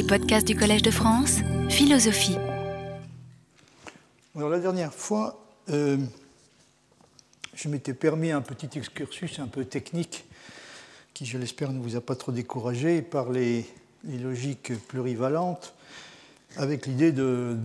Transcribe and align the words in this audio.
Les 0.00 0.06
podcasts 0.06 0.46
du 0.46 0.56
Collège 0.56 0.80
de 0.80 0.90
France, 0.90 1.40
philosophie. 1.68 2.38
Alors 4.34 4.48
la 4.48 4.58
dernière 4.58 4.94
fois, 4.94 5.44
euh, 5.68 5.98
je 7.54 7.68
m'étais 7.68 7.92
permis 7.92 8.30
un 8.30 8.40
petit 8.40 8.78
excursus 8.78 9.38
un 9.40 9.46
peu 9.46 9.66
technique 9.66 10.24
qui, 11.12 11.26
je 11.26 11.36
l'espère, 11.36 11.70
ne 11.70 11.78
vous 11.78 11.96
a 11.96 12.00
pas 12.00 12.16
trop 12.16 12.32
découragé 12.32 13.02
par 13.02 13.30
les, 13.30 13.66
logiques 14.02 14.72
plurivalentes 14.88 15.74
avec 16.56 16.86
l'idée 16.86 17.12
de, 17.12 17.58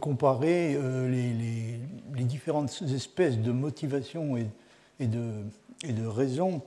comparer 0.00 0.76
euh, 0.76 1.10
les, 1.10 2.24
différentes 2.24 2.80
espèces 2.80 3.36
de 3.36 3.52
motivations 3.52 4.38
et, 4.38 5.06
de, 5.06 6.06
raisons 6.06 6.62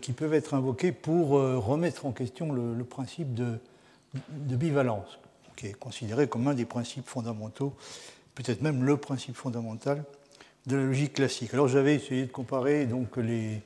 qui 0.00 0.12
peuvent 0.12 0.34
être 0.34 0.54
invoquées 0.54 0.92
pour 0.92 1.36
euh, 1.36 1.58
remettre 1.58 2.06
en 2.06 2.12
question 2.12 2.52
le, 2.52 2.84
principe 2.84 3.34
de, 3.34 3.58
bivalence, 4.56 5.18
qui 5.56 5.66
est 5.66 5.72
considéré 5.72 6.28
comme 6.28 6.46
un 6.46 6.54
des 6.54 6.64
principes 6.64 7.08
fondamentaux, 7.08 7.74
peut-être 8.34 8.62
même 8.62 8.84
le 8.84 8.96
principe 8.96 9.34
fondamental 9.34 10.04
de 10.66 10.76
la 10.76 10.84
logique 10.84 11.14
classique. 11.14 11.54
Alors 11.54 11.66
j'avais 11.66 11.96
essayé 11.96 12.26
de 12.26 12.30
comparer 12.30 12.86
donc 12.86 13.16
les, 13.16 13.60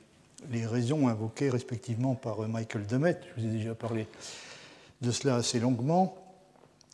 raisons 0.65 1.07
invoquées 1.07 1.49
respectivement 1.49 2.15
par 2.15 2.39
Michael 2.47 2.87
Demet, 2.87 3.19
je 3.35 3.41
vous 3.41 3.47
ai 3.47 3.51
déjà 3.51 3.75
parlé 3.75 4.07
de 5.01 5.11
cela 5.11 5.35
assez 5.35 5.59
longuement, 5.59 6.17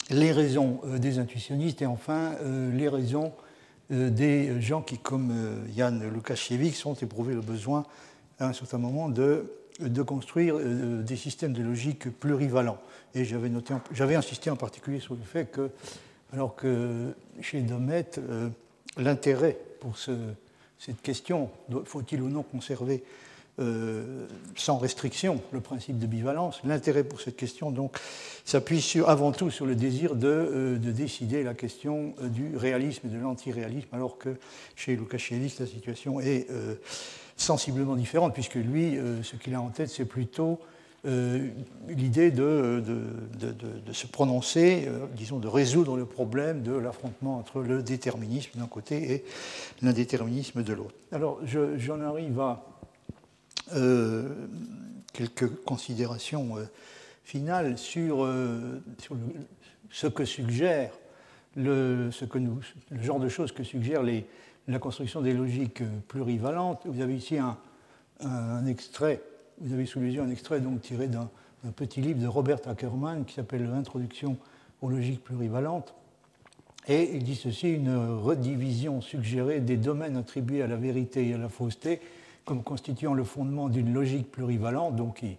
les 0.10 0.34
raisons 0.34 0.82
euh, 0.86 0.98
des 0.98 1.20
intuitionnistes 1.20 1.82
et 1.82 1.86
enfin 1.86 2.36
les 2.74 2.90
raisons 2.90 3.32
des 3.90 4.62
gens 4.62 4.84
qui, 4.84 5.00
comme 5.00 5.34
Jan 5.76 5.98
Lukasiewicz, 6.14 6.86
ont 6.86 6.94
éprouvé 6.94 7.34
le 7.34 7.42
besoin 7.42 7.88
à 8.40 8.48
un 8.48 8.54
certain 8.54 8.78
moment 8.78 9.10
de, 9.10 9.46
construire 10.06 10.56
euh, 10.58 11.02
des 11.04 11.16
systèmes 11.16 11.54
de 11.54 11.62
logique 11.62 12.10
plurivalents. 12.20 12.80
Et 13.14 13.26
j'avais, 13.26 14.16
insisté 14.16 14.50
en 14.50 14.56
particulier 14.56 15.00
sur 15.00 15.16
le 15.16 15.24
fait 15.24 15.46
que, 15.46 15.70
alors 16.34 16.56
que 16.56 17.14
chez 17.42 17.62
Domet, 17.62 18.06
euh, 18.18 18.50
l'intérêt 18.98 19.58
pour 19.80 19.98
ce, 19.98 20.12
cette 20.78 21.02
question, 21.02 21.50
faut-il 21.86 22.22
ou 22.22 22.30
non 22.30 22.44
conserver 22.44 23.04
euh, 23.60 24.26
sans 24.56 24.78
restriction 24.78 25.42
le 25.52 25.60
principe 25.60 26.00
de 26.00 26.08
bivalence. 26.08 26.62
L'intérêt 26.64 27.04
pour 27.04 27.20
cette 27.20 27.36
question 27.36 27.72
donc 27.72 27.98
s'appuie 28.46 29.02
avant 29.06 29.34
tout 29.34 29.50
sur 29.50 29.66
le 29.66 29.76
désir 29.76 30.16
de, 30.16 30.78
de 30.82 30.92
décider 30.92 31.44
la 31.44 31.54
question 31.54 32.14
du 32.22 32.56
réalisme 32.56 33.08
et 33.08 33.10
de 33.10 33.20
l'antiréalisme, 33.20 33.90
alors 33.92 34.18
que 34.18 34.38
chez 34.78 34.96
Lukasiewicz 34.96 35.60
la 35.60 35.66
situation 35.66 36.22
est 36.22 36.48
sensiblement 37.40 37.96
différente, 37.96 38.34
puisque 38.34 38.56
lui, 38.56 38.98
euh, 38.98 39.24
ce 39.24 39.36
qu'il 39.36 39.56
a 39.56 39.62
en 39.62 39.70
tête, 39.70 39.90
c'est 39.90 40.06
plutôt 40.06 40.60
euh, 41.06 41.48
l'idée 41.88 42.32
de, 42.32 42.84
de, 42.86 43.94
se 43.94 44.08
prononcer, 44.08 44.86
euh, 44.88 45.06
disons, 45.16 45.40
de 45.40 45.48
résoudre 45.48 45.96
le 45.96 46.06
problème 46.06 46.62
de 46.62 46.74
l'affrontement 46.74 47.38
entre 47.38 47.62
le 47.62 47.82
déterminisme 47.82 48.60
d'un 48.60 48.68
côté 48.68 49.14
et 49.14 49.26
l'indéterminisme 49.82 50.64
de 50.64 50.74
l'autre. 50.74 50.96
Alors, 51.12 51.40
j'en 51.46 52.02
arrive 52.02 52.40
à 52.40 52.66
quelques 55.14 55.64
considérations 55.64 56.56
finales 57.24 57.78
sur, 57.78 58.28
sur 58.98 59.16
ce 59.92 60.08
que 60.08 60.26
suggère 60.26 60.92
le, 61.56 62.10
ce 62.12 62.26
que 62.26 62.40
nous, 62.40 62.60
le 62.90 63.02
genre 63.02 63.20
de 63.20 63.30
choses 63.30 63.52
que 63.52 63.64
suggèrent 63.64 64.02
les, 64.02 64.26
la 64.70 64.80
construction 64.80 65.22
des 65.22 65.34
logiques 65.34 65.82
plurivalentes. 66.08 66.82
Vous 66.86 67.02
avez 67.02 67.16
ici 67.16 67.38
un, 67.38 68.66
extrait, 68.68 69.22
vous 69.60 69.74
avez 69.74 69.86
sous 69.86 70.00
les 70.00 70.12
yeux 70.12 70.22
un 70.22 70.30
extrait 70.30 70.60
donc 70.60 70.82
tiré 70.82 71.08
d'un 71.08 71.28
petit 71.76 72.02
livre 72.02 72.22
de 72.22 72.28
Robert 72.28 72.60
Ackerman 72.68 73.26
qui 73.26 73.34
s'appelle 73.34 73.68
L'introduction 73.68 74.38
aux 74.82 74.90
logiques 74.90 75.24
plurivalentes. 75.24 75.96
Et 76.88 77.16
il 77.16 77.24
dit 77.24 77.36
ceci 77.36 77.72
une 77.72 77.96
redivision 77.96 79.02
suggérée 79.02 79.60
des 79.60 79.78
domaines 79.78 80.18
attribués 80.18 80.62
à 80.62 80.68
la 80.68 80.78
vérité 80.78 81.28
et 81.28 81.34
à 81.34 81.38
la 81.38 81.50
fausseté 81.50 82.00
comme 82.46 82.64
constituant 82.64 83.14
le 83.14 83.24
fondement 83.24 83.70
d'une 83.70 83.94
logique 83.94 84.32
plurivalente. 84.32 84.96
Donc 84.96 85.24
il, 85.24 85.38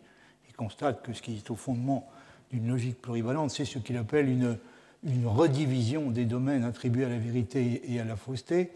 constate 0.57 1.03
que 1.03 1.15
ce 1.15 1.23
qui 1.23 1.37
est 1.37 1.51
au 1.51 1.55
fondement 1.55 2.07
d'une 2.51 2.69
logique 2.69 3.01
plurivalente, 3.01 3.51
c'est 3.51 3.65
ce 3.65 3.79
qu'il 3.79 3.97
appelle 3.97 4.29
une 4.29 5.27
redivision 5.27 6.11
des 6.11 6.27
domaines 6.27 6.65
attribués 6.65 7.07
à 7.07 7.09
la 7.09 7.17
vérité 7.17 7.81
et 7.91 7.99
à 7.99 8.05
la 8.05 8.15
fausseté. 8.15 8.71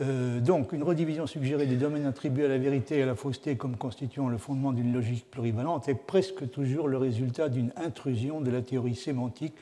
Euh, 0.00 0.40
donc, 0.40 0.72
une 0.72 0.82
redivision 0.82 1.26
suggérée 1.26 1.66
des 1.66 1.76
domaines 1.76 2.06
attribués 2.06 2.46
à 2.46 2.48
la 2.48 2.58
vérité 2.58 2.98
et 2.98 3.02
à 3.02 3.06
la 3.06 3.14
fausseté 3.14 3.56
comme 3.56 3.76
constituant 3.76 4.28
le 4.28 4.38
fondement 4.38 4.72
d'une 4.72 4.92
logique 4.92 5.30
plurivalente 5.30 5.88
est 5.88 5.94
presque 5.94 6.50
toujours 6.50 6.88
le 6.88 6.96
résultat 6.96 7.48
d'une 7.48 7.72
intrusion 7.76 8.40
de 8.40 8.50
la 8.50 8.60
théorie 8.60 8.96
sémantique 8.96 9.54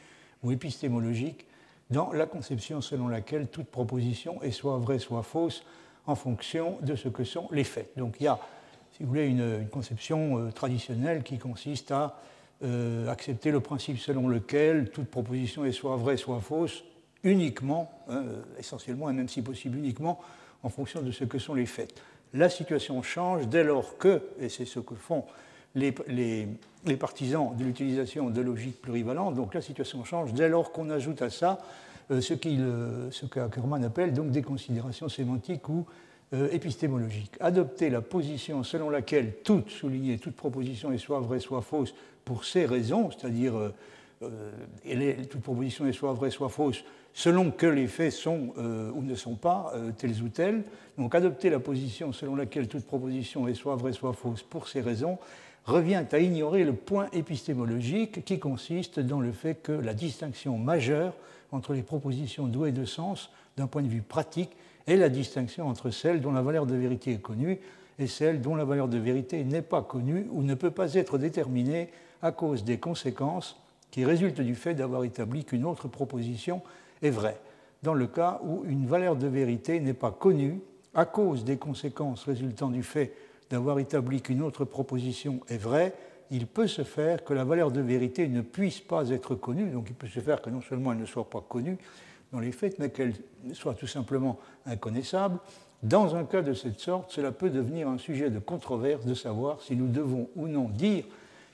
ou 0.42 0.50
épistémologique 0.50 1.46
dans 1.90 2.12
la 2.12 2.24
conception 2.24 2.80
selon 2.80 3.08
laquelle 3.08 3.48
toute 3.48 3.66
proposition 3.66 4.42
est 4.42 4.52
soit 4.52 4.78
vraie, 4.78 4.98
soit 4.98 5.22
fausse 5.22 5.64
en 6.06 6.14
fonction 6.14 6.78
de 6.80 6.96
ce 6.96 7.10
que 7.10 7.24
sont 7.24 7.48
les 7.52 7.64
faits. 7.64 7.90
Donc, 7.98 8.16
il 8.18 8.24
y 8.24 8.28
a, 8.28 8.38
si 8.92 9.02
vous 9.02 9.10
voulez, 9.10 9.26
une, 9.26 9.68
conception 9.70 10.38
euh, 10.38 10.50
traditionnelle 10.50 11.22
qui 11.22 11.36
consiste 11.36 11.90
à 11.90 12.18
euh, 12.64 13.06
accepter 13.08 13.50
le 13.50 13.60
principe 13.60 13.98
selon 13.98 14.28
lequel 14.28 14.90
toute 14.90 15.08
proposition 15.08 15.66
est 15.66 15.72
soit 15.72 15.96
vraie, 15.96 16.16
soit 16.16 16.40
fausse 16.40 16.84
uniquement, 17.24 17.90
hein, 18.08 18.24
essentiellement, 18.58 19.10
et 19.10 19.12
même 19.12 19.28
si 19.28 19.42
possible 19.42 19.78
uniquement, 19.78 20.20
en 20.62 20.68
fonction 20.68 21.02
de 21.02 21.10
ce 21.10 21.24
que 21.24 21.38
sont 21.38 21.54
les 21.54 21.66
faits. 21.66 21.94
La 22.34 22.48
situation 22.48 23.02
change 23.02 23.48
dès 23.48 23.64
lors 23.64 23.98
que, 23.98 24.22
et 24.40 24.48
c'est 24.48 24.64
ce 24.64 24.80
que 24.80 24.94
font 24.94 25.24
les, 25.74 25.92
partisans 26.98 27.54
de 27.56 27.64
l'utilisation 27.64 28.30
de 28.30 28.40
logiques 28.40 28.80
plurivalentes, 28.80 29.34
donc 29.34 29.54
la 29.54 29.60
situation 29.60 30.04
change 30.04 30.32
dès 30.32 30.48
lors 30.48 30.72
qu'on 30.72 30.90
ajoute 30.90 31.22
à 31.22 31.30
ça 31.30 31.58
euh, 32.10 32.20
ce, 32.20 32.34
euh, 32.34 33.10
qu'Ackermann 33.30 33.84
appelle 33.84 34.12
donc 34.12 34.30
des 34.30 34.42
considérations 34.42 35.08
sémantiques 35.08 35.68
ou 35.68 35.86
euh, 36.34 36.48
épistémologiques. 36.52 37.32
Adopter 37.40 37.90
la 37.90 38.00
position 38.00 38.64
selon 38.64 38.90
laquelle 38.90 39.34
toute, 39.44 39.70
soulignée, 39.70 40.18
toute 40.18 40.34
proposition 40.36 40.92
est 40.92 40.98
soit 40.98 41.20
vraie, 41.20 41.40
soit 41.40 41.62
fausse 41.62 41.94
pour 42.24 42.44
ces 42.44 42.66
raisons, 42.66 43.10
c'est-à-dire 43.10 43.54
toute 45.28 45.40
proposition 45.40 45.86
est 45.86 45.92
soit 45.92 46.12
vraie, 46.12 46.30
soit 46.30 46.48
fausse 46.48 46.84
selon 47.14 47.50
que 47.50 47.66
les 47.66 47.86
faits 47.86 48.12
sont 48.12 48.54
euh, 48.58 48.90
ou 48.92 49.02
ne 49.02 49.14
sont 49.14 49.34
pas 49.34 49.72
euh, 49.74 49.92
tels 49.96 50.22
ou 50.22 50.28
tels. 50.28 50.64
Donc 50.98 51.14
adopter 51.14 51.50
la 51.50 51.60
position 51.60 52.12
selon 52.12 52.36
laquelle 52.36 52.68
toute 52.68 52.84
proposition 52.84 53.48
est 53.48 53.54
soit 53.54 53.76
vraie, 53.76 53.92
soit 53.92 54.12
fausse 54.12 54.42
pour 54.42 54.68
ces 54.68 54.80
raisons 54.80 55.18
revient 55.64 56.04
à 56.10 56.18
ignorer 56.18 56.64
le 56.64 56.72
point 56.72 57.08
épistémologique 57.12 58.24
qui 58.24 58.38
consiste 58.38 58.98
dans 58.98 59.20
le 59.20 59.32
fait 59.32 59.54
que 59.62 59.72
la 59.72 59.94
distinction 59.94 60.58
majeure 60.58 61.14
entre 61.52 61.72
les 61.72 61.82
propositions 61.82 62.46
douées 62.46 62.72
de 62.72 62.84
sens 62.84 63.30
d'un 63.56 63.66
point 63.66 63.82
de 63.82 63.88
vue 63.88 64.02
pratique 64.02 64.50
est 64.86 64.96
la 64.96 65.08
distinction 65.08 65.68
entre 65.68 65.90
celles 65.90 66.20
dont 66.20 66.32
la 66.32 66.42
valeur 66.42 66.66
de 66.66 66.74
vérité 66.74 67.12
est 67.12 67.22
connue 67.22 67.60
et 67.98 68.06
celles 68.06 68.40
dont 68.40 68.56
la 68.56 68.64
valeur 68.64 68.88
de 68.88 68.98
vérité 68.98 69.44
n'est 69.44 69.62
pas 69.62 69.82
connue 69.82 70.26
ou 70.32 70.42
ne 70.42 70.54
peut 70.54 70.70
pas 70.70 70.94
être 70.94 71.18
déterminée 71.18 71.90
à 72.22 72.32
cause 72.32 72.64
des 72.64 72.78
conséquences 72.78 73.60
qui 73.90 74.04
résultent 74.04 74.40
du 74.40 74.54
fait 74.54 74.74
d'avoir 74.74 75.04
établi 75.04 75.44
qu'une 75.44 75.64
autre 75.64 75.86
proposition 75.86 76.62
est 77.02 77.10
vrai. 77.10 77.38
Dans 77.82 77.94
le 77.94 78.06
cas 78.06 78.40
où 78.44 78.64
une 78.64 78.86
valeur 78.86 79.16
de 79.16 79.26
vérité 79.26 79.80
n'est 79.80 79.94
pas 79.94 80.12
connue 80.12 80.60
à 80.94 81.04
cause 81.04 81.44
des 81.44 81.56
conséquences 81.56 82.24
résultant 82.24 82.68
du 82.68 82.82
fait 82.82 83.12
d'avoir 83.50 83.78
établi 83.78 84.22
qu'une 84.22 84.42
autre 84.42 84.64
proposition 84.64 85.40
est 85.48 85.58
vraie, 85.58 85.94
il 86.30 86.46
peut 86.46 86.66
se 86.66 86.82
faire 86.82 87.24
que 87.24 87.34
la 87.34 87.44
valeur 87.44 87.70
de 87.70 87.80
vérité 87.80 88.26
ne 88.28 88.40
puisse 88.40 88.80
pas 88.80 89.10
être 89.10 89.34
connue, 89.34 89.70
donc 89.70 89.86
il 89.88 89.94
peut 89.94 90.06
se 90.06 90.20
faire 90.20 90.40
que 90.40 90.48
non 90.48 90.62
seulement 90.62 90.92
elle 90.92 90.98
ne 90.98 91.06
soit 91.06 91.28
pas 91.28 91.44
connue 91.46 91.76
dans 92.32 92.40
les 92.40 92.52
faits, 92.52 92.78
mais 92.78 92.90
qu'elle 92.90 93.12
soit 93.52 93.74
tout 93.74 93.86
simplement 93.86 94.38
inconnaissable. 94.64 95.38
Dans 95.82 96.14
un 96.14 96.24
cas 96.24 96.42
de 96.42 96.54
cette 96.54 96.80
sorte, 96.80 97.10
cela 97.10 97.32
peut 97.32 97.50
devenir 97.50 97.88
un 97.88 97.98
sujet 97.98 98.30
de 98.30 98.38
controverse 98.38 99.04
de 99.04 99.14
savoir 99.14 99.60
si 99.60 99.76
nous 99.76 99.88
devons 99.88 100.28
ou 100.36 100.48
non 100.48 100.68
dire 100.68 101.04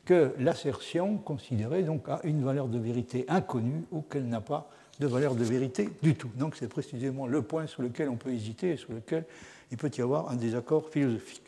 que 0.04 0.32
l'assertion 0.38 1.16
considérée 1.16 1.84
a 2.06 2.20
une 2.24 2.44
valeur 2.44 2.68
de 2.68 2.78
vérité 2.78 3.24
inconnue 3.28 3.84
ou 3.90 4.02
qu'elle 4.02 4.28
n'a 4.28 4.40
pas 4.40 4.70
de 5.00 5.06
valeur 5.06 5.34
de 5.34 5.44
vérité 5.44 5.88
du 6.02 6.14
tout. 6.14 6.30
Donc 6.36 6.54
c'est 6.58 6.68
précisément 6.68 7.26
le 7.26 7.42
point 7.42 7.66
sur 7.66 7.82
lequel 7.82 8.08
on 8.08 8.16
peut 8.16 8.30
hésiter 8.30 8.72
et 8.72 8.76
sur 8.76 8.92
lequel 8.92 9.24
il 9.70 9.76
peut 9.76 9.90
y 9.96 10.00
avoir 10.00 10.30
un 10.30 10.36
désaccord 10.36 10.88
philosophique. 10.90 11.42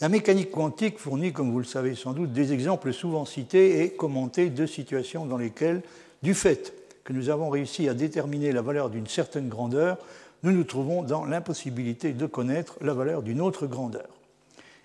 La 0.00 0.08
mécanique 0.08 0.50
quantique 0.50 0.98
fournit, 0.98 1.32
comme 1.32 1.50
vous 1.50 1.58
le 1.58 1.64
savez 1.64 1.94
sans 1.94 2.12
doute, 2.12 2.32
des 2.32 2.52
exemples 2.52 2.92
souvent 2.92 3.26
cités 3.26 3.82
et 3.82 3.90
commentés 3.90 4.48
de 4.48 4.64
situations 4.64 5.26
dans 5.26 5.36
lesquelles, 5.36 5.82
du 6.22 6.32
fait 6.32 6.72
que 7.04 7.12
nous 7.12 7.28
avons 7.28 7.50
réussi 7.50 7.88
à 7.88 7.94
déterminer 7.94 8.52
la 8.52 8.62
valeur 8.62 8.88
d'une 8.88 9.06
certaine 9.06 9.48
grandeur, 9.48 9.98
nous 10.42 10.52
nous 10.52 10.64
trouvons 10.64 11.02
dans 11.02 11.26
l'impossibilité 11.26 12.12
de 12.12 12.26
connaître 12.26 12.78
la 12.80 12.94
valeur 12.94 13.22
d'une 13.22 13.42
autre 13.42 13.66
grandeur. 13.66 14.08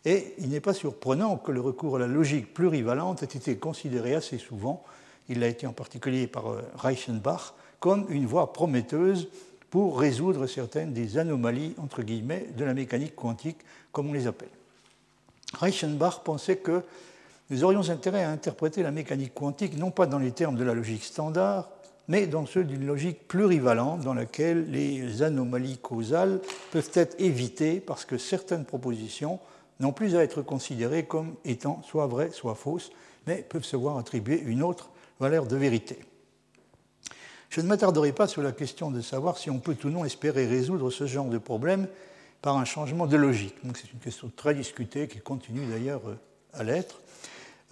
Et 0.04 0.34
il 0.38 0.50
n'est 0.50 0.60
pas 0.60 0.74
surprenant 0.74 1.38
que 1.38 1.52
le 1.52 1.62
recours 1.62 1.96
à 1.96 2.00
la 2.00 2.08
logique 2.08 2.54
plurivalente 2.54 3.24
ait 3.24 3.38
été 3.38 3.56
considéré 3.56 4.16
assez 4.16 4.38
souvent 4.38 4.84
il 5.30 5.40
l'a 5.40 5.48
été 5.48 5.68
en 5.68 5.74
particulier 5.74 6.28
par 6.28 6.52
euh, 6.52 6.62
Reichenbach, 6.76 7.54
comme 7.80 8.06
une 8.10 8.26
voie 8.26 8.54
prometteuse 8.54 9.28
pour 9.70 10.00
résoudre 10.00 10.48
certaines 10.48 10.94
des 10.94 11.18
anomalies, 11.18 11.76
entre 11.78 12.02
guillemets, 12.02 12.48
de 12.58 12.64
la 12.64 12.74
mécanique 12.74 13.16
quantique, 13.16 13.58
comme 13.92 14.10
on 14.10 14.14
les 14.14 14.28
appelle. 14.28 14.50
Reichenbach 15.54 16.22
pensait 16.24 16.58
que 16.58 16.84
nous 17.50 17.64
aurions 17.64 17.90
intérêt 17.90 18.24
à 18.24 18.32
interpréter 18.32 18.82
la 18.82 18.92
mécanique 18.92 19.34
quantique 19.34 19.78
non 19.78 19.92
pas 19.92 20.08
dans 20.08 20.18
les 20.18 20.32
termes 20.32 20.56
de 20.56 20.64
la 20.64 20.74
logique 20.74 21.04
standard, 21.04 21.70
mais 22.08 22.28
dans 22.28 22.46
ceux 22.46 22.64
d'une 22.64 22.86
logique 22.86 23.28
plurivalente 23.28 24.02
dans 24.02 24.14
laquelle 24.14 24.70
les 24.72 25.24
anomalies 25.24 25.78
causales 25.78 26.40
peuvent 26.72 26.92
être 26.94 27.16
évitées 27.20 27.80
parce 27.80 28.06
que 28.06 28.18
certaines 28.18 28.66
propositions 28.66 29.40
n'ont 29.80 29.92
plus 29.92 30.16
à 30.16 30.24
être 30.24 30.42
considérées 30.42 31.06
comme 31.06 31.36
étant 31.46 31.82
soit 31.84 32.08
vraies, 32.08 32.32
soit 32.32 32.56
fausses, 32.56 32.92
mais 33.28 33.46
peuvent 33.48 33.64
se 33.64 33.76
voir 33.76 33.98
attribuer 33.98 34.40
une 34.40 34.64
autre 34.64 34.90
valeur 35.20 35.46
de 35.46 35.56
vérité. 35.56 36.00
Je 37.50 37.62
ne 37.62 37.68
m'attarderai 37.68 38.12
pas 38.12 38.28
sur 38.28 38.42
la 38.42 38.52
question 38.52 38.92
de 38.92 39.00
savoir 39.00 39.38
si 39.38 39.50
on 39.50 39.60
peut 39.60 39.78
ou 39.86 39.90
non 39.90 40.04
espérer 40.04 40.46
résoudre 40.46 40.92
ce 40.92 41.08
genre 41.08 41.30
de 41.30 41.38
problème 41.38 41.88
par 42.42 42.58
un 42.58 42.66
changement 42.66 43.08
de 43.08 43.16
logique. 43.16 43.56
c'est 43.76 43.92
une 43.94 44.00
question 44.00 44.30
très 44.36 44.54
discutée 44.54 45.08
qui 45.08 45.20
continue 45.20 45.66
d'ailleurs 45.66 46.02
euh, 46.08 46.16
à 46.54 46.64
l'être. 46.64 47.00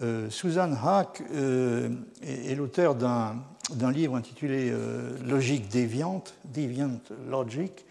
Euh, 0.02 0.30
Susan 0.30 0.72
Hack 0.72 1.22
euh, 1.32 1.90
est, 2.22 2.54
l'auteur 2.56 2.94
d'un, 2.94 3.36
livre 3.92 4.16
intitulé 4.16 4.72
Logique 5.24 5.68
déviante, 5.68 6.34
Deviant 6.46 6.98
Logic, 7.28 7.84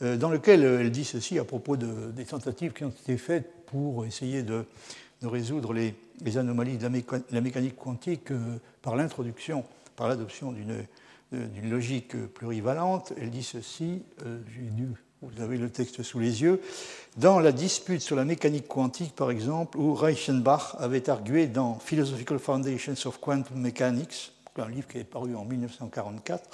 dans 0.00 0.30
lequel 0.30 0.64
elle 0.64 0.90
dit 0.90 1.04
ceci 1.04 1.38
à 1.38 1.44
propos 1.44 1.76
des 1.76 2.24
tentatives 2.24 2.72
qui 2.72 2.84
ont 2.84 2.90
été 2.90 3.16
faites 3.16 3.66
pour 3.66 4.04
essayer 4.04 4.42
de, 4.42 4.64
résoudre 5.22 5.72
les, 5.72 5.94
anomalies 6.36 6.78
de 6.78 6.88
la, 7.30 7.40
mécanique 7.40 7.76
quantique 7.76 8.32
par 8.80 8.96
l'introduction, 8.96 9.64
par 9.96 10.08
l'adoption 10.08 10.52
d'une, 10.52 10.84
d'une 11.32 11.70
logique 11.70 12.16
plurivalente. 12.34 13.12
Elle 13.20 13.30
dit 13.30 13.42
ceci, 13.42 14.02
j'ai 14.20 14.70
dû 14.70 14.94
vous 15.22 15.40
avez 15.40 15.56
le 15.56 15.70
texte 15.70 16.02
sous 16.02 16.18
les 16.18 16.42
yeux, 16.42 16.60
dans 17.16 17.38
la 17.38 17.52
dispute 17.52 18.00
sur 18.00 18.16
la 18.16 18.24
mécanique 18.24 18.66
quantique, 18.66 19.14
par 19.14 19.30
exemple, 19.30 19.78
où 19.78 19.94
Reichenbach 19.94 20.74
avait 20.78 21.08
argué 21.08 21.46
dans 21.46 21.78
Philosophical 21.78 22.40
Foundations 22.40 22.94
of 23.04 23.20
Quantum 23.20 23.60
Mechanics, 23.60 24.32
un 24.58 24.68
livre 24.68 24.88
qui 24.88 24.98
est 24.98 25.04
paru 25.04 25.36
en 25.36 25.44
1944, 25.44 26.50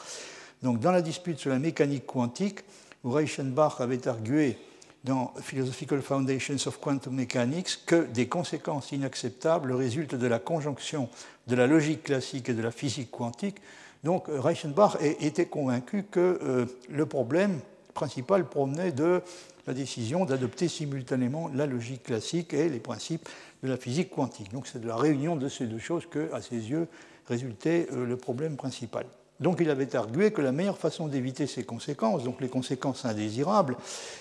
donc 0.63 0.81
dans 0.81 0.93
la 0.93 1.01
dispute 1.01 1.39
sur 1.39 1.51
la 1.51 1.59
mécanique 1.59 2.07
quantique, 2.07 2.61
où 3.05 3.11
Reichenbach 3.11 3.81
avait 3.81 4.07
argué 4.07 4.59
dans 5.05 5.33
Philosophical 5.41 6.03
Foundations 6.03 6.67
of 6.67 6.81
Quantum 6.81 7.15
Mechanics 7.15 7.85
que 7.87 8.07
des 8.07 8.27
conséquences 8.27 8.93
inacceptables 8.93 9.73
résultent 9.73 10.15
de 10.15 10.27
la 10.27 10.39
conjonction 10.39 11.09
de 11.47 11.55
la 11.55 11.67
logique 11.67 12.05
classique 12.05 12.49
et 12.49 12.55
de 12.55 12.63
la 12.63 12.71
physique 12.71 13.11
quantique. 13.11 13.57
Donc 14.05 14.27
Reichenbach 14.29 14.97
était 15.01 15.47
convaincu 15.47 16.05
que 16.05 16.39
euh, 16.43 16.67
le 16.89 17.07
problème 17.07 17.61
principal 17.95 18.49
provenait 18.49 18.93
de 18.93 19.23
la 19.67 19.75
décision 19.75 20.25
d'adopter 20.25 20.69
simultanément 20.69 21.51
la 21.55 21.67
logique 21.67 22.05
classique 22.05 22.55
et 22.55 22.69
les 22.69 22.79
principes 22.79 23.29
de 23.63 23.69
la 23.69 23.77
physique 23.77 24.11
quantique. 24.11 24.53
Donc 24.53 24.67
c'est 24.67 24.81
de 24.81 24.89
la 24.89 24.97
réunion 24.97 25.37
de 25.37 25.49
ces 25.49 25.67
deux 25.67 25.79
choses 25.79 26.07
que, 26.07 26.33
à 26.33 26.41
ses 26.41 26.71
yeux, 26.71 26.89
résultait 27.27 27.87
euh, 27.93 28.07
le 28.07 28.17
problème 28.17 28.57
principal. 28.57 29.05
Donc 29.41 29.59
il 29.61 29.71
avait 29.71 29.95
argué 29.95 30.33
que 30.33 30.43
la 30.43 30.53
meilleure 30.53 30.79
façon 30.79 31.07
d'éviter 31.07 31.47
ces 31.47 31.65
conséquences, 31.65 32.25
donc 32.25 32.41
les 32.41 32.49
conséquences 32.49 33.05
indésirables, 33.05 33.77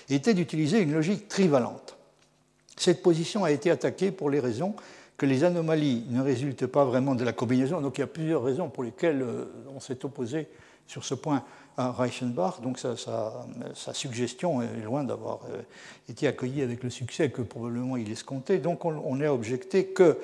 était 0.08 0.34
d'utiliser 0.34 0.80
une 0.80 0.92
logique 0.92 1.28
trivalente. 1.28 1.96
Cette 2.76 3.02
position 3.02 3.44
a 3.44 3.50
été 3.50 3.70
attaquée 3.70 4.12
pour 4.12 4.30
les 4.30 4.38
raisons 4.38 4.74
que 5.16 5.26
les 5.26 5.42
anomalies 5.42 6.04
ne 6.10 6.22
résultent 6.22 6.66
pas 6.66 6.84
vraiment 6.84 7.16
de 7.16 7.24
la 7.24 7.32
combinaison. 7.32 7.80
Donc 7.80 7.98
il 7.98 8.02
y 8.02 8.04
a 8.04 8.08
plusieurs 8.08 8.44
raisons 8.44 8.68
pour 8.68 8.84
lesquelles 8.84 9.20
euh, 9.20 9.46
on 9.74 9.80
s'est 9.80 10.04
opposé 10.04 10.46
sur 10.86 11.04
ce 11.04 11.14
point 11.14 11.42
à 11.76 11.90
Reichenbach. 11.90 12.60
Donc 12.62 12.78
sa, 12.78 12.94
suggestion 13.92 14.62
est 14.62 14.84
loin 14.84 15.02
d'avoir 15.02 15.40
euh, 15.50 15.60
été 16.08 16.28
accueillie 16.28 16.62
avec 16.62 16.84
le 16.84 16.90
succès 16.90 17.30
que 17.30 17.42
probablement 17.42 17.96
il 17.96 18.10
escomptait. 18.12 18.58
Donc 18.58 18.84
on, 18.84 19.02
on 19.04 19.20
a 19.20 19.28
objecté 19.28 19.86
que, 19.86 20.18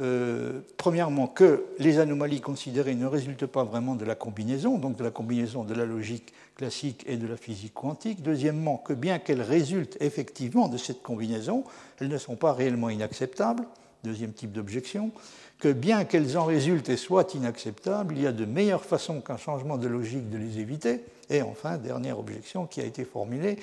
euh, 0.00 0.60
premièrement, 0.76 1.26
que 1.26 1.64
les 1.78 1.98
anomalies 1.98 2.40
considérées 2.40 2.94
ne 2.94 3.06
résultent 3.06 3.46
pas 3.46 3.64
vraiment 3.64 3.94
de 3.94 4.04
la 4.04 4.14
combinaison, 4.14 4.78
donc 4.78 4.96
de 4.96 5.04
la 5.04 5.10
combinaison 5.10 5.64
de 5.64 5.74
la 5.74 5.84
logique 5.84 6.32
classique 6.56 7.04
et 7.06 7.16
de 7.16 7.26
la 7.26 7.36
physique 7.36 7.74
quantique. 7.74 8.22
Deuxièmement, 8.22 8.76
que 8.78 8.92
bien 8.92 9.18
qu'elles 9.18 9.42
résultent 9.42 9.96
effectivement 10.00 10.68
de 10.68 10.78
cette 10.78 11.02
combinaison, 11.02 11.64
elles 12.00 12.08
ne 12.08 12.18
sont 12.18 12.36
pas 12.36 12.52
réellement 12.52 12.90
inacceptables. 12.90 13.64
Deuxième 14.02 14.32
type 14.32 14.52
d'objection 14.52 15.12
que 15.60 15.72
bien 15.72 16.04
qu'elles 16.04 16.38
en 16.38 16.44
résultent 16.44 16.88
et 16.88 16.96
soient 16.96 17.26
inacceptables, 17.34 18.14
il 18.16 18.22
y 18.22 18.26
a 18.26 18.32
de 18.32 18.46
meilleures 18.46 18.84
façons 18.84 19.20
qu'un 19.20 19.36
changement 19.36 19.76
de 19.76 19.86
logique 19.86 20.30
de 20.30 20.38
les 20.38 20.58
éviter. 20.58 21.04
Et 21.28 21.42
enfin, 21.42 21.76
dernière 21.76 22.18
objection 22.18 22.66
qui 22.66 22.80
a 22.80 22.84
été 22.84 23.04
formulée, 23.04 23.58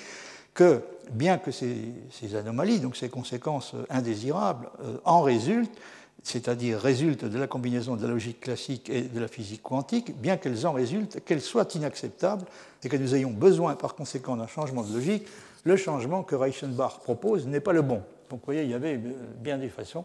que 0.54 0.80
bien 1.10 1.38
que 1.38 1.50
ces, 1.50 2.36
anomalies, 2.36 2.80
donc 2.80 2.96
ces 2.96 3.08
conséquences 3.08 3.74
indésirables, 3.90 4.70
euh, 4.84 4.98
en 5.04 5.22
résultent, 5.22 5.76
c'est-à-dire 6.22 6.78
résultent 6.78 7.24
de 7.24 7.38
la 7.38 7.46
combinaison 7.46 7.96
de 7.96 8.02
la 8.02 8.12
logique 8.12 8.40
classique 8.40 8.90
et 8.90 9.02
de 9.02 9.20
la 9.20 9.28
physique 9.28 9.62
quantique, 9.62 10.18
bien 10.20 10.36
qu'elles 10.36 10.66
en 10.66 10.72
résultent, 10.72 11.24
qu'elles 11.24 11.40
soient 11.40 11.68
inacceptables 11.74 12.44
et 12.84 12.88
que 12.88 12.96
nous 12.96 13.14
ayons 13.14 13.30
besoin 13.30 13.74
par 13.74 13.94
conséquent 13.94 14.36
d'un 14.36 14.46
changement 14.46 14.82
de 14.82 14.92
logique, 14.92 15.26
le 15.64 15.76
changement 15.76 16.22
que 16.22 16.34
Reichenbach 16.34 17.00
propose 17.02 17.46
n'est 17.46 17.60
pas 17.60 17.72
le 17.72 17.82
bon. 17.82 18.02
Donc 18.30 18.40
vous 18.40 18.46
voyez, 18.46 18.62
il 18.62 18.70
y 18.70 18.74
avait 18.74 19.00
bien 19.40 19.58
des 19.58 19.68
façons 19.68 20.04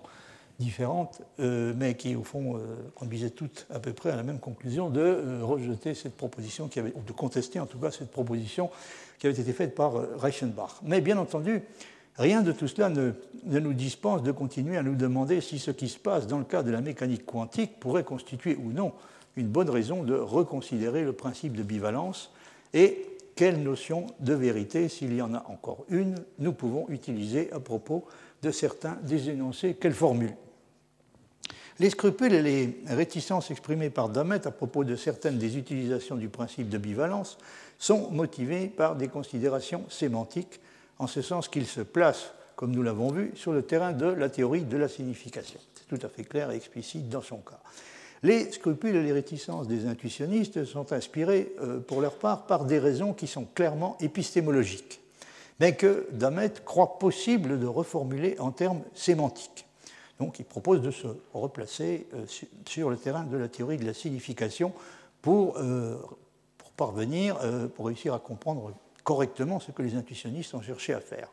différentes, 0.59 1.21
euh, 1.39 1.73
mais 1.75 1.95
qui, 1.95 2.15
au 2.15 2.23
fond, 2.23 2.57
euh, 2.57 2.59
conduisaient 2.95 3.31
toutes 3.31 3.65
à 3.73 3.79
peu 3.79 3.93
près 3.93 4.11
à 4.11 4.15
la 4.15 4.23
même 4.23 4.39
conclusion 4.39 4.89
de 4.89 5.01
euh, 5.01 5.39
rejeter 5.43 5.93
cette 5.93 6.15
proposition, 6.15 6.67
qui 6.67 6.79
avait, 6.79 6.93
ou 6.95 7.01
de 7.01 7.11
contester 7.11 7.59
en 7.59 7.65
tout 7.65 7.79
cas 7.79 7.91
cette 7.91 8.11
proposition 8.11 8.69
qui 9.19 9.27
avait 9.27 9.39
été 9.39 9.51
faite 9.51 9.75
par 9.75 9.93
Reichenbach. 10.19 10.79
Mais 10.83 11.01
bien 11.01 11.17
entendu, 11.17 11.63
rien 12.17 12.41
de 12.41 12.51
tout 12.51 12.67
cela 12.67 12.89
ne, 12.89 13.11
nous 13.45 13.73
dispense 13.73 14.23
de 14.23 14.31
continuer 14.31 14.77
à 14.77 14.83
nous 14.83 14.95
demander 14.95 15.41
si 15.41 15.59
ce 15.59 15.71
qui 15.71 15.89
se 15.89 15.99
passe 15.99 16.27
dans 16.27 16.37
le 16.37 16.45
cas 16.45 16.63
de 16.63 16.71
la 16.71 16.81
mécanique 16.81 17.25
quantique 17.25 17.79
pourrait 17.79 18.03
constituer 18.03 18.55
ou 18.55 18.71
non 18.71 18.93
une 19.35 19.47
bonne 19.47 19.69
raison 19.69 20.03
de 20.03 20.13
reconsidérer 20.13 21.03
le 21.03 21.13
principe 21.13 21.55
de 21.55 21.63
bivalence 21.63 22.31
et 22.73 23.05
quelle 23.35 23.63
notion 23.63 24.07
de 24.19 24.33
vérité, 24.33 24.89
s'il 24.89 25.13
y 25.13 25.21
en 25.21 25.33
a 25.33 25.43
encore 25.49 25.85
une, 25.89 26.15
nous 26.39 26.53
pouvons 26.53 26.85
utiliser 26.89 27.51
à 27.51 27.59
propos 27.59 28.05
de 28.43 28.51
certains 28.51 28.97
des 29.03 29.29
énoncés 29.29 29.73
qu'elle 29.73 29.93
formule. 29.93 30.35
Les 31.79 31.89
scrupules 31.89 32.33
et 32.33 32.43
les 32.43 32.77
réticences 32.87 33.49
exprimées 33.49 33.89
par 33.89 34.09
Damet 34.09 34.45
à 34.45 34.51
propos 34.51 34.83
de 34.83 34.95
certaines 34.95 35.39
des 35.39 35.57
utilisations 35.57 36.15
du 36.15 36.29
principe 36.29 36.69
de 36.69 36.77
bivalence 36.77 37.39
sont 37.79 38.11
motivés 38.11 38.67
par 38.67 38.95
des 38.95 39.07
considérations 39.07 39.83
sémantiques, 39.89 40.59
en 41.03 41.07
ce 41.07 41.21
sens 41.21 41.47
qu'il 41.47 41.67
se 41.67 41.81
place, 41.81 42.31
comme 42.55 42.71
nous 42.71 42.83
l'avons 42.83 43.11
vu, 43.11 43.31
sur 43.35 43.51
le 43.51 43.61
terrain 43.61 43.91
de 43.91 44.05
la 44.05 44.29
théorie 44.29 44.61
de 44.61 44.77
la 44.77 44.87
signification. 44.87 45.59
C'est 45.75 45.87
tout 45.87 46.05
à 46.05 46.09
fait 46.09 46.23
clair 46.23 46.51
et 46.51 46.55
explicite 46.55 47.09
dans 47.09 47.21
son 47.21 47.37
cas. 47.37 47.59
Les 48.23 48.51
scrupules 48.51 48.95
et 48.95 49.03
les 49.03 49.11
réticences 49.11 49.67
des 49.67 49.85
intuitionnistes 49.85 50.63
sont 50.63 50.93
inspirés, 50.93 51.53
euh, 51.61 51.79
pour 51.79 51.99
leur 51.99 52.15
part, 52.15 52.45
par 52.45 52.65
des 52.65 52.79
raisons 52.79 53.13
qui 53.13 53.27
sont 53.27 53.45
clairement 53.45 53.97
épistémologiques, 53.99 55.01
mais 55.59 55.75
que 55.75 56.07
Damet 56.11 56.53
croit 56.63 56.99
possible 56.99 57.59
de 57.59 57.67
reformuler 57.67 58.37
en 58.39 58.51
termes 58.51 58.81
sémantiques. 58.93 59.65
Donc 60.19 60.39
il 60.39 60.45
propose 60.45 60.81
de 60.81 60.91
se 60.91 61.07
replacer 61.33 62.07
euh, 62.13 62.25
sur 62.65 62.89
le 62.89 62.95
terrain 62.95 63.23
de 63.23 63.35
la 63.35 63.49
théorie 63.49 63.77
de 63.77 63.85
la 63.85 63.93
signification 63.93 64.71
pour, 65.21 65.57
euh, 65.57 65.97
parvenir, 66.77 67.37
euh, 67.41 67.67
pour 67.67 67.87
réussir 67.87 68.13
à 68.13 68.19
comprendre 68.19 68.73
correctement 69.03 69.59
ce 69.59 69.71
que 69.71 69.81
les 69.81 69.95
intuitionnistes 69.95 70.53
ont 70.53 70.61
cherché 70.61 70.93
à 70.93 70.99
faire. 70.99 71.29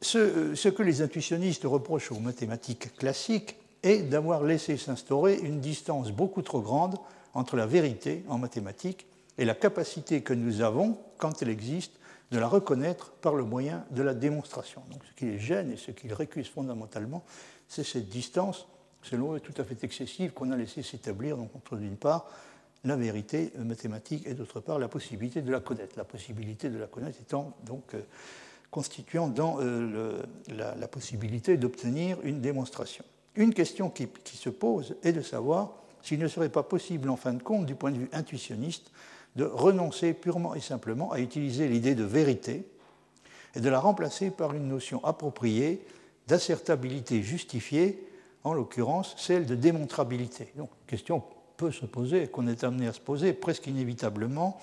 Ce, 0.00 0.68
que 0.68 0.82
les 0.82 1.02
intuitionnistes 1.02 1.64
reprochent 1.64 2.12
aux 2.12 2.20
mathématiques 2.20 2.94
classiques 2.96 3.56
est 3.82 4.02
d'avoir 4.02 4.44
laissé 4.44 4.76
s'instaurer 4.76 5.38
une 5.38 5.60
distance 5.60 6.12
beaucoup 6.12 6.42
trop 6.42 6.60
grande 6.60 6.96
entre 7.34 7.56
la 7.56 7.66
vérité 7.66 8.24
en 8.28 8.38
mathématiques 8.38 9.06
et 9.38 9.44
la 9.44 9.54
capacité 9.54 10.22
que 10.22 10.34
nous 10.34 10.60
avons, 10.60 10.98
quand 11.18 11.42
elle 11.42 11.48
existe, 11.48 11.92
de 12.30 12.38
la 12.38 12.48
reconnaître 12.48 13.10
par 13.12 13.34
le 13.34 13.44
moyen 13.44 13.84
de 13.90 14.02
la 14.02 14.14
démonstration. 14.14 14.82
Donc, 14.90 15.02
ce 15.04 15.12
qui 15.14 15.26
les 15.26 15.38
gêne 15.38 15.72
et 15.72 15.76
ce 15.76 15.90
qui 15.90 16.06
les 16.06 16.14
récuse 16.14 16.48
fondamentalement, 16.48 17.24
c'est 17.68 17.84
cette 17.84 18.08
distance, 18.08 18.66
selon 19.02 19.34
eux, 19.34 19.40
tout 19.40 19.54
à 19.60 19.64
fait 19.64 19.82
excessive 19.84 20.32
qu'on 20.32 20.50
a 20.50 20.56
laissé 20.56 20.82
s'établir 20.82 21.38
entre, 21.40 21.76
d'une 21.76 21.96
part, 21.96 22.30
la 22.84 22.96
vérité 22.96 23.52
mathématique 23.58 24.26
et 24.26 24.34
d'autre 24.34 24.60
part, 24.60 24.78
la 24.78 24.88
possibilité 24.88 25.42
de 25.42 25.52
la 25.52 25.60
connaître. 25.60 25.96
La 25.96 26.04
possibilité 26.04 26.68
de 26.68 26.78
la 26.78 26.86
connaître 26.86 27.20
étant 27.20 27.56
donc 27.64 27.94
euh, 27.94 28.00
constituant 28.70 29.28
dans 29.28 29.58
euh, 29.60 30.22
la, 30.48 30.88
possibilité 30.88 31.56
d'obtenir 31.56 32.18
une 32.24 32.40
démonstration. 32.40 33.04
Une 33.36 33.54
question 33.54 33.88
qui, 33.88 34.08
qui 34.08 34.36
se 34.36 34.50
pose 34.50 34.96
est 35.02 35.12
de 35.12 35.22
savoir 35.22 35.74
s'il 36.02 36.18
ne 36.18 36.28
serait 36.28 36.48
pas 36.48 36.64
possible, 36.64 37.08
en 37.08 37.16
fin 37.16 37.32
de 37.32 37.42
compte, 37.42 37.66
du 37.66 37.74
point 37.74 37.92
de 37.92 37.98
vue 37.98 38.10
intuitionniste, 38.12 38.90
de 39.36 39.44
renoncer 39.44 40.12
purement 40.12 40.54
et 40.54 40.60
simplement 40.60 41.12
à 41.12 41.20
utiliser 41.20 41.68
l'idée 41.68 41.94
de 41.94 42.04
vérité 42.04 42.66
et 43.54 43.60
de 43.60 43.68
la 43.68 43.78
remplacer 43.78 44.30
par 44.30 44.54
une 44.54 44.68
notion 44.68 45.04
appropriée 45.04 45.84
d'assertabilité 46.26 47.22
justifiée, 47.22 48.06
en 48.44 48.54
l'occurrence 48.54 49.14
celle 49.16 49.46
de 49.46 49.54
démontrabilité. 49.54 50.48
Donc, 50.56 50.70
question 50.86 51.22
peut 51.62 51.70
se 51.70 51.86
poser, 51.86 52.26
qu'on 52.26 52.48
est 52.48 52.64
amené 52.64 52.88
à 52.88 52.92
se 52.92 52.98
poser 52.98 53.32
presque 53.32 53.68
inévitablement, 53.68 54.60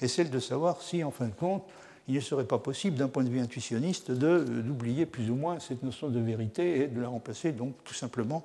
est 0.00 0.06
celle 0.06 0.30
de 0.30 0.38
savoir 0.38 0.80
si, 0.80 1.02
en 1.02 1.10
fin 1.10 1.26
de 1.26 1.34
compte, 1.34 1.64
il 2.06 2.14
ne 2.14 2.20
serait 2.20 2.44
pas 2.44 2.58
possible, 2.58 2.96
d'un 2.96 3.08
point 3.08 3.24
de 3.24 3.28
vue 3.28 3.40
intuitionniste, 3.40 4.12
d'oublier 4.12 5.06
plus 5.06 5.28
ou 5.28 5.34
moins 5.34 5.58
cette 5.58 5.82
notion 5.82 6.08
de 6.08 6.20
vérité 6.20 6.82
et 6.82 6.86
de 6.86 7.00
la 7.00 7.08
remplacer 7.08 7.50
donc 7.50 7.74
tout 7.82 7.94
simplement 7.94 8.44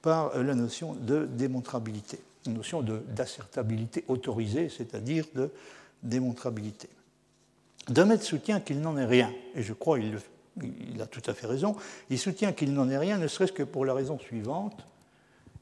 par 0.00 0.36
la 0.38 0.54
notion 0.54 0.94
de 0.94 1.26
démontrabilité, 1.26 2.18
une 2.46 2.54
notion 2.54 2.82
d'assertabilité 2.82 4.04
autorisée, 4.08 4.70
c'est-à-dire 4.70 5.26
de 5.34 5.50
démontrabilité. 6.02 6.88
Demet 7.88 8.16
soutient 8.18 8.60
qu'il 8.60 8.80
n'en 8.80 8.96
est 8.96 9.04
rien, 9.04 9.30
et 9.54 9.62
je 9.62 9.74
crois 9.74 9.98
qu'il 9.98 10.18
il 10.94 11.02
a 11.02 11.06
tout 11.06 11.22
à 11.26 11.34
fait 11.34 11.46
raison, 11.46 11.76
il 12.08 12.18
soutient 12.18 12.52
qu'il 12.52 12.72
n'en 12.72 12.88
est 12.88 12.98
rien, 12.98 13.18
ne 13.18 13.26
serait-ce 13.26 13.52
que 13.52 13.62
pour 13.62 13.84
la 13.84 13.92
raison 13.92 14.18
suivante. 14.18 14.86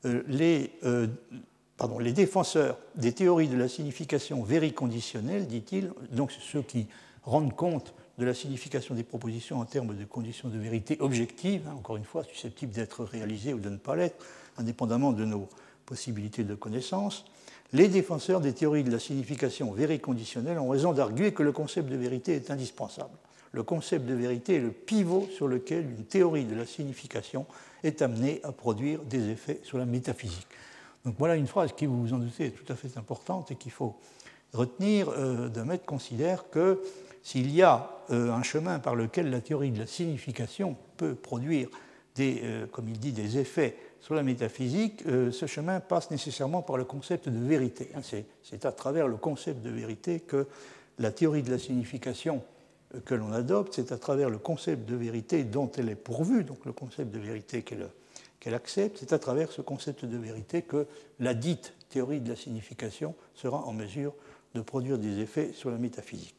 Euh, 0.07 0.23
les, 0.29 0.73
euh, 0.85 1.09
les, 2.01 2.13
défenseurs 2.13 2.79
des 2.95 3.13
théories 3.13 3.49
de 3.49 3.57
la 3.57 3.69
signification 3.69 4.43
vériconditionnelle, 4.43 5.47
dit-il, 5.47 5.93
donc 6.13 6.33
ceux 6.33 6.63
qui 6.63 6.87
rendent 7.23 7.55
compte 7.55 7.95
de 8.19 8.25
la 8.25 8.35
signification 8.35 8.95
des 8.95 9.03
propositions 9.03 9.61
en 9.61 9.65
termes 9.65 9.97
de 9.97 10.05
conditions 10.05 10.49
de 10.49 10.59
vérité 10.59 10.97
objectives, 11.01 11.63
hein, 11.69 11.75
encore 11.79 11.97
une 11.97 12.05
fois, 12.05 12.25
susceptibles 12.25 12.73
d'être 12.73 13.05
réalisées 13.05 13.55
ou 13.55 13.61
de 13.61 13.71
ne 13.71 13.77
pas 13.77 13.97
l'être, 13.97 14.25
indépendamment 14.59 15.13
de 15.13 15.25
nos 15.25 15.49
possibilités 15.87 16.45
de 16.45 16.55
connaissance, 16.55 17.25
les 17.73 17.89
défenseurs 17.89 18.41
des 18.41 18.53
théories 18.53 18.85
de 18.85 18.91
la 18.91 18.99
signification 18.99 19.73
vériconditionnelle 19.73 20.59
ont 20.59 20.69
raison 20.69 20.93
d'arguer 20.93 21.33
que 21.33 21.43
le 21.43 21.53
concept 21.53 21.89
de 21.89 21.97
vérité 21.97 22.35
est 22.35 22.51
indispensable. 22.51 23.15
Le 23.53 23.63
concept 23.63 24.07
de 24.07 24.15
vérité 24.15 24.57
est 24.57 24.61
le 24.61 24.71
pivot 24.71 25.29
sur 25.35 25.49
lequel 25.49 25.85
une 25.85 26.05
théorie 26.05 26.45
de 26.45 26.55
la 26.55 26.67
signification 26.67 27.47
est 27.83 28.03
amenée 28.03 28.41
à 28.45 28.53
produire 28.53 29.03
des 29.03 29.31
effets 29.31 29.61
sur 29.63 29.79
la 29.79 29.87
métaphysique. 29.87 30.47
Donc 31.05 31.15
voilà 31.19 31.37
une 31.37 31.47
phrase 31.47 31.73
qui, 31.73 31.87
vous 31.87 32.01
vous 32.01 32.13
en 32.13 32.19
doutez, 32.19 32.47
est 32.47 32.51
tout 32.51 32.71
à 32.71 32.77
fait 32.77 32.97
importante 32.97 33.51
et 33.51 33.57
qu'il 33.57 33.73
faut 33.73 33.97
retenir. 34.53 35.09
Euh, 35.11 35.49
considère 35.87 36.51
que 36.51 36.81
s'il 37.23 37.55
y 37.55 37.63
a 37.63 37.91
euh, 38.11 38.33
un 38.33 38.43
chemin 38.43 38.79
par 38.79 38.95
lequel 38.95 39.31
la 39.31 39.41
théorie 39.41 39.71
de 39.71 39.79
la 39.79 39.87
signification 39.87 40.77
peut 40.97 41.15
produire 41.15 41.69
des, 42.15 42.41
euh, 42.43 42.67
comme 42.67 42.89
il 42.89 42.99
dit, 42.99 43.13
des 43.13 43.39
effets 43.39 43.77
sur 44.01 44.15
la 44.15 44.23
métaphysique, 44.23 45.05
euh, 45.07 45.31
ce 45.31 45.47
chemin 45.47 45.81
passe 45.81 46.11
nécessairement 46.11 46.63
par 46.63 46.77
le 46.77 46.85
concept 46.85 47.29
de 47.29 47.39
vérité. 47.39 47.91
Hein, 47.95 48.01
c'est 48.43 48.65
à 48.65 48.73
travers 48.73 49.07
le 49.07 49.17
concept 49.17 49.63
de 49.63 49.71
vérité 49.71 50.21
que 50.21 50.47
la 50.99 51.11
théorie 51.11 51.43
de 51.43 51.51
la 51.51 51.59
signification 51.59 52.43
que 53.05 53.15
l'on 53.15 53.33
adopte, 53.33 53.75
c'est 53.75 53.93
à 53.93 53.99
travers 53.99 54.31
le 54.31 54.39
concept 54.39 54.89
de 54.89 54.97
vérité 54.97 55.45
dont 55.45 55.71
elle 55.77 55.91
est 55.91 55.95
pourvue, 55.95 56.43
donc 56.43 56.65
le 56.65 56.73
concept 56.73 57.13
de 57.13 57.21
vérité 57.21 57.63
qu'elle 58.41 58.55
accepte, 58.55 58.99
c'est 58.99 59.13
à 59.13 59.19
travers 59.19 59.53
ce 59.53 59.61
concept 59.61 60.05
de 60.05 60.17
vérité 60.17 60.63
que 60.63 60.87
la 61.21 61.35
dite 61.35 61.75
théorie 61.91 62.21
de 62.21 62.31
la 62.31 62.37
signification 62.37 63.15
sera 63.35 63.59
en 63.59 63.73
mesure 63.73 64.15
de 64.55 64.63
produire 64.63 64.99
des 64.99 65.21
effets 65.21 65.53
sur 65.53 65.71
la 65.71 65.77
métaphysique. 65.77 66.37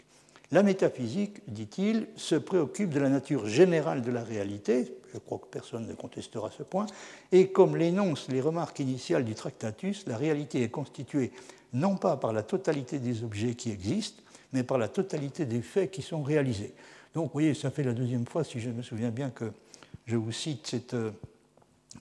La 0.51 0.63
métaphysique, 0.63 1.41
dit-il, 1.47 2.07
se 2.17 2.35
préoccupe 2.35 2.89
de 2.89 2.99
la 2.99 3.07
nature 3.07 3.47
générale 3.47 4.01
de 4.01 4.11
la 4.11 4.23
réalité, 4.23 4.97
je 5.13 5.17
crois 5.17 5.37
que 5.37 5.45
personne 5.45 5.87
ne 5.87 5.93
contestera 5.93 6.51
ce 6.51 6.63
point, 6.63 6.87
et 7.31 7.51
comme 7.51 7.77
l'énoncent 7.77 8.29
les 8.29 8.41
remarques 8.41 8.79
initiales 8.79 9.23
du 9.23 9.33
Tractatus, 9.33 10.05
la 10.07 10.17
réalité 10.17 10.61
est 10.61 10.69
constituée 10.69 11.31
non 11.71 11.95
pas 11.95 12.17
par 12.17 12.33
la 12.33 12.43
totalité 12.43 12.99
des 12.99 13.23
objets 13.23 13.55
qui 13.55 13.71
existent, 13.71 14.21
mais 14.51 14.63
par 14.63 14.77
la 14.77 14.89
totalité 14.89 15.45
des 15.45 15.61
faits 15.61 15.89
qui 15.89 16.01
sont 16.01 16.21
réalisés. 16.21 16.73
Donc, 17.13 17.27
vous 17.27 17.33
voyez, 17.33 17.53
ça 17.53 17.71
fait 17.71 17.83
la 17.83 17.93
deuxième 17.93 18.25
fois, 18.25 18.43
si 18.43 18.59
je 18.59 18.69
me 18.71 18.81
souviens 18.81 19.11
bien, 19.11 19.29
que 19.29 19.51
je 20.05 20.17
vous 20.17 20.33
cite 20.33 20.67
cette, 20.67 20.95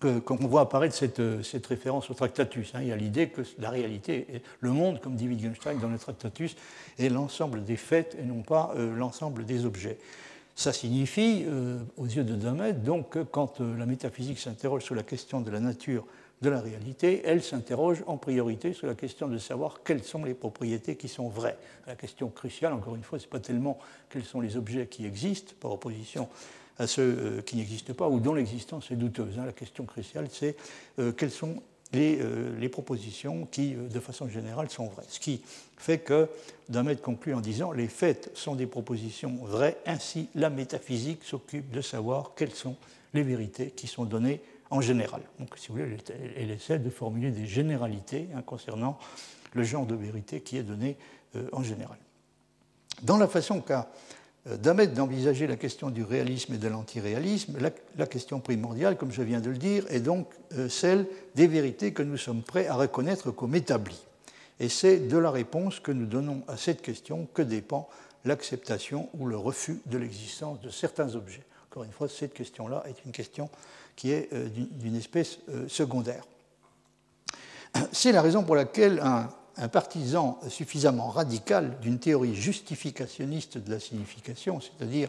euh, 0.04 0.20
qu'on 0.20 0.36
voit 0.36 0.62
apparaître 0.62 0.94
cette, 0.94 1.42
cette, 1.42 1.66
référence 1.66 2.10
au 2.10 2.14
Tractatus. 2.14 2.74
Hein. 2.74 2.80
Il 2.82 2.88
y 2.88 2.92
a 2.92 2.96
l'idée 2.96 3.28
que 3.28 3.42
la 3.58 3.70
réalité, 3.70 4.26
le 4.60 4.70
monde, 4.70 5.00
comme 5.00 5.16
dit 5.16 5.28
Wittgenstein 5.28 5.78
dans 5.78 5.88
le 5.88 5.98
Tractatus, 5.98 6.56
est 6.98 7.08
l'ensemble 7.08 7.64
des 7.64 7.76
faits 7.76 8.16
et 8.18 8.24
non 8.24 8.42
pas 8.42 8.72
euh, 8.76 8.94
l'ensemble 8.94 9.44
des 9.44 9.64
objets. 9.64 9.98
Ça 10.60 10.74
signifie, 10.74 11.44
euh, 11.46 11.78
aux 11.96 12.04
yeux 12.04 12.22
de 12.22 12.34
Damet, 12.34 12.74
donc 12.74 13.10
que 13.10 13.18
quand 13.20 13.62
euh, 13.62 13.78
la 13.78 13.86
métaphysique 13.86 14.38
s'interroge 14.38 14.82
sur 14.82 14.94
la 14.94 15.02
question 15.02 15.40
de 15.40 15.50
la 15.50 15.58
nature 15.58 16.04
de 16.42 16.50
la 16.50 16.60
réalité, 16.60 17.22
elle 17.24 17.42
s'interroge 17.42 18.02
en 18.06 18.18
priorité 18.18 18.74
sur 18.74 18.86
la 18.86 18.94
question 18.94 19.28
de 19.28 19.38
savoir 19.38 19.80
quelles 19.82 20.04
sont 20.04 20.22
les 20.22 20.34
propriétés 20.34 20.96
qui 20.96 21.08
sont 21.08 21.30
vraies. 21.30 21.56
La 21.86 21.94
question 21.94 22.28
cruciale, 22.28 22.74
encore 22.74 22.94
une 22.94 23.02
fois, 23.02 23.18
ce 23.18 23.24
n'est 23.24 23.30
pas 23.30 23.40
tellement 23.40 23.78
quels 24.10 24.24
sont 24.24 24.42
les 24.42 24.58
objets 24.58 24.86
qui 24.86 25.06
existent, 25.06 25.54
par 25.60 25.72
opposition 25.72 26.28
à 26.80 26.86
ceux 26.86 27.02
euh, 27.02 27.42
qui 27.42 27.56
n'existent 27.56 27.92
pas 27.92 28.08
ou 28.08 28.18
dont 28.20 28.34
l'existence 28.34 28.90
est 28.90 28.96
douteuse. 28.96 29.38
Hein. 29.38 29.44
La 29.44 29.52
question 29.52 29.84
cruciale, 29.84 30.28
c'est 30.32 30.56
euh, 30.98 31.12
quelles 31.12 31.30
sont 31.30 31.62
euh, 31.94 32.58
les, 32.58 32.68
propositions 32.70 33.46
qui, 33.50 33.74
de 33.74 34.00
façon 34.00 34.28
générale, 34.28 34.70
sont 34.70 34.86
vraies. 34.86 35.04
Ce 35.08 35.20
qui 35.20 35.42
fait 35.76 35.98
que 35.98 36.28
Damet 36.70 36.96
conclut 36.96 37.34
en 37.34 37.40
disant 37.40 37.72
les 37.72 37.88
faits 37.88 38.30
sont 38.34 38.54
des 38.54 38.66
propositions 38.66 39.36
vraies, 39.42 39.76
ainsi 39.84 40.28
la 40.34 40.48
métaphysique 40.48 41.22
s'occupe 41.22 41.70
de 41.70 41.82
savoir 41.82 42.32
quelles 42.34 42.54
sont 42.54 42.76
les 43.12 43.22
vérités 43.22 43.70
qui 43.70 43.86
sont 43.86 44.04
données 44.04 44.40
en 44.70 44.80
général. 44.80 45.20
Donc, 45.38 45.58
si 45.58 45.68
vous 45.68 45.74
voulez, 45.74 45.96
elle, 46.36 46.50
essaie 46.50 46.78
de 46.78 46.90
formuler 46.90 47.30
des 47.30 47.46
généralités 47.46 48.28
hein, 48.34 48.42
concernant 48.42 48.98
le 49.52 49.64
genre 49.64 49.84
de 49.84 49.96
vérité 49.96 50.40
qui 50.40 50.56
est 50.56 50.62
donné 50.62 50.96
en 51.52 51.62
général. 51.62 51.98
Dans 53.02 53.16
la 53.16 53.26
façon 53.26 53.60
qu'a 53.60 53.88
euh, 54.46 54.56
Damet 54.56 54.86
d'envisager 54.88 55.46
la 55.46 55.56
question 55.56 55.90
du 55.90 56.02
réalisme 56.02 56.54
et 56.54 56.58
de 56.58 56.68
l'antiréalisme, 56.68 57.58
la, 57.96 58.06
question 58.06 58.40
primordiale, 58.40 58.96
comme 58.96 59.12
je 59.12 59.22
viens 59.22 59.40
de 59.40 59.50
le 59.50 59.58
dire, 59.58 59.84
est 59.90 60.00
donc 60.00 60.28
euh, 60.56 60.68
celle 60.68 61.06
des 61.34 61.46
vérités 61.46 61.92
que 61.92 62.02
nous 62.02 62.16
sommes 62.16 62.42
prêts 62.42 62.66
à 62.66 62.74
reconnaître 62.74 63.30
comme 63.30 63.54
établies. 63.54 64.02
Et 64.58 64.68
c'est 64.68 65.08
de 65.08 65.18
la 65.18 65.30
réponse 65.30 65.80
que 65.80 65.92
nous 65.92 66.06
donnons 66.06 66.42
à 66.48 66.56
cette 66.56 66.82
question 66.82 67.28
que 67.34 67.42
dépend 67.42 67.88
l'acceptation 68.24 69.08
ou 69.18 69.26
le 69.26 69.36
refus 69.36 69.80
de 69.86 69.98
l'existence 69.98 70.60
de 70.60 70.70
certains 70.70 71.14
objets. 71.14 71.44
Encore 71.70 71.84
une 71.84 71.92
fois, 71.92 72.08
cette 72.08 72.34
question-là 72.34 72.82
est 72.86 73.04
une 73.04 73.12
question 73.12 73.48
qui 73.96 74.10
est 74.12 74.32
euh, 74.32 74.48
d'une 74.48 74.96
espèce 74.96 75.38
secondaire. 75.68 76.24
C'est 77.92 78.12
la 78.12 78.20
raison 78.20 78.42
pour 78.42 78.56
laquelle 78.56 79.00
un, 79.00 79.28
un 79.60 79.68
partisan 79.68 80.40
suffisamment 80.48 81.10
radical 81.10 81.78
d'une 81.80 81.98
théorie 81.98 82.34
justificationniste 82.34 83.58
de 83.58 83.70
la 83.70 83.78
signification, 83.78 84.58
c'est-à-dire 84.60 85.08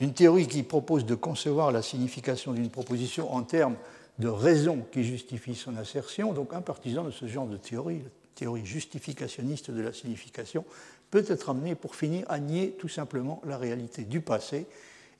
d'une 0.00 0.12
théorie 0.12 0.48
qui 0.48 0.64
propose 0.64 1.06
de 1.06 1.14
concevoir 1.14 1.70
la 1.70 1.80
signification 1.80 2.52
d'une 2.52 2.70
proposition 2.70 3.32
en 3.32 3.42
termes 3.42 3.76
de 4.18 4.28
raisons 4.28 4.84
qui 4.92 5.04
justifient 5.04 5.54
son 5.54 5.76
assertion. 5.76 6.32
Donc 6.32 6.52
un 6.52 6.60
partisan 6.60 7.04
de 7.04 7.12
ce 7.12 7.26
genre 7.26 7.46
de 7.46 7.56
théorie, 7.56 7.98
la 7.98 8.10
théorie 8.34 8.66
justificationniste 8.66 9.70
de 9.70 9.80
la 9.80 9.92
signification, 9.92 10.64
peut 11.10 11.24
être 11.28 11.48
amené 11.48 11.76
pour 11.76 11.94
finir 11.94 12.26
à 12.28 12.40
nier 12.40 12.76
tout 12.78 12.88
simplement 12.88 13.40
la 13.46 13.56
réalité 13.56 14.02
du 14.02 14.20
passé 14.20 14.66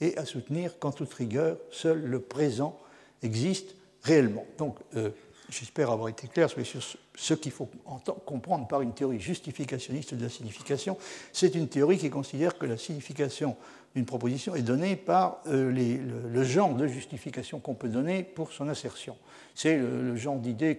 et 0.00 0.16
à 0.18 0.24
soutenir 0.24 0.78
qu'en 0.78 0.90
toute 0.90 1.14
rigueur, 1.14 1.56
seul 1.70 2.04
le 2.04 2.20
présent 2.20 2.78
existe 3.22 3.74
réellement. 4.02 4.46
Euh, 4.96 5.10
j'espère 5.48 5.90
avoir 5.90 6.08
été 6.08 6.28
clair 6.28 6.48
sur 6.50 6.82
ce 7.14 7.34
qu'il 7.34 7.52
faut 7.52 7.68
comprendre 8.26 8.66
par 8.68 8.82
une 8.82 8.92
théorie 8.92 9.20
justificationniste 9.20 10.14
de 10.14 10.22
la 10.22 10.28
signification. 10.28 10.96
C'est 11.32 11.54
une 11.54 11.68
théorie 11.68 11.98
qui 11.98 12.10
considère 12.10 12.58
que 12.58 12.66
la 12.66 12.76
signification 12.76 13.56
d'une 13.94 14.04
proposition 14.04 14.54
est 14.54 14.62
donnée 14.62 14.96
par 14.96 15.40
euh, 15.46 15.72
le, 16.32 16.44
genre 16.44 16.74
de 16.74 16.86
justification 16.86 17.58
qu'on 17.58 17.74
peut 17.74 17.88
donner 17.88 18.22
pour 18.22 18.52
son 18.52 18.68
assertion. 18.68 19.16
C'est 19.54 19.78
le, 19.78 20.14
genre 20.16 20.36
d'idée 20.36 20.78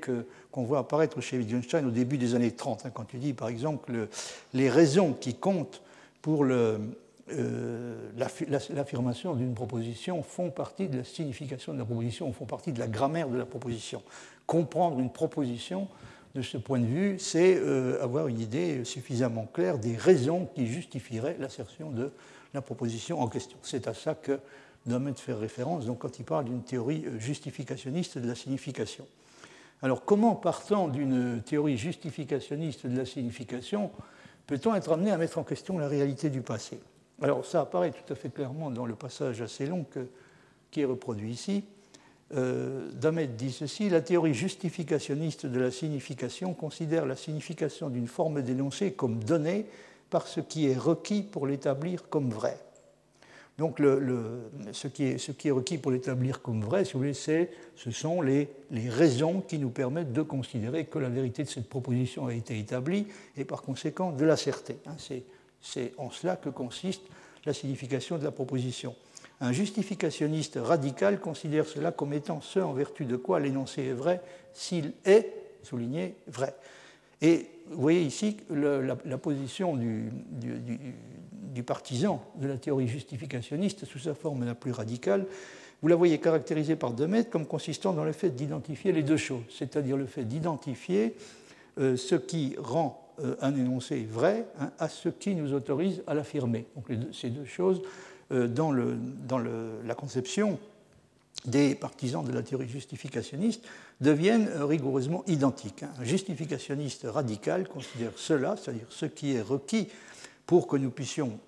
qu'on 0.52 0.64
voit 0.64 0.80
apparaître 0.80 1.20
chez 1.20 1.38
Wittgenstein 1.38 1.86
au 1.86 1.92
début 1.92 2.18
des 2.18 2.36
années 2.36 2.52
30, 2.52 2.86
hein, 2.86 2.92
quand 2.94 3.14
il 3.14 3.20
dit 3.20 3.34
par 3.34 3.50
exemple 3.50 4.08
les 4.54 4.70
raisons 4.70 5.14
qui 5.14 5.36
comptent 5.36 5.82
pour 6.22 6.44
le, 6.44 6.80
euh, 7.32 8.12
l'affirmation 8.70 9.36
d'une 9.36 9.54
proposition 9.54 10.24
font 10.24 10.50
partie 10.50 10.88
de 10.88 10.98
la 10.98 11.04
signification 11.04 11.74
de 11.74 11.80
la 11.80 11.86
proposition, 11.86 12.32
font 12.34 12.46
partie 12.46 12.72
de 12.72 12.80
la 12.80 12.88
grammaire 12.88 13.30
de 13.30 13.38
la 13.38 13.46
proposition. 13.46 14.02
Comprendre 14.46 15.00
une 15.00 15.12
proposition, 15.12 15.88
de 16.36 16.42
ce 16.42 16.58
point 16.58 16.80
de 16.80 16.86
vue, 16.86 17.20
c'est 17.20 17.56
euh, 17.58 18.04
avoir 18.04 18.28
une 18.28 18.40
idée 18.40 18.84
suffisamment 18.86 19.48
claire 19.52 19.80
des 19.80 19.96
raisons 19.96 20.48
qui 20.54 20.68
justifieraient 20.68 21.38
l'assertion 21.40 21.90
de 21.90 22.12
la 22.54 22.62
proposition 22.62 23.22
en 23.22 23.28
question. 23.28 23.58
C'est 23.64 23.88
à 23.88 23.94
ça 23.94 24.16
que 24.16 24.40
Domet 24.86 25.14
fait 25.16 25.34
référence 25.34 25.86
quand 26.00 26.20
il 26.20 26.26
parle 26.26 26.46
d'une 26.46 26.62
théorie 26.62 27.04
euh, 27.08 27.20
justificationniste 27.20 28.18
de 28.18 28.28
la 28.28 28.36
signification. 28.36 29.08
Alors 29.82 30.06
comment, 30.06 30.36
partant 30.36 30.88
d'une 30.88 31.42
théorie 31.42 31.78
justificationniste 31.78 32.86
de 32.86 32.98
la 32.98 33.06
signification, 33.06 33.92
peut-on 34.46 34.76
être 34.76 34.92
amené 34.92 35.12
à 35.12 35.18
mettre 35.18 35.38
en 35.38 35.44
question 35.44 35.78
la 35.78 35.88
réalité 35.88 36.30
du 36.30 36.42
passé? 36.42 36.80
Alors 37.22 37.46
ça 37.46 37.62
apparaît 37.62 37.92
tout 37.92 38.14
à 38.14 38.16
fait 38.16 38.30
clairement 38.30 38.72
dans 38.72 38.86
le 38.86 38.96
passage 38.96 39.42
assez 39.42 39.66
long 39.66 39.86
qui 40.72 40.82
est 40.82 40.86
reproduit 40.86 41.32
ici. 41.32 41.64
Euh, 42.36 42.92
Damet 42.94 43.28
dit 43.28 43.52
ceci, 43.52 43.90
la 43.90 44.02
théorie 44.02 44.36
justificationniste 44.36 45.48
de 45.48 45.60
la 45.60 45.72
signification 45.72 46.54
considère 46.54 47.06
la 47.06 47.16
signification 47.16 47.90
d'une 47.90 48.08
forme 48.08 48.42
d'énoncé 48.44 48.92
comme 48.92 49.24
donnée 49.24 49.66
par 50.10 50.28
ce 50.28 50.40
qui 50.40 50.68
est 50.68 50.78
requis 50.78 51.24
pour 51.24 51.48
l'établir 51.48 52.08
comme 52.10 52.30
vrai. 52.30 52.58
Donc 53.58 53.80
ce, 54.72 54.88
qui 54.88 55.04
est, 55.04 55.52
requis 55.52 55.78
pour 55.78 55.92
l'établir 55.92 56.42
comme 56.42 56.62
vrai, 56.62 56.86
si 56.86 56.94
vous 56.94 57.00
voulez, 57.00 57.14
ce 57.14 57.92
sont 57.92 58.22
les, 58.22 58.48
raisons 58.72 59.42
qui 59.42 59.60
nous 59.60 59.70
permettent 59.70 60.14
de 60.14 60.22
considérer 60.22 60.86
que 60.86 60.98
la 60.98 61.10
vérité 61.10 61.44
de 61.44 61.50
cette 61.50 61.68
proposition 61.68 62.28
a 62.28 62.34
été 62.34 62.58
établie 62.58 63.08
et 63.36 63.44
par 63.44 63.62
conséquent 63.62 64.14
de 64.14 64.24
l'asserter. 64.24 64.78
Hein, 64.86 64.96
C'est 65.62 65.94
en 65.98 66.10
cela 66.10 66.36
que 66.36 66.50
consiste 66.50 67.02
la 67.46 67.54
signification 67.54 68.18
de 68.18 68.24
la 68.24 68.32
proposition. 68.32 68.96
Un 69.42 69.54
justificationniste 69.54 70.60
radical 70.62 71.20
considère 71.20 71.66
cela 71.66 71.92
comme 71.92 72.14
étant 72.14 72.42
ce 72.42 72.60
en 72.60 72.74
vertu 72.74 73.06
de 73.06 73.16
quoi 73.16 73.40
l'énoncé 73.40 73.84
est 73.84 73.94
vrai 73.94 74.22
s'il 74.54 74.94
est, 75.06 75.34
souligné, 75.64 76.16
vrai. 76.28 76.54
Et 77.22 77.48
vous 77.70 77.82
voyez 77.82 78.02
ici 78.02 78.38
la, 78.50 79.18
position 79.18 79.76
du, 79.76 81.64
partisan 81.64 82.24
de 82.36 82.48
la 82.48 82.58
théorie 82.58 82.88
justificationniste 82.88 83.86
sous 83.86 84.00
sa 84.00 84.14
forme 84.14 84.46
la 84.46 84.56
plus 84.56 84.72
radicale. 84.72 85.26
Vous 85.82 85.88
la 85.88 85.96
voyez 85.96 86.20
caractérisée 86.20 86.76
par 86.76 86.94
Demet 86.94 87.26
comme 87.26 87.46
consistant 87.46 87.94
dans 87.94 88.04
le 88.04 88.12
fait 88.12 88.32
d'identifier 88.32 88.92
les 88.92 89.04
deux 89.04 89.18
choses, 89.18 89.44
c'est-à-dire 89.50 89.96
le 89.96 90.06
fait 90.06 90.26
d'identifier 90.26 91.16
euh, 91.78 91.96
ce 91.96 92.16
qui 92.16 92.56
rend 92.58 93.09
euh, 93.24 93.36
un 93.42 93.56
énoncé 93.56 94.08
vrai 94.10 94.46
hein, 94.60 94.72
à 94.80 94.90
ce 94.90 95.10
qui 95.10 95.36
nous 95.36 95.54
autorise 95.54 96.04
à 96.08 96.14
l'affirmer. 96.14 96.66
Donc 96.76 96.86
ces 97.14 97.30
deux 97.30 97.46
choses, 97.46 97.82
euh, 98.32 98.48
dans, 98.48 98.72
la 98.72 99.96
conception 99.96 100.60
des 101.46 101.76
partisans 101.76 102.24
de 102.24 102.32
la 102.32 102.44
théorie 102.44 102.68
justificationniste, 102.68 103.64
deviennent 104.02 104.50
rigoureusement 104.62 105.24
identiques. 105.28 105.84
Un 106.00 106.04
justificationniste 106.04 107.06
radical 107.10 107.68
considère 107.68 108.12
cela, 108.16 108.56
c'est-à-dire 108.58 108.88
ce 108.90 109.06
qui 109.06 109.36
est 109.36 109.42
requis 109.42 109.88
pour 110.46 110.68
que 110.68 110.78
nous 110.78 110.90
puissions 110.90 111.40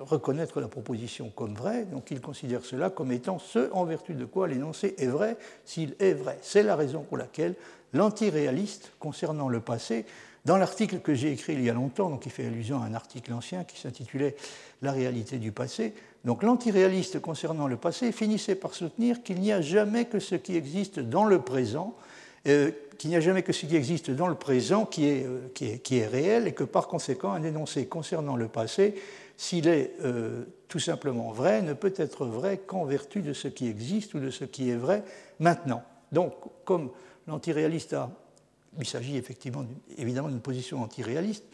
reconnaître 0.00 0.60
la 0.60 0.66
proposition 0.66 1.30
comme 1.30 1.54
vraie. 1.54 1.84
Donc 1.84 2.10
il 2.10 2.20
considère 2.20 2.64
cela 2.64 2.90
comme 2.90 3.12
étant 3.12 3.38
ce 3.38 3.70
en 3.72 3.84
vertu 3.84 4.14
de 4.14 4.24
quoi 4.24 4.48
l'énoncé 4.48 4.94
est 4.98 5.06
vrai 5.06 5.36
s'il 5.64 5.94
est 6.00 6.14
vrai. 6.14 6.38
C'est 6.42 6.64
la 6.64 6.74
raison 6.74 7.02
pour 7.02 7.16
laquelle 7.16 7.54
l'antiréaliste 7.94 8.90
concernant 8.98 9.48
le 9.48 9.60
passé 9.60 10.04
dans 10.44 10.56
l'article 10.56 11.00
que 11.00 11.14
j'ai 11.14 11.32
écrit 11.32 11.54
il 11.54 11.62
y 11.62 11.70
a 11.70 11.74
longtemps, 11.74 12.10
donc 12.10 12.22
qui 12.22 12.30
fait 12.30 12.46
allusion 12.46 12.82
à 12.82 12.86
un 12.86 12.94
article 12.94 13.32
ancien 13.32 13.64
qui 13.64 13.80
s'intitulait 13.80 14.36
La 14.82 14.92
réalité 14.92 15.38
du 15.38 15.52
passé, 15.52 15.94
donc 16.24 16.42
l'antiréaliste 16.42 17.20
concernant 17.20 17.66
le 17.66 17.76
passé 17.76 18.12
finissait 18.12 18.54
par 18.54 18.74
soutenir 18.74 19.22
qu'il 19.22 19.40
n'y 19.40 19.52
a 19.52 19.60
jamais 19.60 20.06
que 20.06 20.18
ce 20.18 20.34
qui 20.34 20.56
existe 20.56 20.98
dans 20.98 21.24
le 21.24 21.40
présent, 21.40 21.94
euh, 22.46 22.70
qu'il 22.98 23.10
n'y 23.10 23.16
a 23.16 23.20
jamais 23.20 23.42
que 23.42 23.52
ce 23.52 23.66
qui 23.66 23.76
existe 23.76 24.10
dans 24.10 24.28
le 24.28 24.34
présent 24.34 24.86
qui 24.86 25.06
est, 25.06 25.24
euh, 25.24 25.50
qui, 25.54 25.66
est, 25.66 25.78
qui 25.78 25.98
est, 25.98 26.06
réel 26.06 26.46
et 26.46 26.52
que 26.52 26.64
par 26.64 26.88
conséquent 26.88 27.32
un 27.32 27.42
énoncé 27.42 27.86
concernant 27.86 28.36
le 28.36 28.48
passé, 28.48 28.94
s'il 29.36 29.66
est 29.68 29.92
euh, 30.02 30.44
tout 30.68 30.78
simplement 30.78 31.32
vrai, 31.32 31.62
ne 31.62 31.72
peut 31.72 31.94
être 31.96 32.26
vrai 32.26 32.58
qu'en 32.58 32.84
vertu 32.84 33.20
de 33.20 33.32
ce 33.32 33.48
qui 33.48 33.68
existe 33.68 34.14
ou 34.14 34.20
de 34.20 34.30
ce 34.30 34.44
qui 34.44 34.70
est 34.70 34.76
vrai 34.76 35.02
maintenant. 35.40 35.82
Donc, 36.12 36.34
comme 36.64 36.90
l'antiréaliste 37.26 37.94
a 37.94 38.10
il 38.78 38.86
s'agit 38.86 39.16
effectivement 39.16 39.64
évidemment 39.98 40.28
d'une 40.28 40.40
position 40.40 40.82
antiréaliste, 40.82 41.44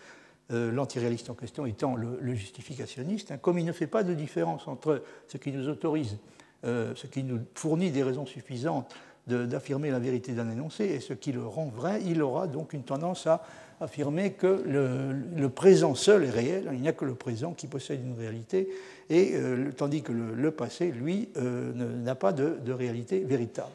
euh, 0.53 0.73
l'antiréaliste 0.73 1.31
en 1.31 1.35
question 1.35 1.65
étant 1.65 1.95
le, 1.95 2.35
justificationniste, 2.35 3.31
hein. 3.31 3.39
comme 3.39 3.59
il 3.59 3.65
ne 3.65 3.73
fait 3.73 3.87
pas 3.87 4.03
de 4.03 4.15
différence 4.15 4.67
entre 4.67 5.03
ce 5.29 5.37
qui 5.37 5.53
nous 5.53 5.69
autorise, 5.69 6.17
euh, 6.65 6.93
ce 6.97 7.07
qui 7.07 7.23
nous 7.23 7.41
fournit 7.55 7.91
des 7.91 8.03
raisons 8.03 8.27
suffisantes 8.27 8.93
d'affirmer 9.27 9.91
la 9.91 10.01
vérité 10.01 10.33
d'un 10.33 10.51
énoncé 10.51 10.87
et 10.87 10.99
ce 10.99 11.13
qui 11.13 11.31
le 11.31 11.47
rend 11.47 11.67
vrai, 11.67 12.01
il 12.05 12.21
aura 12.21 12.49
donc 12.49 12.73
une 12.73 12.83
tendance 12.83 13.29
à 13.29 13.45
affirmer 13.81 14.33
que 14.33 14.65
le, 14.67 15.49
présent 15.49 15.95
seul 15.95 16.25
est 16.25 16.31
réel, 16.31 16.71
il 16.73 16.81
n'y 16.81 16.89
a 16.89 16.93
que 16.93 17.05
le 17.05 17.15
présent 17.15 17.53
qui 17.53 17.69
possède 17.69 18.05
une 18.05 18.19
réalité, 18.19 18.69
et 19.09 19.33
euh, 19.35 19.71
tandis 19.77 20.03
que 20.03 20.13
le, 20.13 20.51
passé, 20.51 20.91
lui, 20.91 21.29
n'a 21.37 22.15
pas 22.17 22.33
de 22.33 22.73
réalité 22.73 23.21
véritable. 23.21 23.71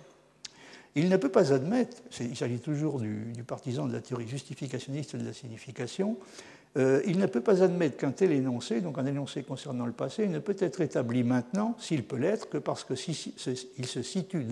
Il 0.96 1.10
ne 1.10 1.18
peut 1.18 1.30
pas 1.30 1.54
admettre, 1.54 1.98
il 2.22 2.38
s'agit 2.38 2.60
toujours 2.60 3.00
du, 3.00 3.44
partisan 3.46 3.86
de 3.86 3.94
la 3.94 4.00
théorie 4.00 4.28
justificationniste 4.28 5.18
de 5.18 5.26
la 5.26 5.34
signification, 5.34 6.18
euh, 6.78 7.02
il 7.06 7.20
ne 7.20 7.26
peut 7.26 7.42
pas 7.42 7.64
admettre 7.64 7.98
qu'un 7.98 8.12
tel 8.12 8.32
énoncé, 8.32 8.82
donc 8.82 8.98
un 8.98 9.06
énoncé 9.06 9.44
concernant 9.44 9.86
le 9.86 9.94
passé, 9.94 10.28
ne 10.28 10.40
peut 10.40 10.56
être 10.60 10.82
établi 10.82 11.24
maintenant, 11.24 11.76
s'il 11.80 12.04
peut 12.04 12.18
l'être, 12.18 12.50
que 12.50 12.58
parce 12.58 12.84
que 12.84 12.96
se 12.96 14.02
situe, 14.02 14.46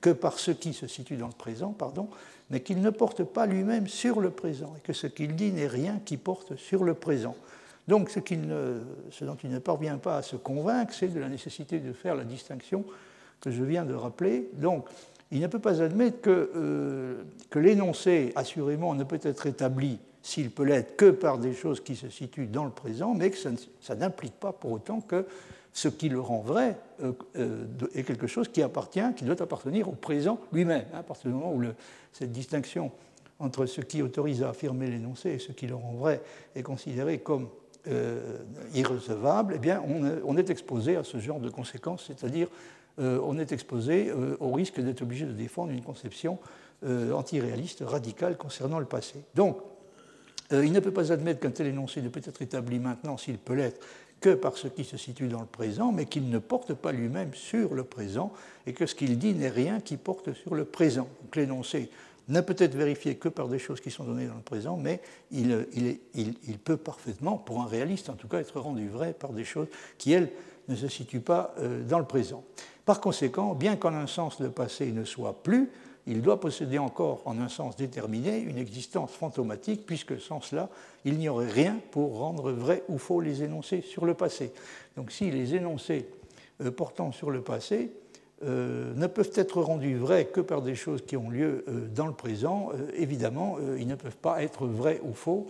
que 0.00 0.10
par 0.10 0.38
ce 0.38 0.50
qui 0.50 0.72
se 0.74 0.86
situe 0.86 1.16
dans 1.16 1.28
le 1.28 1.32
présent, 1.32 1.72
pardon, 1.72 2.08
mais 2.50 2.60
qu'il 2.60 2.80
ne 2.80 2.90
porte 2.90 3.24
pas 3.24 3.46
lui-même 3.46 3.88
sur 3.88 4.20
le 4.20 4.30
présent, 4.30 4.74
et 4.76 4.80
que 4.80 4.92
ce 4.92 5.06
qu'il 5.06 5.34
dit 5.34 5.52
n'est 5.52 5.66
rien 5.66 6.00
qui 6.04 6.16
porte 6.16 6.56
sur 6.56 6.84
le 6.84 6.94
présent. 6.94 7.36
Donc 7.88 8.10
ce, 8.10 8.20
ce, 9.10 9.24
dont 9.24 9.36
il 9.44 9.50
ne 9.50 9.58
parvient 9.58 9.98
pas 9.98 10.18
à 10.18 10.22
se 10.22 10.36
convaincre, 10.36 10.92
c'est 10.92 11.08
de 11.08 11.20
la 11.20 11.28
nécessité 11.28 11.78
de 11.78 11.92
faire 11.92 12.16
la 12.16 12.24
distinction 12.24 12.84
que 13.40 13.50
je 13.50 13.62
viens 13.62 13.84
de 13.84 13.94
rappeler. 13.94 14.48
Donc 14.54 14.86
il 15.30 15.40
ne 15.40 15.46
peut 15.46 15.58
pas 15.58 15.82
admettre 15.82 16.20
que, 16.20 16.50
euh, 16.54 17.22
que 17.50 17.58
l'énoncé, 17.58 18.32
assurément, 18.36 18.94
ne 18.94 19.04
peut 19.04 19.18
être 19.22 19.46
établi, 19.46 19.98
s'il 20.22 20.50
peut 20.50 20.64
l'être, 20.64 20.96
que 20.96 21.10
par 21.10 21.38
des 21.38 21.52
choses 21.52 21.80
qui 21.80 21.96
se 21.96 22.08
situent 22.08 22.46
dans 22.46 22.64
le 22.64 22.70
présent, 22.70 23.14
mais 23.14 23.30
que 23.30 23.36
ça, 23.80 23.94
n'implique 23.96 24.34
pas 24.34 24.52
pour 24.52 24.72
autant 24.72 25.00
que 25.00 25.26
ce 25.72 25.88
qui 25.88 26.08
le 26.08 26.20
rend 26.20 26.40
vrai 26.40 26.78
euh, 27.02 27.12
euh, 27.36 27.64
est 27.94 28.04
quelque 28.04 28.26
chose 28.26 28.48
qui 28.48 28.62
appartient, 28.62 29.14
qui 29.16 29.24
doit 29.24 29.40
appartenir 29.42 29.88
au 29.88 29.92
présent 29.92 30.38
lui-même. 30.52 30.84
Hein, 30.94 30.98
à 31.00 31.02
partir 31.02 31.30
du 31.30 31.36
moment 31.36 31.52
où 31.52 31.62
cette 32.12 32.32
distinction 32.32 32.92
entre 33.38 33.66
ce 33.66 33.82
qui 33.82 34.00
autorise 34.00 34.42
à 34.42 34.50
affirmer 34.50 34.88
l'énoncé 34.88 35.30
et 35.30 35.38
ce 35.38 35.52
qui 35.52 35.66
le 35.66 35.74
rend 35.74 35.92
vrai 35.92 36.22
est 36.54 36.62
considérée 36.62 37.18
comme 37.18 37.48
irrecevable, 38.74 39.52
eh 39.54 39.58
bien, 39.60 39.80
on, 40.24 40.36
est 40.36 40.50
exposé 40.50 40.96
à 40.96 41.04
ce 41.04 41.18
genre 41.18 41.38
de 41.38 41.50
conséquences, 41.50 42.06
c'est-à-dire 42.08 42.48
euh, 42.98 43.20
on 43.22 43.38
est 43.38 43.52
exposé 43.52 44.08
euh, 44.08 44.36
au 44.40 44.52
risque 44.52 44.80
d'être 44.80 45.02
obligé 45.02 45.26
de 45.26 45.32
défendre 45.32 45.72
une 45.72 45.82
conception 45.82 46.38
euh, 46.84 47.12
antiréaliste 47.12 47.82
radicale 47.86 48.36
concernant 48.36 48.78
le 48.78 48.86
passé. 48.86 49.16
Donc, 49.34 49.58
il 50.52 50.70
ne 50.70 50.78
peut 50.78 50.92
pas 50.92 51.10
admettre 51.10 51.40
qu'un 51.40 51.50
tel 51.50 51.66
énoncé 51.66 52.00
ne 52.00 52.08
peut 52.08 52.22
être 52.24 52.40
établi 52.40 52.78
maintenant, 52.78 53.16
s'il 53.16 53.36
peut 53.36 53.54
l'être, 53.54 53.84
que 54.20 54.32
par 54.32 54.56
ce 54.56 54.68
qui 54.68 54.84
se 54.84 54.96
situe 54.96 55.26
dans 55.26 55.40
le 55.40 55.46
présent, 55.46 55.90
mais 55.90 56.06
qu'il 56.06 56.30
ne 56.30 56.38
porte 56.38 56.72
pas 56.72 56.92
lui-même 56.92 57.34
sur 57.34 57.74
le 57.74 57.82
présent, 57.82 58.32
et 58.64 58.72
que 58.72 58.86
ce 58.86 58.94
qu'il 58.94 59.18
dit 59.18 59.34
n'est 59.34 59.50
rien 59.50 59.80
qui 59.80 59.96
porte 59.96 60.32
sur 60.34 60.54
le 60.54 60.64
présent. 60.64 61.08
Donc 61.20 61.34
l'énoncé 61.34 61.90
ne 62.28 62.40
peut 62.40 62.54
être 62.58 62.76
vérifié 62.76 63.16
que 63.16 63.28
par 63.28 63.48
des 63.48 63.58
choses 63.58 63.80
qui 63.80 63.90
sont 63.90 64.04
données 64.04 64.26
dans 64.26 64.36
le 64.36 64.40
présent, 64.40 64.76
mais 64.76 65.00
il, 65.32 65.66
il, 66.14 66.58
peut 66.58 66.76
parfaitement, 66.76 67.38
pour 67.38 67.60
un 67.60 67.66
réaliste 67.66 68.08
en 68.08 68.14
tout 68.14 68.28
cas, 68.28 68.38
être 68.38 68.60
rendu 68.60 68.88
vrai 68.88 69.14
par 69.14 69.32
des 69.32 69.44
choses 69.44 69.68
qui, 69.98 70.12
elles, 70.12 70.30
ne 70.68 70.74
se 70.74 70.88
situent 70.88 71.20
pas 71.20 71.54
dans 71.88 71.98
le 71.98 72.04
présent. 72.04 72.44
Par 72.84 73.00
conséquent, 73.00 73.54
bien 73.54 73.76
qu'en 73.76 73.94
un 73.94 74.06
sens 74.06 74.40
le 74.40 74.50
passé 74.50 74.92
ne 74.92 75.04
soit 75.04 75.42
plus, 75.42 75.70
il 76.06 76.22
doit 76.22 76.38
posséder 76.38 76.78
encore, 76.78 77.22
en 77.24 77.40
un 77.40 77.48
sens 77.48 77.74
déterminé, 77.76 78.38
une 78.38 78.58
existence 78.58 79.10
fantomatique, 79.10 79.84
puisque 79.86 80.20
sans 80.20 80.40
cela, 80.40 80.68
il 81.04 81.18
n'y 81.18 81.28
aurait 81.28 81.50
rien 81.50 81.80
pour 81.90 82.18
rendre 82.18 82.52
vrai 82.52 82.84
ou 82.88 82.98
faux 82.98 83.20
les 83.20 83.42
énoncés 83.42 83.80
sur 83.80 84.06
le 84.06 84.14
passé. 84.14 84.52
Donc 84.96 85.10
si 85.10 85.30
les 85.32 85.56
énoncés 85.56 86.08
euh, 86.62 86.70
portant 86.70 87.10
sur 87.10 87.30
le 87.30 87.42
passé 87.42 87.90
euh, 88.44 88.94
ne 88.94 89.08
peuvent 89.08 89.32
être 89.34 89.60
rendus 89.60 89.96
vrais 89.96 90.26
que 90.26 90.40
par 90.40 90.62
des 90.62 90.76
choses 90.76 91.02
qui 91.04 91.16
ont 91.16 91.28
lieu 91.28 91.64
euh, 91.66 91.88
dans 91.88 92.06
le 92.06 92.12
présent, 92.12 92.70
évidemment, 92.94 93.56
ils 93.76 93.88
ne 93.88 93.96
peuvent 93.96 94.16
pas 94.16 94.44
être 94.44 94.66
vrais 94.66 95.00
ou 95.02 95.12
faux 95.12 95.48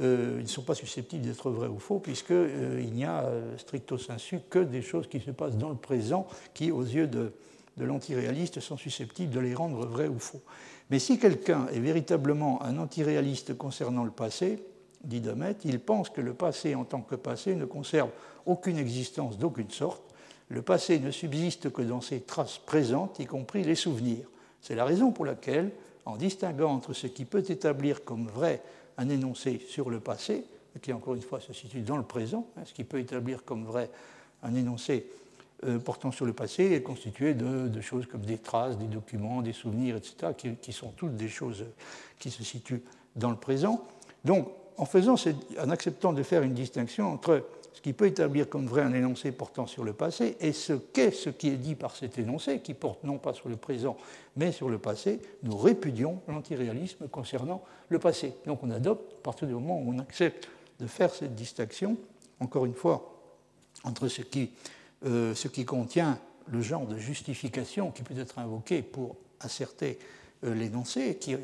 euh, 0.00 0.36
ils 0.38 0.44
ne 0.44 0.48
sont 0.48 0.62
pas 0.62 0.74
susceptibles 0.74 1.24
d'être 1.24 1.50
vrais 1.50 1.68
ou 1.68 1.78
faux, 1.78 2.00
puisqu'il 2.00 2.34
euh, 2.34 2.82
n'y 2.82 3.04
a 3.04 3.24
euh, 3.24 3.56
stricto 3.58 3.96
sensu 3.96 4.40
que 4.50 4.58
des 4.58 4.82
choses 4.82 5.06
qui 5.06 5.20
se 5.20 5.30
passent 5.30 5.56
dans 5.56 5.68
le 5.68 5.76
présent 5.76 6.26
qui, 6.52 6.72
aux 6.72 6.82
yeux 6.82 7.06
de, 7.06 7.32
de 7.76 7.84
l'antiréaliste, 7.84 8.58
sont 8.60 8.76
susceptibles 8.76 9.32
de 9.32 9.40
les 9.40 9.54
rendre 9.54 9.86
vrais 9.86 10.08
ou 10.08 10.18
faux. 10.18 10.42
Mais 10.90 10.98
si 10.98 11.18
quelqu'un 11.18 11.68
est 11.68 11.78
véritablement 11.78 12.62
un 12.62 12.78
antiréaliste 12.78 13.56
concernant 13.56 14.04
le 14.04 14.10
passé, 14.10 14.64
dit 15.04 15.20
Demet, 15.20 15.56
il 15.64 15.78
pense 15.78 16.10
que 16.10 16.20
le 16.20 16.34
passé 16.34 16.74
en 16.74 16.84
tant 16.84 17.00
que 17.00 17.14
passé 17.14 17.54
ne 17.54 17.64
conserve 17.64 18.10
aucune 18.46 18.78
existence 18.78 19.38
d'aucune 19.38 19.70
sorte. 19.70 20.02
Le 20.48 20.62
passé 20.62 20.98
ne 20.98 21.10
subsiste 21.10 21.70
que 21.70 21.82
dans 21.82 22.00
ses 22.00 22.20
traces 22.20 22.58
présentes, 22.58 23.18
y 23.18 23.26
compris 23.26 23.62
les 23.62 23.74
souvenirs. 23.76 24.26
C'est 24.60 24.74
la 24.74 24.84
raison 24.84 25.12
pour 25.12 25.24
laquelle, 25.24 25.70
en 26.04 26.16
distinguant 26.16 26.72
entre 26.72 26.92
ce 26.92 27.06
qui 27.06 27.24
peut 27.24 27.44
établir 27.48 28.04
comme 28.04 28.26
vrai 28.26 28.62
un 28.98 29.08
énoncé 29.08 29.60
sur 29.68 29.90
le 29.90 30.00
passé, 30.00 30.44
qui 30.82 30.92
encore 30.92 31.14
une 31.14 31.22
fois 31.22 31.40
se 31.40 31.52
situe 31.52 31.80
dans 31.80 31.96
le 31.96 32.02
présent, 32.02 32.46
hein, 32.56 32.62
ce 32.64 32.74
qui 32.74 32.84
peut 32.84 32.98
établir 32.98 33.44
comme 33.44 33.64
vrai 33.64 33.90
un 34.42 34.54
énoncé 34.54 35.06
euh, 35.64 35.78
portant 35.78 36.10
sur 36.10 36.26
le 36.26 36.32
passé 36.32 36.72
est 36.72 36.82
constitué 36.82 37.32
de, 37.32 37.80
choses 37.80 38.06
comme 38.06 38.22
des 38.22 38.38
traces, 38.38 38.76
des 38.76 38.86
documents, 38.86 39.40
des 39.40 39.52
souvenirs, 39.52 39.96
etc., 39.96 40.32
qui, 40.60 40.72
sont 40.72 40.90
toutes 40.90 41.16
des 41.16 41.28
choses 41.28 41.64
qui 42.18 42.30
se 42.30 42.42
situent 42.42 42.82
dans 43.16 43.30
le 43.30 43.36
présent. 43.36 43.82
Donc, 44.24 44.48
en, 44.76 44.84
faisant, 44.84 45.14
en 45.58 45.70
acceptant 45.70 46.12
de 46.12 46.22
faire 46.22 46.42
une 46.42 46.54
distinction 46.54 47.12
entre 47.12 47.46
ce 47.74 47.80
qui 47.80 47.92
peut 47.92 48.06
établir 48.06 48.48
comme 48.48 48.66
vrai 48.66 48.82
un 48.82 48.94
énoncé 48.94 49.32
portant 49.32 49.66
sur 49.66 49.84
le 49.84 49.92
passé 49.92 50.36
et 50.40 50.52
ce 50.52 50.72
qu'est 50.72 51.10
ce 51.10 51.28
qui 51.28 51.48
est 51.48 51.56
dit 51.56 51.74
par 51.74 51.96
cet 51.96 52.18
énoncé, 52.18 52.60
qui 52.60 52.72
porte 52.72 53.02
non 53.02 53.18
pas 53.18 53.34
sur 53.34 53.48
le 53.48 53.56
présent, 53.56 53.96
mais 54.36 54.52
sur 54.52 54.70
le 54.70 54.78
passé, 54.78 55.20
nous 55.42 55.56
répudions 55.56 56.20
l'antiréalisme 56.28 57.08
concernant 57.08 57.62
le 57.88 57.98
passé. 57.98 58.32
Donc 58.46 58.62
on 58.62 58.70
adopte, 58.70 59.12
à 59.18 59.22
partir 59.24 59.48
du 59.48 59.54
moment 59.54 59.78
où 59.80 59.92
on 59.92 59.98
accepte 59.98 60.48
de 60.78 60.86
faire 60.86 61.12
cette 61.12 61.34
distinction, 61.34 61.96
encore 62.38 62.64
une 62.64 62.74
fois, 62.74 63.12
entre 63.82 64.06
ce 64.06 64.22
qui, 64.22 64.50
euh, 65.04 65.34
contient 65.66 66.18
le 66.46 66.60
genre 66.60 66.86
de 66.86 66.96
justification 66.96 67.90
qui 67.90 68.02
peut 68.02 68.18
être 68.18 68.38
invoqué 68.38 68.82
pour 68.82 69.16
asserter 69.40 69.98
l'énoncé, 70.44 71.16
qui, 71.16 71.36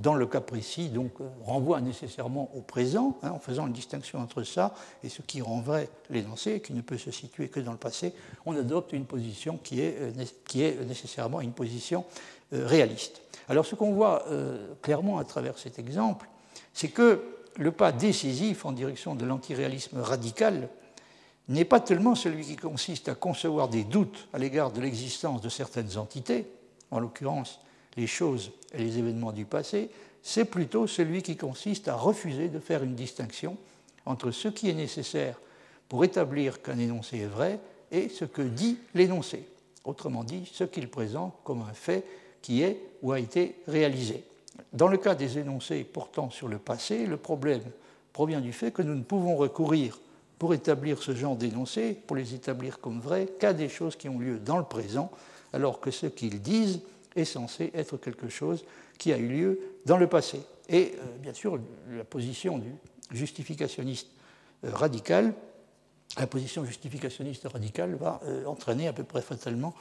dans 0.00 0.14
le 0.14 0.26
cas 0.26 0.40
précis, 0.40 0.88
donc, 0.88 1.12
renvoie 1.44 1.80
nécessairement 1.80 2.50
au 2.54 2.60
présent, 2.60 3.18
hein, 3.22 3.30
en 3.30 3.38
faisant 3.38 3.66
une 3.66 3.72
distinction 3.72 4.18
entre 4.18 4.42
ça 4.42 4.74
et 5.04 5.08
ce 5.08 5.22
qui 5.22 5.40
rend 5.40 5.60
vrai 5.60 5.88
l'énoncé, 6.10 6.60
qui 6.60 6.72
ne 6.72 6.80
peut 6.80 6.98
se 6.98 7.10
situer 7.10 7.48
que 7.48 7.60
dans 7.60 7.72
le 7.72 7.78
passé, 7.78 8.14
on 8.46 8.56
adopte 8.56 8.92
une 8.92 9.04
position 9.04 9.58
qui 9.62 9.80
est, 9.80 9.98
qui 10.44 10.62
est 10.62 10.84
nécessairement 10.86 11.40
une 11.40 11.52
position 11.52 12.04
réaliste. 12.52 13.20
Alors 13.48 13.66
ce 13.66 13.74
qu'on 13.74 13.92
voit 13.92 14.24
clairement 14.82 15.18
à 15.18 15.24
travers 15.24 15.58
cet 15.58 15.78
exemple, 15.78 16.28
c'est 16.72 16.88
que 16.88 17.22
le 17.56 17.72
pas 17.72 17.92
décisif 17.92 18.64
en 18.64 18.72
direction 18.72 19.14
de 19.14 19.24
l'antiréalisme 19.24 20.00
radical 20.00 20.68
n'est 21.48 21.64
pas 21.64 21.80
tellement 21.80 22.14
celui 22.14 22.44
qui 22.44 22.56
consiste 22.56 23.08
à 23.08 23.14
concevoir 23.14 23.68
des 23.68 23.84
doutes 23.84 24.28
à 24.32 24.38
l'égard 24.38 24.70
de 24.70 24.80
l'existence 24.80 25.40
de 25.40 25.48
certaines 25.48 25.96
entités, 25.96 26.46
en 26.90 27.00
l'occurrence 27.00 27.60
les 27.98 28.06
choses 28.06 28.52
et 28.72 28.78
les 28.78 28.98
événements 28.98 29.32
du 29.32 29.44
passé, 29.44 29.90
c'est 30.22 30.44
plutôt 30.44 30.86
celui 30.86 31.22
qui 31.22 31.36
consiste 31.36 31.88
à 31.88 31.96
refuser 31.96 32.48
de 32.48 32.60
faire 32.60 32.84
une 32.84 32.94
distinction 32.94 33.56
entre 34.06 34.30
ce 34.30 34.48
qui 34.48 34.70
est 34.70 34.74
nécessaire 34.74 35.40
pour 35.88 36.04
établir 36.04 36.62
qu'un 36.62 36.78
énoncé 36.78 37.18
est 37.18 37.26
vrai 37.26 37.58
et 37.90 38.08
ce 38.08 38.24
que 38.24 38.42
dit 38.42 38.78
l'énoncé, 38.94 39.48
autrement 39.84 40.22
dit 40.22 40.48
ce 40.52 40.64
qu'il 40.64 40.88
présente 40.88 41.34
comme 41.42 41.62
un 41.62 41.72
fait 41.72 42.04
qui 42.40 42.62
est 42.62 42.80
ou 43.02 43.12
a 43.12 43.18
été 43.18 43.56
réalisé. 43.66 44.22
Dans 44.72 44.88
le 44.88 44.98
cas 44.98 45.14
des 45.14 45.38
énoncés 45.38 45.82
portant 45.82 46.30
sur 46.30 46.46
le 46.46 46.58
passé, 46.58 47.04
le 47.04 47.16
problème 47.16 47.62
provient 48.12 48.40
du 48.40 48.52
fait 48.52 48.70
que 48.70 48.82
nous 48.82 48.94
ne 48.94 49.02
pouvons 49.02 49.34
recourir 49.34 50.00
pour 50.38 50.54
établir 50.54 51.02
ce 51.02 51.16
genre 51.16 51.34
d'énoncés, 51.34 51.98
pour 52.06 52.16
les 52.16 52.34
établir 52.34 52.78
comme 52.80 53.00
vrais, 53.00 53.26
qu'à 53.40 53.52
des 53.52 53.68
choses 53.68 53.96
qui 53.96 54.08
ont 54.08 54.20
lieu 54.20 54.38
dans 54.38 54.58
le 54.58 54.64
présent, 54.64 55.10
alors 55.52 55.80
que 55.80 55.90
ce 55.90 56.06
qu'ils 56.06 56.40
disent 56.40 56.80
est 57.18 57.24
censé 57.24 57.70
être 57.74 57.96
quelque 57.96 58.28
chose 58.28 58.64
qui 58.98 59.12
a 59.12 59.18
eu 59.18 59.28
lieu 59.28 59.60
dans 59.86 59.96
le 59.96 60.06
passé. 60.06 60.40
Et 60.68 60.94
euh, 60.98 61.18
bien 61.18 61.32
sûr, 61.32 61.58
la 61.90 62.04
position 62.04 62.58
du 62.58 62.72
justificationniste 63.10 64.08
euh, 64.64 64.70
radical, 64.72 65.34
la 66.18 66.26
position 66.26 66.64
justificationniste 66.64 67.46
radicale 67.46 67.94
va 67.94 68.20
euh, 68.24 68.44
entraîner 68.46 68.88
à 68.88 68.92
peu 68.92 69.04
près 69.04 69.22
fatalement 69.22 69.74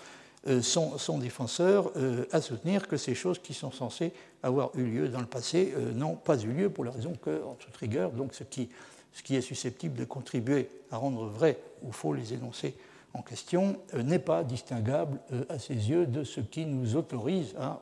son, 0.61 1.17
défenseur 1.17 1.91
à 2.31 2.39
soutenir 2.39 2.87
que 2.87 2.95
ces 2.95 3.15
choses 3.15 3.39
qui 3.39 3.53
sont 3.53 3.71
censées 3.71 4.13
avoir 4.43 4.69
eu 4.75 4.83
lieu 4.85 5.09
dans 5.09 5.19
le 5.19 5.25
passé 5.25 5.73
n'ont 5.93 6.15
pas 6.15 6.39
eu 6.39 6.47
lieu 6.47 6.69
pour 6.69 6.85
la 6.85 6.91
raison 6.91 7.11
que, 7.21 7.43
en 7.43 7.55
toute 7.55 7.75
rigueur, 7.75 8.11
donc 8.11 8.33
ce 8.33 8.45
qui 8.45 8.69
ce 9.17 9.23
qui 9.23 9.35
est 9.35 9.41
susceptible 9.41 9.97
de 9.97 10.05
contribuer 10.05 10.69
à 10.91 10.97
rendre 10.97 11.25
vrai 11.25 11.57
ou 11.81 11.91
faux 11.91 12.13
les 12.13 12.33
énoncés 12.35 12.75
en 13.13 13.21
question, 13.21 13.77
euh, 13.93 14.03
n'est 14.03 14.19
pas 14.19 14.43
distinguable 14.43 15.19
euh, 15.33 15.43
à 15.49 15.59
ses 15.59 15.73
yeux 15.73 16.05
de 16.05 16.23
ce 16.23 16.39
qui 16.39 16.65
nous 16.65 16.95
autorise 16.95 17.55
à 17.57 17.81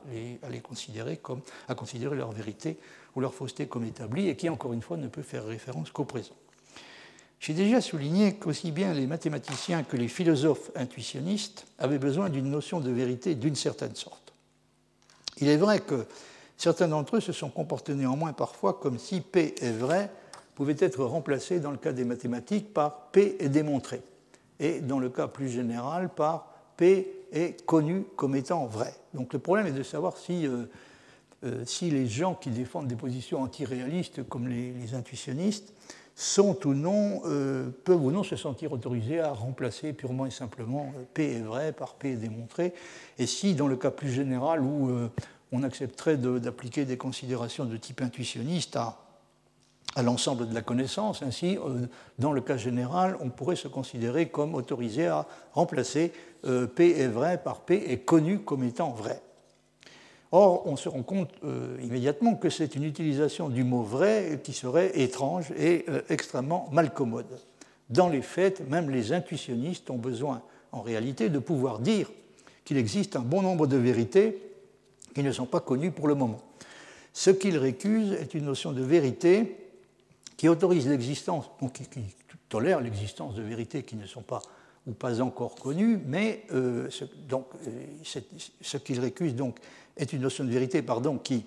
les, 0.49 0.59
considérer 0.61 1.17
comme, 1.17 1.41
à 1.67 1.75
considérer 1.75 2.15
leur 2.15 2.31
vérité 2.31 2.77
ou 3.15 3.21
leur 3.21 3.33
fausseté 3.33 3.67
comme 3.67 3.85
établie 3.85 4.29
et 4.29 4.35
qui, 4.35 4.49
encore 4.49 4.73
une 4.73 4.81
fois, 4.81 4.97
ne 4.97 5.07
peut 5.07 5.21
faire 5.21 5.45
référence 5.45 5.91
qu'au 5.91 6.05
présent. 6.05 6.35
J'ai 7.39 7.53
déjà 7.53 7.81
souligné 7.81 8.35
qu'aussi 8.35 8.71
bien 8.71 8.93
les 8.93 9.07
mathématiciens 9.07 9.83
que 9.83 9.97
les 9.97 10.07
philosophes 10.07 10.71
intuitionnistes 10.75 11.67
avaient 11.77 11.99
besoin 11.99 12.29
d'une 12.29 12.49
notion 12.49 12.79
de 12.79 12.89
vérité 12.89 13.35
d'une 13.35 13.55
certaine 13.55 13.95
sorte. 13.95 14.33
Il 15.38 15.49
est 15.49 15.57
vrai 15.57 15.81
que 15.81 16.07
certains 16.57 16.88
d'entre 16.88 17.17
eux 17.17 17.21
se 17.21 17.33
sont 17.33 17.49
comportés 17.49 17.93
néanmoins 17.93 18.33
parfois 18.33 18.73
comme 18.73 18.97
si 18.97 19.21
P 19.21 19.53
est 19.61 19.73
vrai 19.73 20.09
pouvait 20.55 20.77
être 20.79 21.03
remplacé 21.03 21.59
dans 21.59 21.71
le 21.71 21.77
cas 21.77 21.91
des 21.91 22.05
mathématiques 22.05 22.73
par 22.73 23.11
P 23.11 23.35
est 23.39 23.49
démontré, 23.49 24.01
et 24.59 24.81
dans 24.81 24.99
le 24.99 25.09
cas 25.09 25.27
plus 25.27 25.49
général 25.49 26.09
par 26.09 26.53
P 26.77 27.07
est 27.31 27.65
connu 27.65 28.05
comme 28.15 28.35
étant 28.35 28.65
vrai. 28.65 28.93
Donc 29.13 29.33
le 29.33 29.39
problème 29.39 29.67
est 29.67 29.71
de 29.71 29.83
savoir 29.83 30.17
si, 30.17 30.47
euh, 30.47 30.65
euh, 31.43 31.63
si 31.65 31.89
les 31.89 32.07
gens 32.07 32.35
qui 32.35 32.49
défendent 32.49 32.87
des 32.87 32.95
positions 32.95 33.41
antiréalistes 33.41 34.27
comme 34.27 34.47
les, 34.47 34.93
intuitionnistes 34.93 35.73
sont 36.15 36.65
ou 36.65 36.73
non, 36.73 37.21
euh, 37.25 37.69
peuvent 37.83 38.03
ou 38.03 38.11
non 38.11 38.23
se 38.23 38.37
sentir 38.37 38.71
autorisés 38.71 39.19
à 39.19 39.33
remplacer 39.33 39.91
purement 39.91 40.25
et 40.25 40.31
simplement 40.31 40.93
P 41.13 41.33
est 41.33 41.41
vrai 41.41 41.73
par 41.73 41.95
P 41.95 42.13
est 42.13 42.15
démontré, 42.15 42.73
et 43.17 43.25
si 43.25 43.53
dans 43.53 43.67
le 43.67 43.75
cas 43.75 43.91
plus 43.91 44.11
général 44.11 44.61
où 44.61 44.89
on 45.51 45.63
accepterait 45.63 46.17
d'appliquer 46.17 46.85
des 46.85 46.97
considérations 46.97 47.65
de 47.65 47.75
type 47.75 48.01
intuitionniste 48.01 48.77
à 48.77 49.04
à 49.95 50.03
l'ensemble 50.03 50.47
de 50.47 50.53
la 50.53 50.62
connaissance. 50.62 51.23
Ainsi, 51.23 51.58
euh, 51.58 51.88
dans 52.19 52.34
le 52.34 52.41
cas 52.41 52.58
général, 52.58 53.17
on 53.21 53.29
pourrait 53.29 53.55
se 53.55 53.67
considérer 53.67 54.27
comme 54.27 54.53
autorisé 54.53 55.08
à 55.08 55.25
remplacer 55.53 56.12
euh, 56.45 56.67
P 56.67 56.99
est 56.99 57.08
vrai 57.08 57.41
par 57.41 57.62
P 57.62 57.91
est 57.91 57.99
connu 57.99 58.39
comme 58.39 58.63
étant 58.63 58.91
vrai. 58.91 59.21
Or, 60.31 60.67
on 60.67 60.75
se 60.75 60.89
rend 60.89 61.03
compte 61.03 61.31
euh, 61.45 61.77
immédiatement 61.81 62.36
que 62.36 62.49
c'est 62.49 62.75
une 62.75 62.84
utilisation 62.84 63.47
du 63.47 63.63
mot 63.63 63.84
vrai 63.84 64.41
qui 64.43 64.51
serait 64.51 64.99
étrange 64.99 65.51
et 65.58 65.86
extrêmement 66.10 66.67
malcommode. 66.73 67.39
Dans 67.89 68.10
les 68.10 68.21
faits, 68.21 68.67
même 68.67 68.89
les 68.89 69.13
intuitionnistes 69.13 69.89
ont 69.89 69.97
besoin, 69.97 70.41
en 70.71 70.81
réalité, 70.81 71.29
de 71.29 71.39
pouvoir 71.39 71.79
dire 71.79 72.12
qu'il 72.65 72.77
existe 72.77 73.15
un 73.15 73.21
bon 73.21 73.41
nombre 73.43 73.67
de 73.67 73.77
vérités 73.77 74.41
qui 75.13 75.23
ne 75.23 75.31
sont 75.31 75.45
pas 75.45 75.62
connues 75.62 75.91
pour 75.91 76.08
le 76.08 76.15
moment. 76.15 76.41
Ce 77.13 77.29
qu'ils 77.29 77.58
récusent 77.58 78.12
est 78.13 78.34
une 78.34 78.45
notion 78.45 78.73
de 78.73 78.81
vérité 78.81 79.64
qui 80.37 80.49
autorise 80.49 80.87
l'existence, 80.87 81.49
donc 81.61 81.73
qui, 81.73 82.01
tolère 82.49 82.79
l'existence 82.79 83.35
de 83.35 83.41
vérités 83.41 83.83
qui 83.83 83.95
ne 83.95 84.05
sont 84.05 84.21
pas 84.21 84.41
ou 84.87 84.91
pas 84.91 85.19
encore 85.19 85.55
connues, 85.55 85.99
mais 86.05 86.43
euh, 86.51 86.87
ce, 86.91 87.05
donc, 87.27 87.47
euh, 87.67 88.77
qu'ils 88.77 88.99
récusent 88.99 89.33
donc 89.33 89.57
est 89.97 90.13
une 90.13 90.21
notion 90.21 90.43
de 90.43 90.51
vérité, 90.51 90.83
pardon, 90.83 91.17
qui 91.17 91.45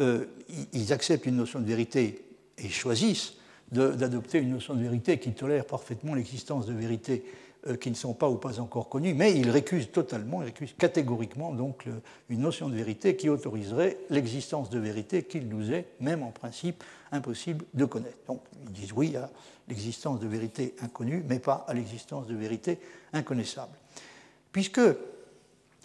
euh, 0.00 0.26
ils 0.72 0.92
acceptent 0.92 1.26
une 1.26 1.36
notion 1.36 1.60
de 1.60 1.66
vérité 1.66 2.24
et 2.58 2.68
choisissent 2.68 3.34
d'adopter 3.70 4.38
une 4.38 4.50
notion 4.50 4.74
de 4.74 4.82
vérité 4.82 5.18
qui 5.18 5.32
tolère 5.32 5.64
parfaitement 5.64 6.14
l'existence 6.14 6.66
de 6.66 6.72
vérités 6.72 7.24
qui 7.80 7.90
ne 7.90 7.94
sont 7.94 8.14
pas 8.14 8.28
ou 8.30 8.36
pas 8.36 8.58
encore 8.58 8.88
connus, 8.88 9.12
mais 9.14 9.36
il 9.36 9.50
récuse 9.50 9.90
totalement, 9.90 10.42
il 10.42 10.46
récuse 10.46 10.74
catégoriquement 10.78 11.52
donc 11.52 11.86
une 12.28 12.40
notion 12.40 12.68
de 12.68 12.74
vérité 12.74 13.16
qui 13.16 13.28
autoriserait 13.28 13.98
l'existence 14.08 14.70
de 14.70 14.78
vérité 14.78 15.24
qu'il 15.24 15.48
nous 15.48 15.70
est, 15.72 15.86
même 16.00 16.22
en 16.22 16.30
principe, 16.30 16.82
impossible 17.12 17.64
de 17.74 17.84
connaître. 17.84 18.16
Donc 18.26 18.40
ils 18.66 18.72
disent 18.72 18.92
oui 18.94 19.14
à 19.16 19.30
l'existence 19.68 20.20
de 20.20 20.26
vérité 20.26 20.74
inconnue, 20.80 21.22
mais 21.28 21.38
pas 21.38 21.64
à 21.68 21.74
l'existence 21.74 22.26
de 22.26 22.34
vérité 22.34 22.78
inconnaissable. 23.12 23.72
Puisque 24.52 24.80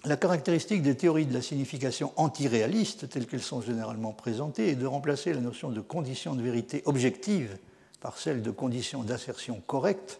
la 0.05 0.17
caractéristique 0.17 0.81
des 0.81 0.95
théories 0.95 1.25
de 1.25 1.33
la 1.33 1.41
signification 1.41 2.13
antiréaliste, 2.15 3.09
telles 3.09 3.27
qu'elles 3.27 3.41
sont 3.41 3.61
généralement 3.61 4.13
présentées, 4.13 4.69
est 4.69 4.75
de 4.75 4.85
remplacer 4.85 5.33
la 5.33 5.41
notion 5.41 5.71
de 5.71 5.81
condition 5.81 6.35
de 6.35 6.41
vérité 6.41 6.83
objective 6.85 7.57
par 8.01 8.17
celle 8.17 8.41
de 8.41 8.51
condition 8.51 9.03
d'assertion 9.03 9.61
correcte, 9.65 10.19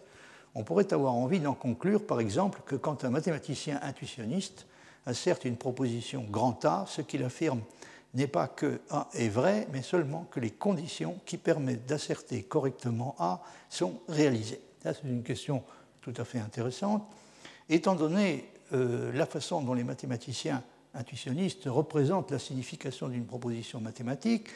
on 0.56 0.64
pourrait 0.64 0.94
avoir 0.94 1.14
envie 1.14 1.40
d'en 1.40 1.54
conclure, 1.54 2.06
par 2.06 2.20
exemple, 2.20 2.62
que 2.66 2.76
quand 2.76 3.04
un 3.04 3.10
mathématicien 3.10 3.80
intuitionniste 3.84 4.66
asserte 5.06 5.46
une 5.46 5.58
proposition 5.58 6.26
grand 6.30 6.64
A, 6.66 6.86
ce 6.88 7.02
qu'il 7.02 7.24
affirme 7.24 7.62
n'est 8.14 8.28
pas 8.28 8.48
que 8.48 8.80
A 8.90 9.10
est 9.14 9.28
vrai, 9.28 9.68
mais 9.74 9.82
seulement 9.82 10.26
que 10.32 10.40
les 10.40 10.52
conditions 10.52 11.20
qui 11.26 11.38
permettent 11.38 11.86
d'asserter 11.86 12.44
correctement 12.44 13.16
A 13.20 13.44
sont 13.70 14.00
réalisées. 14.08 14.62
Ça, 14.82 14.94
c'est 14.94 15.08
une 15.08 15.24
question 15.24 15.64
tout 16.02 16.14
à 16.18 16.24
fait 16.24 16.40
intéressante. 16.40 17.04
Étant 17.68 17.96
donné 17.96 18.50
euh, 18.74 19.12
la 19.14 19.26
façon 19.26 19.62
dont 19.62 19.74
les 19.74 19.84
mathématiciens 19.84 20.64
intuitionnistes 20.94 21.66
représentent 21.66 22.32
la 22.32 22.40
signification 22.40 23.10
d'une 23.10 23.26
proposition 23.26 23.82
mathématique, 23.82 24.48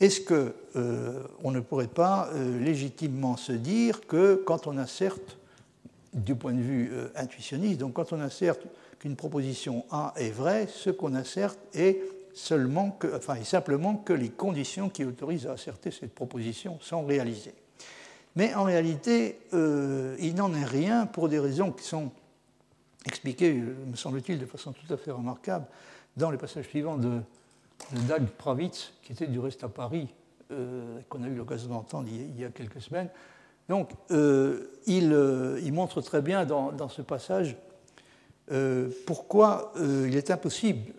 est-ce 0.00 0.20
qu'on 0.22 0.52
euh, 0.76 1.22
ne 1.44 1.60
pourrait 1.60 1.86
pas 1.86 2.30
euh, 2.32 2.58
légitimement 2.58 3.36
se 3.36 3.52
dire 3.52 4.06
que 4.06 4.42
quand 4.46 4.66
on 4.66 4.78
asserte 4.78 5.36
du 6.12 6.34
point 6.34 6.52
de 6.52 6.60
vue 6.60 6.90
euh, 6.92 7.08
intuitionniste. 7.16 7.80
Donc 7.80 7.94
quand 7.94 8.12
on 8.12 8.20
asserte 8.20 8.62
qu'une 8.98 9.16
proposition 9.16 9.84
A 9.90 10.12
est 10.16 10.30
vraie, 10.30 10.66
ce 10.66 10.90
qu'on 10.90 11.14
asserte 11.14 11.58
est 11.74 12.00
seulement 12.34 12.90
que, 12.90 13.08
simplement 13.44 13.96
que 13.96 14.12
les 14.12 14.30
conditions 14.30 14.88
qui 14.88 15.04
autorisent 15.04 15.46
à 15.46 15.52
asserter 15.52 15.90
cette 15.90 16.14
proposition 16.14 16.78
sont 16.80 17.04
réalisées. 17.04 17.54
Mais 18.36 18.54
en 18.54 18.64
réalité, 18.64 19.38
euh, 19.52 20.16
il 20.18 20.34
n'en 20.34 20.54
est 20.54 20.64
rien 20.64 21.06
pour 21.06 21.28
des 21.28 21.38
raisons 21.38 21.70
qui 21.72 21.84
sont 21.84 22.10
expliquées, 23.06 23.52
me 23.52 23.96
semble-t-il, 23.96 24.38
de 24.38 24.46
façon 24.46 24.72
tout 24.72 24.92
à 24.92 24.96
fait 24.96 25.10
remarquable 25.10 25.66
dans 26.16 26.30
les 26.30 26.38
passages 26.38 26.68
suivants 26.68 26.96
de, 26.96 27.20
Dag 28.06 28.24
Pravitz, 28.38 28.92
qui 29.02 29.12
était 29.12 29.26
du 29.26 29.40
reste 29.40 29.64
à 29.64 29.68
Paris, 29.68 30.08
euh, 30.52 31.00
qu'on 31.08 31.24
a 31.24 31.26
eu 31.26 31.34
l'occasion 31.34 31.68
d'entendre 31.68 32.08
il 32.08 32.38
y 32.40 32.44
a 32.44 32.48
quelques 32.50 32.80
semaines, 32.80 33.08
donc, 33.68 33.90
euh, 34.10 34.68
euh, 34.88 35.60
il, 35.62 35.72
montre 35.72 36.00
très 36.00 36.22
bien 36.22 36.44
dans, 36.44 36.88
ce 36.88 37.02
passage 37.02 37.56
euh, 38.50 38.90
pourquoi 39.06 39.72
il 39.78 40.16
est 40.16 40.30
impossible, 40.30 40.92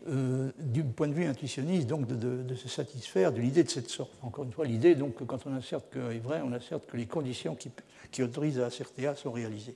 du 0.59 0.83
point 0.83 1.07
de 1.07 1.13
vue 1.13 1.25
intuitionniste, 1.25 1.87
donc, 1.87 2.07
de, 2.07 2.55
se 2.55 2.69
satisfaire 2.69 3.31
d'une 3.31 3.45
idée 3.45 3.63
de 3.63 3.69
cette 3.69 3.89
sorte. 3.89 4.11
Encore 4.21 4.45
une 4.45 4.53
fois, 4.53 4.65
l'idée, 4.65 4.95
donc, 4.95 5.15
que 5.15 5.23
quand 5.23 5.45
on 5.45 5.55
asserte 5.55 5.85
que 5.91 6.11
est 6.11 6.19
vrai, 6.19 6.41
on 6.43 6.53
asserte 6.53 6.85
que 6.87 6.97
les 6.97 7.05
conditions 7.05 7.55
qui, 7.55 7.69
qui 8.11 8.23
autorisent 8.23 8.59
à 8.59 8.65
asserter 8.65 9.07
A 9.07 9.15
sont 9.15 9.31
réalisées. 9.31 9.75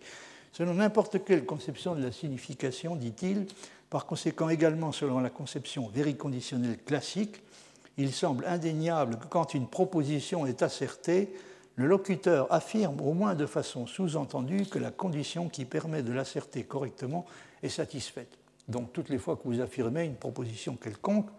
Selon 0.54 0.76
n'importe 0.76 1.24
quelle 1.24 1.46
conception 1.46 1.94
de 1.94 2.02
la 2.02 2.12
signification, 2.12 2.96
dit-il, 2.96 3.46
Par 3.90 4.06
conséquent, 4.06 4.50
également 4.50 4.92
selon 4.92 5.20
la 5.20 5.30
conception 5.30 5.88
vériconditionnelle 5.88 6.78
classique, 6.84 7.44
il 7.98 8.14
semble 8.14 8.46
indéniable 8.46 9.18
que 9.20 9.28
quand 9.28 9.54
une 9.54 9.68
proposition 9.68 10.46
est 10.46 10.62
assertée, 10.62 11.30
le 11.78 11.86
locuteur 11.86 12.52
affirme 12.52 13.00
au 13.02 13.14
moins 13.14 13.36
de 13.36 13.46
façon 13.46 13.86
sous-entendue 13.86 14.66
que 14.66 14.80
la 14.80 14.92
condition 14.92 15.48
qui 15.48 15.64
permet 15.64 16.02
de 16.02 16.12
l'asserter 16.12 16.64
correctement 16.64 17.26
est 17.62 17.70
satisfaite. 17.70 18.36
Donc 18.68 18.92
toutes 18.94 19.10
les 19.10 19.20
fois 19.20 19.38
que 19.38 19.44
vous 19.46 19.62
affirmez 19.62 20.04
une 20.04 20.16
proposition 20.16 20.76
quelconque, 20.76 21.30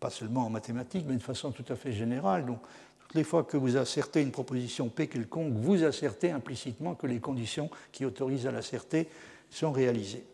pas 0.00 0.10
seulement 0.10 0.46
en 0.46 0.50
mathématiques, 0.50 1.04
mais 1.06 1.16
de 1.16 1.22
façon 1.22 1.52
tout 1.52 1.66
à 1.68 1.76
fait 1.76 1.92
générale, 1.92 2.46
donc 2.46 2.60
toutes 2.98 3.14
les 3.14 3.24
fois 3.24 3.44
que 3.44 3.58
vous 3.58 3.76
assertez 3.76 4.22
une 4.22 4.30
proposition 4.30 4.88
P 4.88 5.06
quelconque, 5.06 5.52
vous 5.52 5.84
assertez 5.84 6.30
implicitement 6.30 6.94
que 6.94 7.06
les 7.06 7.20
conditions 7.20 7.68
qui 7.92 8.06
autorisent 8.06 8.46
à 8.46 8.52
l'asserter 8.52 9.06
sont 9.50 9.70
réalisées. 9.70 10.24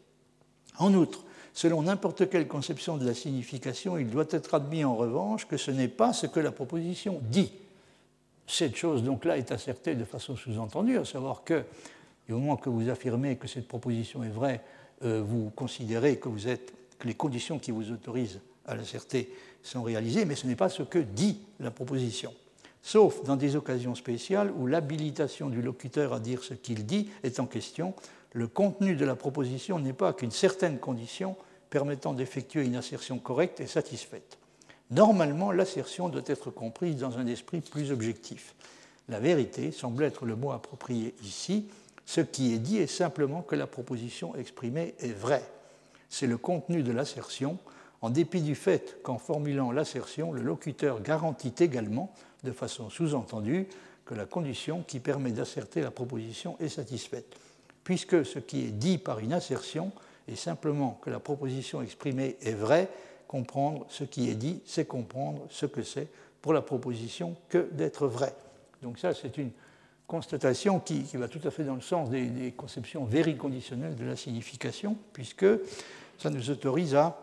En 0.78 0.94
outre, 0.94 1.24
selon 1.52 1.82
n'importe 1.82 2.30
quelle 2.30 2.46
conception 2.46 2.98
de 2.98 3.06
la 3.06 3.14
signification, 3.14 3.98
il 3.98 4.10
doit 4.10 4.26
être 4.30 4.54
admis 4.54 4.84
en 4.84 4.94
revanche 4.94 5.46
que 5.46 5.56
ce 5.56 5.72
n'est 5.72 5.88
pas 5.88 6.12
ce 6.12 6.26
que 6.28 6.40
la 6.40 6.52
proposition 6.52 7.20
dit. 7.24 7.52
Cette 8.46 8.76
chose 8.76 9.02
donc-là 9.02 9.38
est 9.38 9.52
assertée 9.52 9.94
de 9.94 10.04
façon 10.04 10.36
sous-entendue, 10.36 10.98
à 10.98 11.04
savoir 11.04 11.44
que, 11.44 11.64
au 12.28 12.34
moment 12.38 12.56
que 12.56 12.68
vous 12.68 12.88
affirmez 12.88 13.36
que 13.36 13.48
cette 13.48 13.68
proposition 13.68 14.22
est 14.22 14.28
vraie, 14.28 14.62
euh, 15.02 15.22
vous 15.26 15.50
considérez 15.50 16.18
que, 16.18 16.28
que 16.28 17.08
les 17.08 17.14
conditions 17.14 17.58
qui 17.58 17.70
vous 17.70 17.90
autorisent 17.90 18.40
à 18.66 18.74
l'asserter 18.74 19.32
sont 19.62 19.82
réalisées, 19.82 20.24
mais 20.24 20.34
ce 20.34 20.46
n'est 20.46 20.56
pas 20.56 20.68
ce 20.68 20.82
que 20.82 20.98
dit 20.98 21.40
la 21.60 21.70
proposition. 21.70 22.32
Sauf 22.82 23.22
dans 23.24 23.36
des 23.36 23.56
occasions 23.56 23.94
spéciales 23.94 24.52
où 24.58 24.66
l'habilitation 24.66 25.48
du 25.48 25.62
locuteur 25.62 26.12
à 26.12 26.20
dire 26.20 26.44
ce 26.44 26.52
qu'il 26.52 26.84
dit 26.84 27.08
est 27.22 27.40
en 27.40 27.46
question, 27.46 27.94
le 28.32 28.46
contenu 28.46 28.94
de 28.94 29.06
la 29.06 29.16
proposition 29.16 29.78
n'est 29.78 29.94
pas 29.94 30.12
qu'une 30.12 30.30
certaine 30.30 30.78
condition 30.78 31.36
permettant 31.70 32.12
d'effectuer 32.12 32.64
une 32.64 32.76
assertion 32.76 33.18
correcte 33.18 33.60
et 33.60 33.66
satisfaite. 33.66 34.38
Normalement, 34.94 35.52
l'assertion 35.52 36.08
doit 36.08 36.22
être 36.26 36.50
comprise 36.50 36.96
dans 36.96 37.18
un 37.18 37.26
esprit 37.26 37.60
plus 37.60 37.90
objectif. 37.90 38.54
La 39.08 39.20
vérité 39.20 39.72
semble 39.72 40.04
être 40.04 40.24
le 40.24 40.36
mot 40.36 40.52
approprié 40.52 41.14
ici. 41.22 41.68
Ce 42.06 42.20
qui 42.20 42.54
est 42.54 42.58
dit 42.58 42.78
est 42.78 42.86
simplement 42.86 43.42
que 43.42 43.56
la 43.56 43.66
proposition 43.66 44.34
exprimée 44.36 44.94
est 45.00 45.12
vraie. 45.12 45.44
C'est 46.08 46.26
le 46.26 46.38
contenu 46.38 46.82
de 46.82 46.92
l'assertion, 46.92 47.58
en 48.02 48.10
dépit 48.10 48.42
du 48.42 48.54
fait 48.54 48.98
qu'en 49.02 49.18
formulant 49.18 49.72
l'assertion, 49.72 50.32
le 50.32 50.42
locuteur 50.42 51.02
garantit 51.02 51.54
également, 51.58 52.12
de 52.44 52.52
façon 52.52 52.88
sous-entendue, 52.88 53.66
que 54.04 54.14
la 54.14 54.26
condition 54.26 54.82
qui 54.86 55.00
permet 55.00 55.32
d'asserter 55.32 55.80
la 55.80 55.90
proposition 55.90 56.56
est 56.60 56.68
satisfaite 56.68 57.36
puisque 57.84 58.24
ce 58.24 58.38
qui 58.38 58.64
est 58.64 58.72
dit 58.72 58.98
par 58.98 59.20
une 59.20 59.34
assertion 59.34 59.92
est 60.26 60.36
simplement 60.36 60.98
que 61.02 61.10
la 61.10 61.20
proposition 61.20 61.82
exprimée 61.82 62.36
est 62.40 62.54
vraie, 62.54 62.88
comprendre 63.34 63.84
ce 63.88 64.04
qui 64.04 64.30
est 64.30 64.36
dit, 64.36 64.60
c'est 64.64 64.84
comprendre 64.84 65.40
ce 65.50 65.66
que 65.66 65.82
c'est 65.82 66.06
pour 66.40 66.52
la 66.52 66.62
proposition 66.62 67.34
que 67.48 67.68
d'être 67.72 68.06
vrai. 68.06 68.32
Donc 68.80 69.00
ça, 69.00 69.12
c'est 69.12 69.38
une 69.38 69.50
constatation 70.06 70.78
qui, 70.78 71.02
va 71.14 71.26
tout 71.26 71.40
à 71.42 71.50
fait 71.50 71.64
dans 71.64 71.74
le 71.74 71.80
sens 71.80 72.10
des, 72.10 72.54
conceptions 72.56 73.04
vériconditionnelles 73.04 73.96
de 73.96 74.04
la 74.04 74.14
signification, 74.14 74.96
puisque 75.12 75.46
ça 76.16 76.30
nous 76.30 76.48
autorise 76.48 76.94
à, 76.94 77.18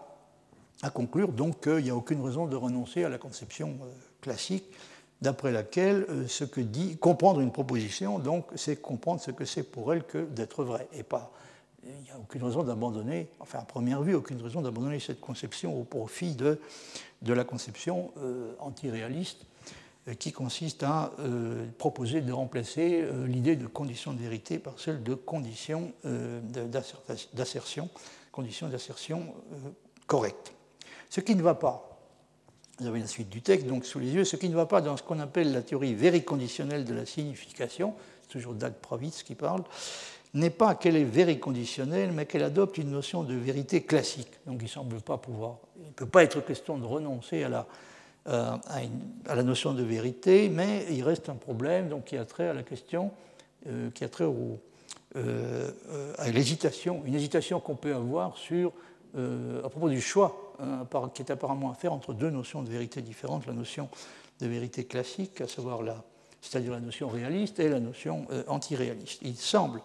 conclure 0.94 1.30
donc 1.30 1.62
qu'il 1.62 1.86
n'y 1.86 1.90
a 1.92 1.96
aucune 1.96 2.22
raison 2.22 2.46
de 2.46 2.58
renoncer 2.58 3.06
à 3.06 3.10
la 3.10 3.18
conception 3.18 3.78
euh, 3.82 3.86
classique 4.20 4.66
d'après 5.22 5.54
laquelle 5.54 6.06
euh, 6.10 6.28
ce 6.28 6.44
que 6.44 6.60
dit 6.60 6.98
comprendre 6.98 7.40
une 7.40 7.54
proposition, 7.54 8.20
donc, 8.20 8.48
c'est 8.56 8.82
comprendre 8.82 9.22
ce 9.22 9.32
que 9.32 9.46
c'est 9.46 9.64
pour 9.64 9.94
elle 9.94 10.04
que 10.04 10.26
d'être 10.26 10.66
vrai, 10.66 10.90
et 10.92 11.04
pas. 11.04 11.32
Il 11.84 12.04
n'y 12.04 12.12
a 12.12 12.20
aucune 12.20 12.44
raison 12.44 12.64
d'abandonner, 12.64 13.28
enfin 13.40 13.60
à 13.60 13.64
première 13.64 14.04
vue, 14.04 14.14
aucune 14.14 14.42
raison 14.42 14.62
d'abandonner 14.62 15.00
cette 15.00 15.20
conception 15.20 15.80
au 15.80 15.84
profit 15.84 16.36
de, 16.36 16.60
de 17.22 17.34
la 17.34 17.44
conception 17.44 18.12
euh, 18.18 18.54
antiréaliste 18.60 19.46
euh, 20.08 20.14
qui 20.14 20.32
consiste 20.32 20.84
à 20.84 21.12
proposer 21.78 22.22
de 22.22 22.32
remplacer 22.32 23.08
l'idée 23.26 23.56
de 23.56 23.68
condition 23.68 24.14
de 24.14 24.20
vérité 24.20 24.60
par 24.60 24.80
celle 24.80 25.02
de 25.04 25.16
condition 25.16 25.92
d'assertion, 27.34 27.90
condition 28.32 28.68
d'assertion 28.70 29.34
correcte. 30.08 30.54
Ce 31.10 31.20
qui 31.20 31.36
ne 31.36 31.42
va 31.42 31.56
pas 31.56 31.92
vous 32.82 32.88
avez 32.88 33.00
la 33.00 33.08
suite 33.08 33.30
du 33.30 33.44
texte 33.44 33.68
donc 33.68 33.86
sous 33.86 34.00
les 34.00 34.10
yeux, 34.10 34.26
ce 34.26 34.36
qui 34.36 34.50
ne 34.50 34.56
va 34.56 34.66
pas 34.66 34.82
dans 34.82 34.98
ce 34.98 35.04
qu'on 35.04 35.20
appelle 35.20 35.52
la 35.54 35.62
théorie 35.62 35.94
vériconditionnelle 35.94 36.84
de 36.84 36.96
la 36.96 37.06
signification, 37.06 37.94
c'est 38.24 38.30
toujours 38.30 38.56
Dag 38.56 38.74
Pravitz 38.74 39.22
qui 39.22 39.36
parle, 39.36 39.64
n'est 40.34 40.50
pas 40.50 40.76
qu'elle 40.76 40.96
est 40.96 41.04
vériconditionnelle, 41.04 42.12
mais 42.12 42.26
qu'elle 42.26 42.44
adopte 42.44 42.78
une 42.78 42.92
notion 42.92 43.24
de 43.24 43.34
vérité 43.34 43.84
classique. 43.84 44.32
Donc 44.46 44.58
il 44.60 44.66
ne 44.66 44.70
semble 44.70 45.02
pas 45.02 45.18
pouvoir, 45.18 45.58
il 45.78 45.88
ne 45.88 45.94
peut 45.94 46.06
pas 46.06 46.24
être 46.24 46.42
question 46.42 46.78
de 46.78 46.86
renoncer 46.86 47.44
à 47.44 47.50
la, 47.50 47.68
euh, 48.28 48.56
à, 49.28 49.36
la 49.36 49.44
notion 49.44 49.74
de 49.74 49.84
vérité, 49.84 50.50
mais 50.50 50.86
il 50.90 51.04
reste 51.04 51.30
un 51.30 51.36
problème 51.36 51.90
donc, 51.90 52.06
qui 52.06 52.18
a 52.18 52.26
trait 52.26 52.48
à 52.48 52.54
la 52.54 52.64
question, 52.64 53.12
euh, 53.68 53.90
qui 53.92 54.04
a 54.04 54.10
trait 54.10 54.26
au, 54.26 54.60
euh, 55.18 55.72
à 56.18 56.30
l'hésitation, 56.30 57.04
une 57.06 57.16
hésitation 57.16 57.60
qu'on 57.60 57.76
peut 57.76 57.94
avoir 57.94 58.38
sur, 58.38 58.72
à 59.14 59.68
propos 59.68 59.90
du 59.90 60.00
choix 60.00 60.56
qui 61.14 61.22
est 61.22 61.32
apparemment 61.32 61.72
à 61.72 61.74
faire 61.74 61.92
entre 61.92 62.14
deux 62.14 62.30
notions 62.30 62.62
de 62.64 62.70
vérité 62.70 63.02
différentes, 63.02 63.46
la 63.46 63.54
notion 63.54 63.90
de 64.40 64.48
vérité 64.48 64.86
classique, 64.86 65.42
à 65.42 65.48
savoir 65.48 65.82
la, 65.82 66.04
c'est-à-dire 66.42 66.72
la 66.72 66.80
notion 66.80 67.08
réaliste 67.08 67.60
et 67.60 67.70
la 67.70 67.80
notion 67.80 68.26
euh, 68.32 68.44
antiréaliste. 68.48 69.20
Il 69.22 69.38
semble, 69.38 69.82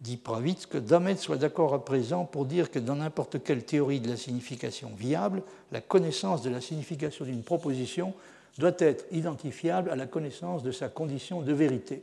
dit 0.00 0.16
Pravitz, 0.16 0.66
que 0.66 0.78
Damet 0.78 1.16
soit 1.16 1.36
d'accord 1.36 1.74
à 1.74 1.84
présent 1.84 2.24
pour 2.24 2.44
dire 2.44 2.70
que 2.70 2.78
dans 2.78 2.96
n'importe 2.96 3.42
quelle 3.42 3.64
théorie 3.64 4.00
de 4.00 4.08
la 4.08 4.16
signification 4.16 4.90
viable, 4.96 5.42
la 5.72 5.80
connaissance 5.80 6.42
de 6.42 6.50
la 6.50 6.60
signification 6.60 7.24
d'une 7.24 7.42
proposition 7.42 8.14
doit 8.58 8.76
être 8.78 9.06
identifiable 9.10 9.90
à 9.90 9.96
la 9.96 10.06
connaissance 10.06 10.62
de 10.62 10.70
sa 10.70 10.88
condition 10.88 11.42
de 11.42 11.52
vérité. 11.52 12.02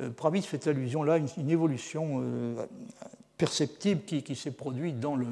Euh, 0.00 0.10
Pravitz 0.10 0.46
fait 0.46 0.66
allusion 0.66 1.02
là 1.02 1.14
à 1.14 1.18
une, 1.18 1.50
évolution 1.50 2.20
euh, 2.22 2.66
perceptible 3.36 4.02
qui, 4.02 4.22
qui 4.22 4.36
s'est 4.36 4.50
produite 4.50 5.00
dans 5.00 5.16
le, 5.16 5.26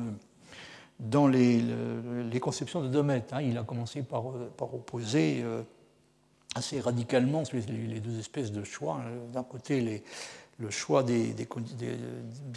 dans 1.00 1.26
les, 1.28 1.60
conceptions 2.40 2.82
de 2.82 2.88
Domet. 2.88 3.24
Hein. 3.32 3.42
Il 3.42 3.58
a 3.58 3.62
commencé 3.62 4.02
par, 4.02 4.24
par 4.56 4.74
opposer 4.74 5.42
euh, 5.42 5.62
assez 6.54 6.80
radicalement 6.80 7.42
les, 7.52 8.00
deux 8.00 8.18
espèces 8.18 8.52
de 8.52 8.64
choix. 8.64 9.00
Hein. 9.00 9.10
D'un 9.32 9.44
côté, 9.44 10.02
le 10.58 10.70
choix 10.70 11.02
des, 11.04 11.46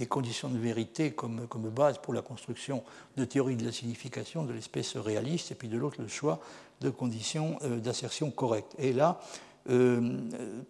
conditions 0.09 0.49
de 0.49 0.57
vérité 0.57 1.11
comme, 1.11 1.47
base 1.73 1.99
pour 1.99 2.13
la 2.13 2.21
construction 2.21 2.83
de 3.15 3.25
théories 3.25 3.55
de 3.55 3.65
la 3.65 3.71
signification 3.71 4.43
de 4.43 4.53
l'espèce 4.53 4.97
réaliste, 4.97 5.51
et 5.51 5.55
puis 5.55 5.67
de 5.67 5.77
l'autre, 5.77 6.01
le 6.01 6.07
choix 6.07 6.39
de 6.81 6.89
conditions 6.89 7.59
euh, 7.63 7.79
d'assertion 7.79 8.31
correctes. 8.31 8.73
Et 8.79 8.91
là, 8.91 9.19
euh, 9.69 10.17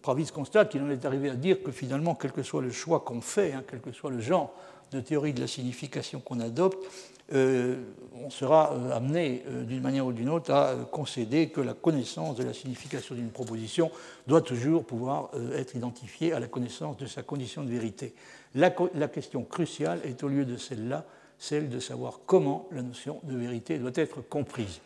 Pravis 0.02 0.26
constate 0.26 0.70
qu'il 0.70 0.82
en 0.82 0.90
est 0.90 1.06
arrivé 1.06 1.30
à 1.30 1.34
dire 1.34 1.62
que 1.62 1.72
finalement, 1.72 2.14
quel 2.14 2.32
que 2.32 2.42
soit 2.42 2.60
le 2.60 2.70
choix 2.70 3.00
qu'on 3.00 3.22
fait, 3.22 3.54
hein, 3.54 3.64
quel 3.66 3.80
que 3.80 3.92
soit 3.92 4.10
le 4.10 4.20
genre 4.20 4.52
de 4.90 5.00
théorie 5.00 5.32
de 5.32 5.40
la 5.40 5.46
signification 5.46 6.20
qu'on 6.20 6.40
adopte, 6.40 6.84
on 7.32 8.30
sera 8.30 8.72
euh, 8.72 8.96
amené 8.96 9.42
euh, 9.46 9.64
d'une 9.64 9.82
manière 9.82 10.06
ou 10.06 10.12
d'une 10.12 10.28
autre 10.28 10.52
à 10.52 10.74
concéder 10.90 11.48
que 11.48 11.60
la 11.60 11.74
connaissance 11.74 12.36
de 12.36 12.44
la 12.44 12.52
signification 12.52 13.14
d'une 13.14 13.30
proposition 13.30 13.90
doit 14.26 14.42
toujours 14.42 14.84
pouvoir 14.84 15.30
être 15.54 15.74
identifiée 15.74 16.32
à 16.32 16.40
la 16.40 16.46
connaissance 16.46 16.96
de 16.96 17.06
sa 17.06 17.22
condition 17.22 17.64
de 17.64 17.70
vérité. 17.70 18.14
La, 18.54 18.70
question 18.70 19.42
cruciale 19.44 20.00
est 20.04 20.22
au 20.22 20.28
lieu 20.28 20.44
de 20.44 20.56
celle-là, 20.56 21.04
celle 21.38 21.68
de 21.68 21.80
savoir 21.80 22.20
comment 22.26 22.68
la 22.70 22.82
notion 22.82 23.20
de 23.24 23.36
vérité 23.36 23.78
doit 23.78 23.92
être 23.94 24.20
comprise. 24.20 24.80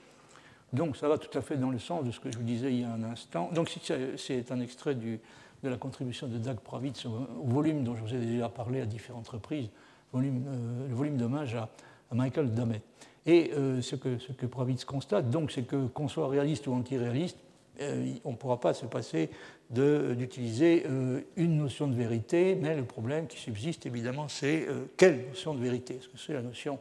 Donc 0.72 0.96
ça 0.96 1.08
va 1.08 1.18
tout 1.18 1.36
à 1.36 1.42
fait 1.42 1.56
dans 1.56 1.70
le 1.70 1.78
sens 1.78 2.04
de 2.04 2.10
ce 2.10 2.20
que 2.20 2.30
je 2.30 2.38
vous 2.38 2.44
disais 2.44 2.72
il 2.72 2.80
y 2.80 2.84
a 2.84 2.90
un 2.90 3.02
instant. 3.04 3.50
Donc 3.52 3.70
c'est 4.16 4.52
un 4.52 4.60
extrait 4.60 4.94
de 4.94 5.18
la 5.62 5.76
contribution 5.76 6.26
de 6.26 6.38
Dag 6.38 6.58
Pravitz 6.58 7.04
au, 7.06 7.26
volume 7.44 7.84
dont 7.84 7.96
je 7.96 8.02
vous 8.02 8.14
ai 8.14 8.18
déjà 8.18 8.48
parlé 8.48 8.80
à 8.80 8.86
différentes 8.86 9.28
reprises, 9.28 9.68
le 10.14 10.94
volume 10.94 11.16
d'hommage 11.16 11.54
à 11.56 11.68
Michael 12.12 12.52
Damet. 12.52 12.82
Et 13.26 13.50
euh, 13.54 13.82
ce, 13.82 13.96
que, 13.96 14.46
Pravitz 14.46 14.84
constate, 14.84 15.30
donc, 15.30 15.50
c'est 15.50 15.64
que 15.64 15.86
qu'on 15.88 16.08
soit 16.08 16.28
réaliste 16.28 16.68
ou 16.68 16.72
antiréaliste, 16.72 17.38
euh, 17.80 18.14
on 18.24 18.30
ne 18.30 18.36
pourra 18.36 18.60
pas 18.60 18.72
se 18.72 18.86
passer 18.86 19.30
d'utiliser 19.68 20.84
euh, 20.86 21.20
une 21.36 21.58
notion 21.58 21.88
de 21.88 21.94
vérité, 21.94 22.54
mais 22.54 22.76
le 22.76 22.84
problème 22.84 23.26
qui 23.26 23.36
subsiste, 23.36 23.84
évidemment, 23.84 24.28
c'est 24.28 24.66
quelle 24.96 25.26
notion 25.28 25.54
de 25.54 25.60
vérité? 25.60 25.96
Est-ce 25.96 26.08
que 26.08 26.18
c'est 26.18 26.32
la 26.32 26.42
notion 26.42 26.78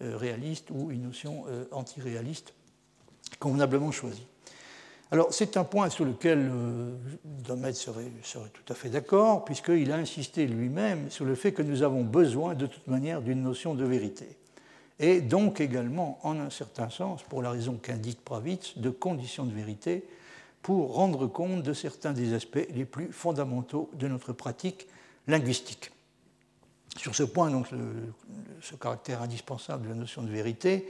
réaliste 0.00 0.70
ou 0.70 0.90
une 0.90 1.02
notion 1.02 1.44
antiréaliste 1.72 2.54
convenablement 3.38 3.90
choisie? 3.90 4.26
Alors, 5.10 5.34
c'est 5.34 5.56
un 5.56 5.64
point 5.64 5.90
sur 5.90 6.04
lequel 6.04 6.52
serait, 7.72 8.12
serait, 8.22 8.48
tout 8.50 8.72
à 8.72 8.76
fait 8.76 8.90
d'accord, 8.90 9.44
puisqu'il 9.44 9.90
a 9.90 9.96
insisté 9.96 10.46
lui-même 10.46 11.10
sur 11.10 11.24
le 11.24 11.34
fait 11.34 11.50
que 11.50 11.62
nous 11.62 11.82
avons 11.82 12.04
besoin, 12.04 12.54
de 12.54 12.66
toute 12.66 12.86
manière, 12.86 13.20
d'une 13.20 13.42
notion 13.42 13.74
de 13.74 13.84
vérité 13.84 14.39
et 15.00 15.22
donc 15.22 15.60
également, 15.60 16.18
en 16.22 16.38
un 16.38 16.50
certain 16.50 16.90
sens, 16.90 17.22
pour 17.22 17.42
la 17.42 17.50
raison 17.50 17.78
qu'indique 17.82 18.22
Pravitz, 18.22 18.76
de 18.76 18.90
conditions 18.90 19.46
de 19.46 19.52
vérité 19.52 20.06
pour 20.62 20.94
rendre 20.94 21.26
compte 21.26 21.62
de 21.62 21.72
certains 21.72 22.12
des 22.12 22.34
aspects 22.34 22.66
les 22.74 22.84
plus 22.84 23.10
fondamentaux 23.10 23.90
de 23.94 24.06
notre 24.08 24.34
pratique 24.34 24.86
linguistique. 25.26 25.90
Sur 26.98 27.14
ce 27.14 27.22
point, 27.22 27.50
donc, 27.50 27.68
ce 28.60 28.74
caractère 28.74 29.22
indispensable 29.22 29.84
de 29.84 29.88
la 29.88 29.94
notion 29.94 30.22
de 30.22 30.28
vérité, 30.28 30.86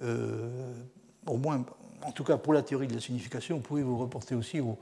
au 0.00 1.36
moins, 1.36 1.64
en 2.02 2.12
tout 2.12 2.22
cas 2.22 2.36
pour 2.36 2.52
la 2.52 2.62
théorie 2.62 2.86
de 2.86 2.94
la 2.94 3.00
signification, 3.00 3.56
vous 3.56 3.62
pouvez 3.62 3.82
vous 3.82 3.98
reporter 3.98 4.36
aussi 4.36 4.60
au, 4.60 4.78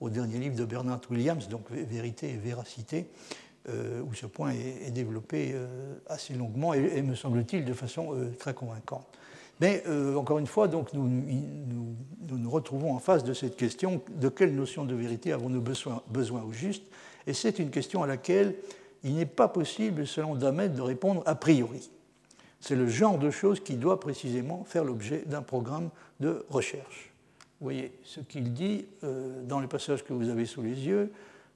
au 0.00 0.10
dernier 0.10 0.38
livre 0.38 0.56
de 0.56 0.66
Bernard 0.66 1.00
Williams, 1.10 1.48
donc 1.48 1.70
Vérité 1.70 2.30
et 2.30 2.36
Véracité, 2.36 3.08
euh, 3.68 4.00
où 4.02 4.14
ce 4.14 4.26
point 4.26 4.52
est, 4.52 4.90
développé 4.90 5.50
euh, 5.52 5.66
assez 6.06 6.32
longuement 6.32 6.72
et, 6.72 7.02
me 7.02 7.14
semble-t-il 7.14 7.64
de 7.64 7.72
façon 7.74 8.14
euh, 8.14 8.30
très 8.38 8.54
convaincante. 8.54 9.06
Mais 9.60 9.82
encore 10.16 10.38
une 10.38 10.46
fois, 10.46 10.68
donc, 10.68 10.92
nous, 10.92 11.08
nous, 11.08 12.48
retrouvons 12.48 12.94
en 12.94 13.00
face 13.00 13.24
de 13.24 13.34
cette 13.34 13.56
question 13.56 14.00
de 14.08 14.28
quelle 14.28 14.54
notion 14.54 14.84
de 14.84 14.94
vérité 14.94 15.32
avons-nous 15.32 15.60
besoin, 15.60 16.00
besoin, 16.08 16.42
au 16.42 16.52
juste? 16.52 16.84
Et 17.26 17.34
c'est 17.34 17.58
une 17.58 17.70
question 17.70 18.04
à 18.04 18.06
laquelle 18.06 18.54
il 19.02 19.16
n'est 19.16 19.26
pas 19.26 19.48
possible, 19.48 20.06
selon 20.06 20.36
Damet, 20.36 20.68
de 20.68 20.80
répondre 20.80 21.24
a 21.26 21.34
priori. 21.34 21.90
C'est 22.60 22.76
le 22.76 22.86
genre 22.86 23.18
de 23.18 23.30
choses 23.30 23.58
qui 23.58 23.74
doit 23.74 23.98
précisément 23.98 24.62
faire 24.62 24.84
l'objet 24.84 25.24
d'un 25.26 25.42
programme 25.42 25.90
de 26.20 26.46
recherche. 26.50 27.10
Vous 27.60 27.64
voyez 27.64 27.90
ce 28.04 28.20
qu'il 28.20 28.52
dit 28.52 28.86
dans 29.02 29.58
le 29.58 29.66
passage 29.66 30.04
que 30.04 30.12
vous 30.12 30.28
avez 30.28 30.46
sous 30.46 30.62
les 30.62 30.86
yeux 30.86 31.10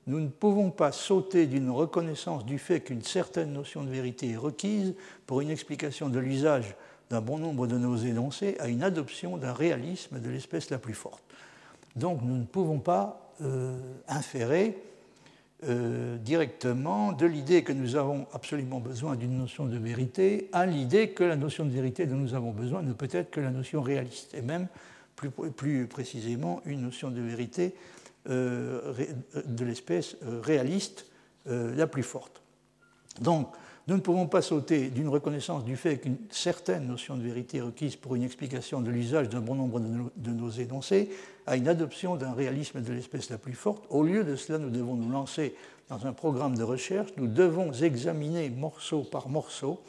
nous 0.06 0.20
ne 0.20 0.28
pouvons 0.28 0.70
pas 0.70 0.92
sauter 0.92 1.46
d'une 1.46 1.70
reconnaissance 1.70 2.44
du 2.44 2.58
fait 2.58 2.80
qu'une 2.80 3.02
certaine 3.02 3.52
notion 3.52 3.84
de 3.84 3.90
vérité 3.90 4.30
est 4.30 4.36
requise 4.36 4.94
pour 5.26 5.40
une 5.40 5.50
explication 5.50 6.08
de 6.08 6.18
l'usage 6.18 6.74
d'un 7.10 7.20
bon 7.20 7.38
nombre 7.38 7.66
de 7.66 7.78
nos 7.78 7.96
énoncés 7.96 8.56
à 8.58 8.68
une 8.68 8.82
adoption 8.82 9.36
d'un 9.36 9.52
réalisme 9.52 10.18
de 10.18 10.30
l'espèce 10.30 10.70
la 10.70 10.78
plus 10.78 10.94
forte. 10.94 11.22
Donc 11.94 12.22
nous 12.22 12.36
ne 12.36 12.44
pouvons 12.44 12.78
pas 12.78 13.32
euh, 13.42 13.78
inférer 14.08 14.76
euh, 15.64 16.16
directement 16.16 17.12
de 17.12 17.24
l'idée 17.24 17.62
que 17.62 17.72
nous 17.72 17.94
avons 17.94 18.26
absolument 18.32 18.80
besoin 18.80 19.14
d'une 19.14 19.38
notion 19.38 19.66
de 19.66 19.78
vérité 19.78 20.48
à 20.52 20.66
l'idée 20.66 21.10
que 21.10 21.22
la 21.22 21.36
notion 21.36 21.64
de 21.64 21.70
vérité 21.70 22.06
dont 22.06 22.16
nous 22.16 22.34
avons 22.34 22.50
besoin 22.50 22.82
ne 22.82 22.92
peut 22.92 23.08
être 23.12 23.30
que 23.30 23.40
la 23.40 23.50
notion 23.50 23.80
réaliste, 23.80 24.34
et 24.34 24.42
même 24.42 24.66
plus, 25.56 25.86
précisément 25.86 26.62
une 26.64 26.82
notion 26.82 27.10
de 27.10 27.20
vérité 27.20 27.74
de 28.26 29.64
l'espèce 29.64 30.16
euh, 30.22 30.40
réaliste 30.42 31.06
euh, 31.48 31.74
la 31.74 31.86
plus 31.86 32.02
forte. 32.02 32.42
Donc, 33.20 33.48
nous 33.88 33.96
ne 33.96 34.00
pouvons 34.00 34.28
pas 34.28 34.42
sauter 34.42 34.90
d'une 34.90 35.08
reconnaissance 35.08 35.64
du 35.64 35.76
fait 35.76 35.98
qu'une 35.98 36.18
certaine 36.30 36.86
notion 36.86 37.16
de 37.16 37.22
vérité 37.22 37.58
est 37.58 37.62
requise 37.62 37.96
pour 37.96 38.14
une 38.14 38.22
explication 38.22 38.80
de 38.80 38.90
l'usage 38.90 39.28
d'un 39.28 39.40
bon 39.40 39.56
nombre 39.56 39.80
de 39.80 40.30
nos, 40.30 40.50
énoncés 40.50 41.10
à 41.46 41.56
une 41.56 41.66
adoption 41.66 42.14
d'un 42.14 42.32
réalisme 42.32 42.80
de 42.80 42.92
l'espèce 42.92 43.28
la 43.28 43.38
plus 43.38 43.54
forte. 43.54 43.82
Au 43.90 44.04
lieu 44.04 44.22
de 44.22 44.36
cela, 44.36 44.58
nous 44.58 44.70
devons 44.70 44.94
nous 44.94 45.10
lancer 45.10 45.56
dans 45.88 46.06
un 46.06 46.12
programme 46.12 46.56
de 46.56 46.62
recherche. 46.62 47.10
Nous 47.16 47.26
devons 47.26 47.72
examiner 47.72 48.50
morceau 48.50 49.02
par 49.02 49.28
morceau 49.28 49.82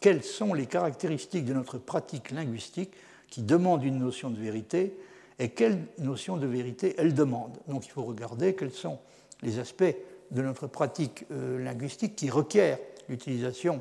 quelles 0.00 0.24
sont 0.24 0.52
les 0.52 0.66
caractéristiques 0.66 1.44
de 1.44 1.54
notre 1.54 1.78
pratique 1.78 2.32
linguistique 2.32 2.92
qui 3.30 3.42
demandent 3.42 3.84
une 3.84 4.00
notion 4.00 4.30
de 4.30 4.40
vérité 4.40 4.92
et 5.38 5.50
quelle 5.50 5.86
notion 5.98 6.36
de 6.36 6.46
vérité 6.46 6.94
elle 6.98 7.14
demande. 7.14 7.58
Donc 7.68 7.86
il 7.86 7.90
faut 7.90 8.04
regarder 8.04 8.54
quels 8.54 8.72
sont 8.72 8.98
les 9.42 9.58
aspects 9.58 9.84
de 10.30 10.42
notre 10.42 10.66
pratique 10.66 11.24
euh, 11.30 11.62
linguistique 11.62 12.16
qui 12.16 12.30
requièrent 12.30 12.78
l'utilisation, 13.08 13.80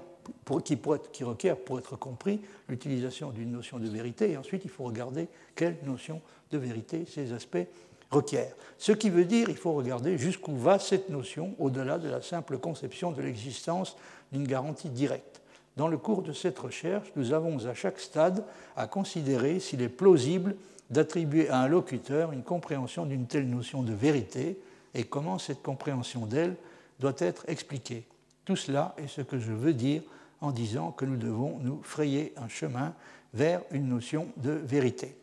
qui, 0.63 0.78
qui 1.12 1.24
requièrent 1.24 1.58
pour 1.58 1.80
être 1.80 1.96
compris 1.96 2.41
l'utilisation 2.70 3.32
d'une 3.32 3.52
notion 3.52 3.80
de 3.80 3.88
vérité, 3.88 4.32
et 4.32 4.38
ensuite 4.38 4.63
il 4.65 4.70
faut 4.70 4.84
regarder 4.84 5.28
quelle 5.56 5.78
notion 5.86 6.22
de 6.52 6.58
vérité 6.58 7.06
ces 7.08 7.34
aspects 7.34 7.68
requièrent. 8.12 8.56
Ce 8.78 8.91
qui 8.91 9.10
veut 9.10 9.26
dire 9.26 9.50
il 9.50 9.58
faut 9.58 9.74
regarder 9.74 10.18
jusqu'où 10.18 10.56
va 10.56 10.78
cette 10.78 11.10
notion 11.10 11.56
au-delà 11.58 11.98
de 11.98 12.10
la 12.10 12.22
simple 12.22 12.58
conception 12.58 13.12
de 13.12 13.22
l'existence 13.22 13.98
d'une 14.32 14.46
garantie 14.46 14.89
directe. 14.89 15.41
Dans 15.78 15.88
le 15.88 15.98
cours 15.98 16.22
de 16.22 16.32
cette 16.32 16.58
recherche, 16.58 17.12
nous 17.15 17.34
avons 17.34 17.65
à 17.65 17.74
chaque 17.74 18.00
stade 18.00 18.46
à 18.78 18.88
considérer 18.88 19.60
s'il 19.60 19.82
est 19.82 19.89
plausible 19.89 20.56
d'attribuer 20.89 21.50
à 21.50 21.60
un 21.60 21.67
locuteur 21.67 22.32
une 22.32 22.43
compréhension 22.43 23.06
d'une 23.06 23.28
telle 23.28 23.50
notion 23.50 23.84
de 23.84 23.93
vérité 23.93 24.60
et 24.93 25.04
comment 25.04 25.39
cette 25.39 25.62
compréhension 25.62 26.26
d'elle 26.26 26.56
doit 27.00 27.15
être 27.17 27.43
expliquée. 27.48 28.06
Tout 28.45 28.56
cela 28.56 28.95
est 28.98 29.08
ce 29.08 29.21
que 29.21 29.39
je 29.39 29.52
veux 29.52 29.74
dire 29.74 30.02
en 30.41 30.52
disant 30.52 30.91
que 30.91 31.06
nous 31.06 31.17
devons 31.17 31.58
nous 31.60 31.82
frayer 31.84 32.34
un 32.38 32.48
chemin 32.48 32.93
vers 33.34 33.62
une 33.71 33.89
notion 33.89 34.28
de 34.38 34.52
vérité. 34.52 35.15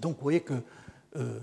Donc 0.00 0.16
vous 0.16 0.22
voyez 0.22 0.40
que 0.40 0.54
euh, 1.16 1.38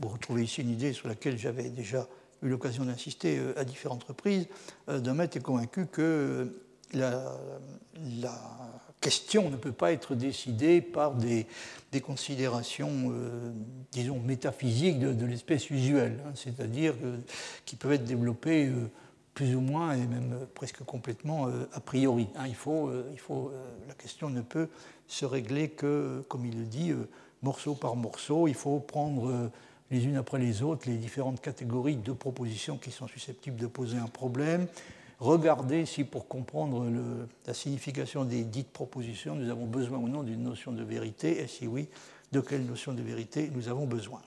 vous 0.00 0.08
retrouvez 0.08 0.44
ici 0.44 0.62
une 0.62 0.70
idée 0.70 0.92
sur 0.92 1.08
laquelle 1.08 1.38
j'avais 1.38 1.68
déjà 1.70 2.06
eu 2.42 2.48
l'occasion 2.48 2.84
d'insister 2.84 3.38
euh, 3.38 3.58
à 3.58 3.64
différentes 3.64 4.04
reprises. 4.04 4.46
Euh, 4.88 5.00
Domet 5.00 5.24
est 5.24 5.42
convaincu 5.42 5.86
que 5.86 6.61
la, 6.94 7.38
question 9.00 9.50
ne 9.50 9.56
peut 9.56 9.72
pas 9.72 9.92
être 9.92 10.14
décidée 10.14 10.80
par 10.80 11.14
des, 11.14 11.46
considérations, 12.02 13.10
euh, 13.10 13.52
disons, 13.90 14.20
métaphysiques 14.20 15.00
de, 15.00 15.26
l'espèce 15.26 15.70
usuelle, 15.70 16.20
hein, 16.24 16.32
c'est-à-dire 16.34 16.94
qui 17.66 17.76
peuvent 17.76 17.92
être 17.92 18.04
développées 18.04 18.68
euh, 18.68 18.90
plus 19.34 19.56
ou 19.56 19.60
moins 19.60 19.94
et 19.94 20.06
même 20.06 20.46
presque 20.54 20.84
complètement 20.84 21.48
euh, 21.48 21.64
a 21.72 21.80
priori. 21.80 22.28
Hein. 22.36 22.46
il 22.46 22.54
faut, 22.54 22.90
la 23.88 23.94
question 23.94 24.30
ne 24.30 24.40
peut 24.40 24.68
se 25.08 25.24
régler 25.24 25.68
que, 25.68 26.24
comme 26.28 26.46
il 26.46 26.56
le 26.56 26.64
dit, 26.64 26.92
morceau 27.42 27.74
par 27.74 27.96
morceau. 27.96 28.46
Il 28.46 28.54
faut 28.54 28.78
prendre 28.78 29.50
les 29.90 30.06
unes 30.06 30.16
après 30.16 30.38
les 30.38 30.62
autres 30.62 30.88
les 30.88 30.96
différentes 30.96 31.40
catégories 31.40 31.96
de 31.96 32.12
propositions 32.12 32.78
qui 32.78 32.90
sont 32.90 33.08
susceptibles 33.08 33.56
de 33.56 33.66
poser 33.66 33.98
un 33.98 34.06
problème 34.06 34.66
regarder 35.22 35.86
si 35.86 36.04
pour 36.04 36.26
comprendre 36.26 36.84
la 37.46 37.54
signification 37.54 38.24
des 38.24 38.42
dites 38.42 38.70
propositions, 38.70 39.34
nous 39.34 39.50
avons 39.50 39.66
besoin 39.66 39.98
ou 39.98 40.08
non 40.08 40.22
d'une 40.22 40.42
notion 40.42 40.72
de 40.72 40.82
vérité, 40.82 41.40
et 41.40 41.46
si 41.46 41.66
oui, 41.66 41.88
de 42.32 42.40
quelle 42.40 42.64
notion 42.64 42.92
de 42.92 43.02
vérité 43.02 43.50
nous 43.54 43.68
avons 43.68 43.86
besoin. 43.86 44.20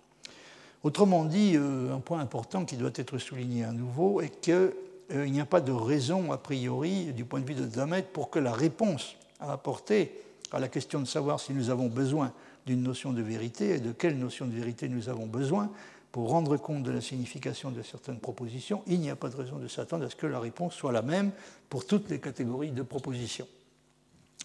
Autrement 0.84 1.26
dit, 1.26 1.54
euh, 1.56 1.94
un 1.94 2.00
point 2.00 2.20
important 2.20 2.64
qui 2.64 2.78
doit 2.78 2.92
être 2.96 3.18
souligné 3.18 3.64
à 3.64 3.72
nouveau 3.72 4.22
est 4.22 4.40
qu'il 4.40 4.72
euh, 5.14 5.28
n'y 5.28 5.42
a 5.42 5.46
pas 5.46 5.62
de 5.62 5.72
raison 5.72 6.32
a 6.32 6.38
priori, 6.38 7.12
du 7.14 7.26
point 7.26 7.42
de 7.42 7.48
vue 7.48 7.56
de 7.56 7.66
Damet, 7.66 8.04
pour 8.04 8.30
que 8.30 8.40
la 8.40 8.54
réponse 8.54 9.16
à 9.40 9.52
apporter 9.52 10.12
à 10.52 10.60
la 10.60 10.68
question 10.68 11.00
de 11.02 11.06
savoir 11.06 11.40
si 11.40 11.54
nous 11.54 11.70
avons 11.70 11.88
besoin 11.88 12.32
d'une 12.66 12.84
notion 12.84 13.12
de 13.12 13.22
vérité 13.22 13.72
et 13.72 13.80
de 13.80 13.92
quelle 13.92 14.18
notion 14.18 14.46
de 14.46 14.54
vérité 14.54 14.88
nous 14.88 15.10
avons 15.10 15.26
besoin 15.26 15.70
pour 16.16 16.30
rendre 16.30 16.56
compte 16.56 16.84
de 16.84 16.92
la 16.92 17.02
signification 17.02 17.72
de 17.72 17.82
certaines 17.82 18.22
propositions, 18.22 18.84
il 18.88 19.02
n'y 19.02 19.10
a 19.10 19.18
pas 19.18 19.28
de 19.28 19.36
raison 19.36 19.58
de 19.58 19.68
s'attendre 19.68 20.06
à 20.06 20.10
ce 20.10 20.16
que 20.16 20.26
la 20.26 20.40
réponse 20.40 20.74
soit 20.74 20.94
la 20.94 21.02
même 21.02 21.32
pour 21.68 21.86
toutes 21.86 22.10
les 22.10 22.22
catégories 22.22 22.72
de 22.72 22.84
propositions. 22.84 23.50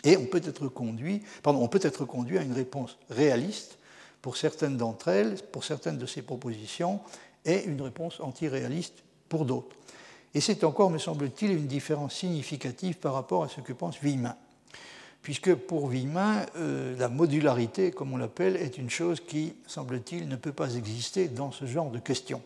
Et 0.03 0.17
on 0.17 0.27
peut 0.27 0.43
être 0.45 0.67
conduit, 0.67 1.23
pardon, 1.45 1.61
on 1.63 1.69
à 2.39 2.43
une 2.43 2.55
réponse 2.55 2.99
réaliste 3.09 3.79
pour 4.21 4.37
certaines 4.37 4.79
d'entre 4.79 5.07
elles, 5.07 5.37
pour 5.53 5.63
certaines 5.63 5.97
de 5.97 6.07
ces 6.07 6.23
propositions, 6.23 6.99
et 7.45 7.63
une 7.67 7.83
réponse 7.83 8.19
antiréaliste 8.19 9.05
pour 9.29 9.45
d'autres. 9.45 9.77
Et 10.35 10.41
c'est 10.41 10.65
encore, 10.65 10.91
me 10.91 10.99
semble-t-il, 10.99 11.53
une 11.53 11.69
différence 11.69 12.17
significative 12.17 12.97
par 12.97 13.15
rapport 13.15 13.45
à 13.45 13.49
ce 13.49 13.61
que 13.61 13.73
pense 13.73 13.97
Villemin 14.01 14.35
puisque 15.23 15.55
pour 15.55 15.89
Villemin, 15.89 16.47
euh, 16.57 16.97
la 16.99 17.09
modularité, 17.09 17.91
comme 17.91 18.13
on 18.13 18.17
l'appelle, 18.17 18.57
est 18.57 18.79
une 18.79 18.91
chose 18.91 19.21
qui, 19.21 19.55
semble-t-il, 19.67 20.29
ne 20.29 20.37
peut 20.37 20.53
pas 20.53 20.75
exister 20.75 21.29
dans 21.29 21.53
ce 21.53 21.67
genre 21.67 21.91
de 21.91 21.99
questions. 21.99 22.43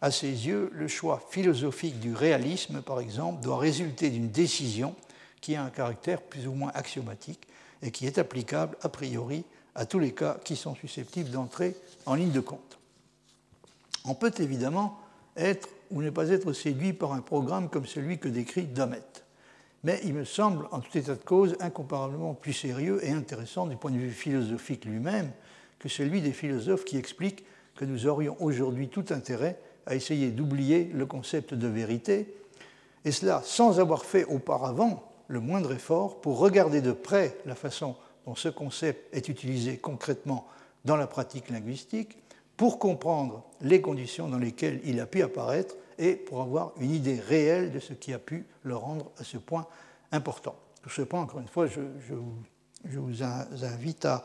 À 0.00 0.10
ses 0.10 0.46
yeux, 0.46 0.70
le 0.72 0.88
choix 0.88 1.22
philosophique 1.30 2.00
du 2.00 2.14
réalisme, 2.14 2.82
par 2.82 3.00
exemple, 3.00 3.42
doit 3.42 3.58
résulter 3.58 4.10
d'une 4.10 4.30
décision 4.30 4.94
qui 5.40 5.54
a 5.54 5.64
un 5.64 5.70
caractère 5.70 6.20
plus 6.20 6.46
ou 6.46 6.52
moins 6.52 6.72
axiomatique 6.74 7.46
et 7.82 7.90
qui 7.90 8.06
est 8.06 8.18
applicable 8.18 8.76
a 8.82 8.88
priori 8.88 9.44
à 9.74 9.86
tous 9.86 9.98
les 9.98 10.12
cas 10.12 10.38
qui 10.44 10.56
sont 10.56 10.74
susceptibles 10.74 11.30
d'entrer 11.30 11.76
en 12.04 12.14
ligne 12.14 12.32
de 12.32 12.40
compte. 12.40 12.78
On 14.04 14.14
peut 14.14 14.32
évidemment 14.38 14.98
être 15.36 15.68
ou 15.90 16.02
ne 16.02 16.10
pas 16.10 16.28
être 16.30 16.52
séduit 16.52 16.92
par 16.92 17.12
un 17.12 17.20
programme 17.20 17.68
comme 17.68 17.86
celui 17.86 18.18
que 18.18 18.28
décrit 18.28 18.64
Damet 18.64 19.02
mais 19.84 20.00
il 20.04 20.14
me 20.14 20.24
semble, 20.24 20.68
en 20.70 20.80
tout 20.80 20.96
état 20.96 21.14
de 21.14 21.24
cause, 21.24 21.56
incomparablement 21.60 22.34
plus 22.34 22.52
sérieux 22.52 23.00
et 23.04 23.10
intéressant 23.10 23.66
du 23.66 23.76
point 23.76 23.90
de 23.90 23.98
vue 23.98 24.12
philosophique 24.12 24.84
lui-même 24.84 25.30
que 25.78 25.88
celui 25.88 26.20
des 26.20 26.32
philosophes 26.32 26.84
qui 26.84 26.96
expliquent 26.96 27.44
que 27.74 27.84
nous 27.84 28.06
aurions 28.06 28.36
aujourd'hui 28.40 28.88
tout 28.88 29.06
intérêt 29.10 29.58
à 29.86 29.96
essayer 29.96 30.30
d'oublier 30.30 30.90
le 30.94 31.06
concept 31.06 31.54
de 31.54 31.66
vérité, 31.66 32.34
et 33.04 33.10
cela 33.10 33.42
sans 33.44 33.80
avoir 33.80 34.04
fait 34.04 34.24
auparavant 34.24 35.02
le 35.26 35.40
moindre 35.40 35.72
effort 35.72 36.20
pour 36.20 36.38
regarder 36.38 36.80
de 36.80 36.92
près 36.92 37.36
la 37.46 37.56
façon 37.56 37.96
dont 38.26 38.36
ce 38.36 38.48
concept 38.48 39.12
est 39.12 39.28
utilisé 39.28 39.78
concrètement 39.78 40.46
dans 40.84 40.96
la 40.96 41.08
pratique 41.08 41.50
linguistique, 41.50 42.18
pour 42.56 42.78
comprendre 42.78 43.42
les 43.60 43.80
conditions 43.80 44.28
dans 44.28 44.38
lesquelles 44.38 44.80
il 44.84 45.00
a 45.00 45.06
pu 45.06 45.22
apparaître 45.22 45.74
et 45.98 46.14
pour 46.14 46.42
avoir 46.42 46.72
une 46.78 46.92
idée 46.92 47.18
réelle 47.20 47.72
de 47.72 47.78
ce 47.78 47.92
qui 47.92 48.12
a 48.12 48.18
pu 48.18 48.46
le 48.62 48.76
rendre 48.76 49.10
à 49.18 49.24
ce 49.24 49.38
point 49.38 49.66
important. 50.10 50.56
Sur 50.82 50.92
ce 50.92 51.02
point, 51.02 51.20
encore 51.20 51.40
une 51.40 51.48
fois, 51.48 51.66
je, 51.66 51.80
vous 52.84 53.22
invite 53.22 54.04
à, 54.04 54.24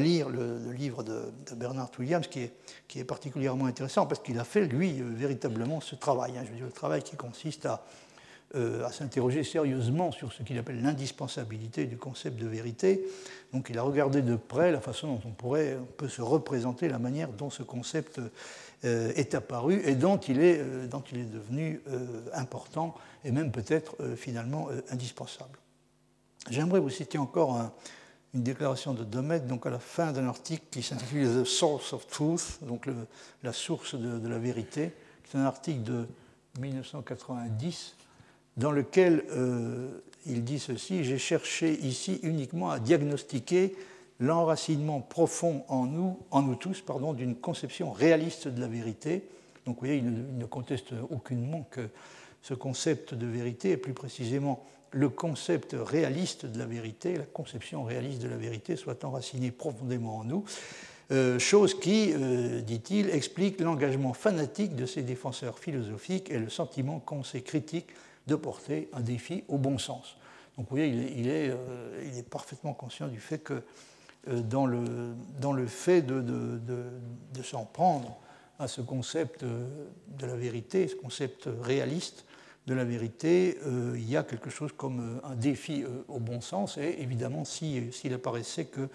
lire 0.00 0.28
le, 0.28 0.72
livre 0.72 1.02
de, 1.02 1.32
Bernard 1.54 1.90
Williams, 1.98 2.26
qui 2.26 2.50
est, 2.96 3.04
particulièrement 3.04 3.66
intéressant 3.66 4.06
parce 4.06 4.20
qu'il 4.20 4.38
a 4.38 4.44
fait, 4.44 4.66
lui, 4.66 5.00
euh, 5.00 5.04
véritablement 5.14 5.80
ce 5.80 5.94
travail. 5.94 6.36
Hein. 6.36 6.42
je 6.44 6.50
veux 6.50 6.56
dire, 6.56 6.66
le 6.66 6.72
travail 6.72 7.02
qui 7.02 7.16
consiste 7.16 7.66
à 7.66 7.84
à 8.54 8.92
s'interroger 8.92 9.42
sérieusement 9.42 10.12
sur 10.12 10.32
ce 10.32 10.44
qu'il 10.44 10.56
appelle 10.58 10.80
l'indispensabilité 10.80 11.86
du 11.86 11.96
concept 11.96 12.38
de 12.38 12.46
vérité. 12.46 13.04
Donc 13.52 13.68
il 13.68 13.78
a 13.78 13.82
regardé 13.82 14.22
de 14.22 14.36
près 14.36 14.70
la 14.70 14.80
façon 14.80 15.08
dont 15.08 15.20
on, 15.26 15.30
pourrait, 15.30 15.76
on 15.80 15.86
peut 15.86 16.08
se 16.08 16.22
représenter 16.22 16.88
la 16.88 17.00
manière 17.00 17.30
dont 17.30 17.50
ce 17.50 17.64
concept 17.64 18.20
est 18.84 19.34
apparu 19.34 19.80
et 19.84 19.94
dont 19.94 20.18
il 20.18 20.40
est, 20.40 20.62
dont 20.88 21.02
il 21.10 21.18
est 21.18 21.24
devenu 21.24 21.82
important 22.32 22.94
et 23.24 23.30
même 23.30 23.50
peut-être 23.50 23.96
finalement 24.16 24.68
indispensable. 24.90 25.58
J'aimerais 26.50 26.80
vous 26.80 26.90
citer 26.90 27.18
encore 27.18 27.56
un, 27.56 27.72
une 28.34 28.42
déclaration 28.42 28.94
de 28.94 29.04
Domet, 29.04 29.40
donc 29.40 29.64
à 29.64 29.70
la 29.70 29.78
fin 29.78 30.12
d'un 30.12 30.26
article 30.26 30.64
qui 30.70 30.82
s'intitule 30.82 31.42
The 31.42 31.44
Source 31.44 31.92
of 31.92 32.06
Truth, 32.08 32.58
donc 32.62 32.88
la 33.42 33.52
source 33.52 33.94
de, 33.94 34.28
la 34.28 34.38
vérité. 34.38 34.92
C'est 35.30 35.38
un 35.38 35.44
article 35.44 35.82
de 35.84 36.06
1990 36.58 37.94
dans 38.56 38.72
lequel 38.72 39.24
euh, 39.30 40.02
il 40.26 40.44
dit 40.44 40.58
ceci 40.58 41.04
J'ai 41.04 41.18
cherché 41.18 41.78
ici 41.80 42.18
uniquement 42.24 42.70
à 42.70 42.80
diagnostiquer 42.80 43.76
l'enracinement 44.20 45.00
profond 45.00 45.64
en 45.68 45.86
nous, 45.86 46.18
en 46.30 46.42
nous 46.42 46.54
tous, 46.54 46.80
pardon, 46.80 47.12
d'une 47.12 47.34
conception 47.34 47.92
réaliste 47.92 48.48
de 48.48 48.60
la 48.60 48.68
vérité. 48.68 49.28
Donc, 49.66 49.76
vous 49.76 49.86
voyez, 49.86 49.96
il 49.96 50.38
ne 50.38 50.46
conteste 50.46 50.92
aucunement 51.10 51.66
que 51.70 51.88
ce 52.42 52.54
concept 52.54 53.14
de 53.14 53.26
vérité, 53.26 53.72
et 53.72 53.76
plus 53.76 53.94
précisément 53.94 54.64
le 54.90 55.08
concept 55.08 55.74
réaliste 55.78 56.46
de 56.46 56.58
la 56.58 56.66
vérité, 56.66 57.16
la 57.16 57.24
conception 57.24 57.82
réaliste 57.82 58.22
de 58.22 58.28
la 58.28 58.36
vérité 58.36 58.76
soit 58.76 59.04
enracinée 59.04 59.50
profondément 59.50 60.18
en 60.18 60.24
nous, 60.24 60.44
euh, 61.10 61.38
chose 61.38 61.78
qui, 61.78 62.12
euh, 62.14 62.60
dit-il, 62.60 63.10
explique 63.10 63.60
l'engagement 63.60 64.14
fanatique 64.14 64.74
de 64.76 64.86
ces 64.86 65.02
défenseurs 65.02 65.58
philosophiques 65.58 66.30
et 66.30 66.38
le 66.38 66.48
sentiment 66.48 67.00
qu'ont 67.00 67.24
ces 67.24 67.42
critiques 67.42 67.90
de 68.26 68.36
porter 68.36 68.88
un 68.94 69.00
défi 69.00 69.44
au 69.48 69.58
bon 69.58 69.76
sens. 69.76 70.16
Donc 70.56 70.66
vous 70.70 70.76
voyez, 70.76 70.86
il 70.86 71.02
est, 71.02 71.12
il 71.16 71.28
est, 71.28 71.50
euh, 71.50 72.22
parfaitement 72.30 72.72
conscient 72.72 73.08
du 73.08 73.20
fait 73.20 73.38
que 73.38 73.62
dans 74.26 74.66
le, 74.66 75.14
dans 75.40 75.52
le 75.52 75.66
fait 75.66 76.02
de, 76.02 76.20
de, 76.20 76.58
de 77.34 77.42
s'en 77.42 77.64
prendre 77.64 78.18
à 78.58 78.68
ce 78.68 78.80
concept 78.80 79.44
de 79.44 80.26
la 80.26 80.36
vérité, 80.36 80.88
ce 80.88 80.94
concept 80.94 81.48
réaliste, 81.62 82.24
de 82.66 82.74
la 82.74 82.84
vérité, 82.84 83.58
euh, 83.66 83.94
il 83.96 84.08
y 84.08 84.16
a 84.16 84.22
quelque 84.22 84.50
chose 84.50 84.72
comme 84.74 85.18
euh, 85.24 85.28
un 85.28 85.34
défi 85.34 85.82
euh, 85.82 86.02
au 86.08 86.18
bon 86.18 86.40
sens. 86.40 86.78
Et 86.78 86.96
évidemment, 87.00 87.44
s'il 87.44 88.14
apparaissait 88.14 88.64
que 88.64 88.88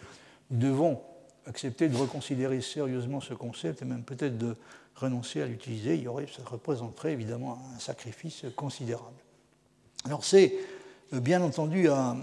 nous 0.49 0.59
devons 0.59 1.01
accepter 1.45 1.87
de 1.87 1.95
reconsidérer 1.95 2.61
sérieusement 2.61 3.21
ce 3.21 3.33
concept 3.33 3.81
et 3.81 3.85
même 3.85 4.03
peut-être 4.03 4.37
de 4.37 4.55
renoncer 4.95 5.41
à 5.41 5.45
l'utiliser, 5.45 6.03
ça 6.35 6.43
représenterait 6.45 7.13
évidemment 7.13 7.59
un 7.75 7.79
sacrifice 7.79 8.43
considérable. 8.55 9.17
Alors 10.05 10.23
c'est 10.23 10.53
bien 11.11 11.41
entendu 11.41 11.89
à, 11.89 12.15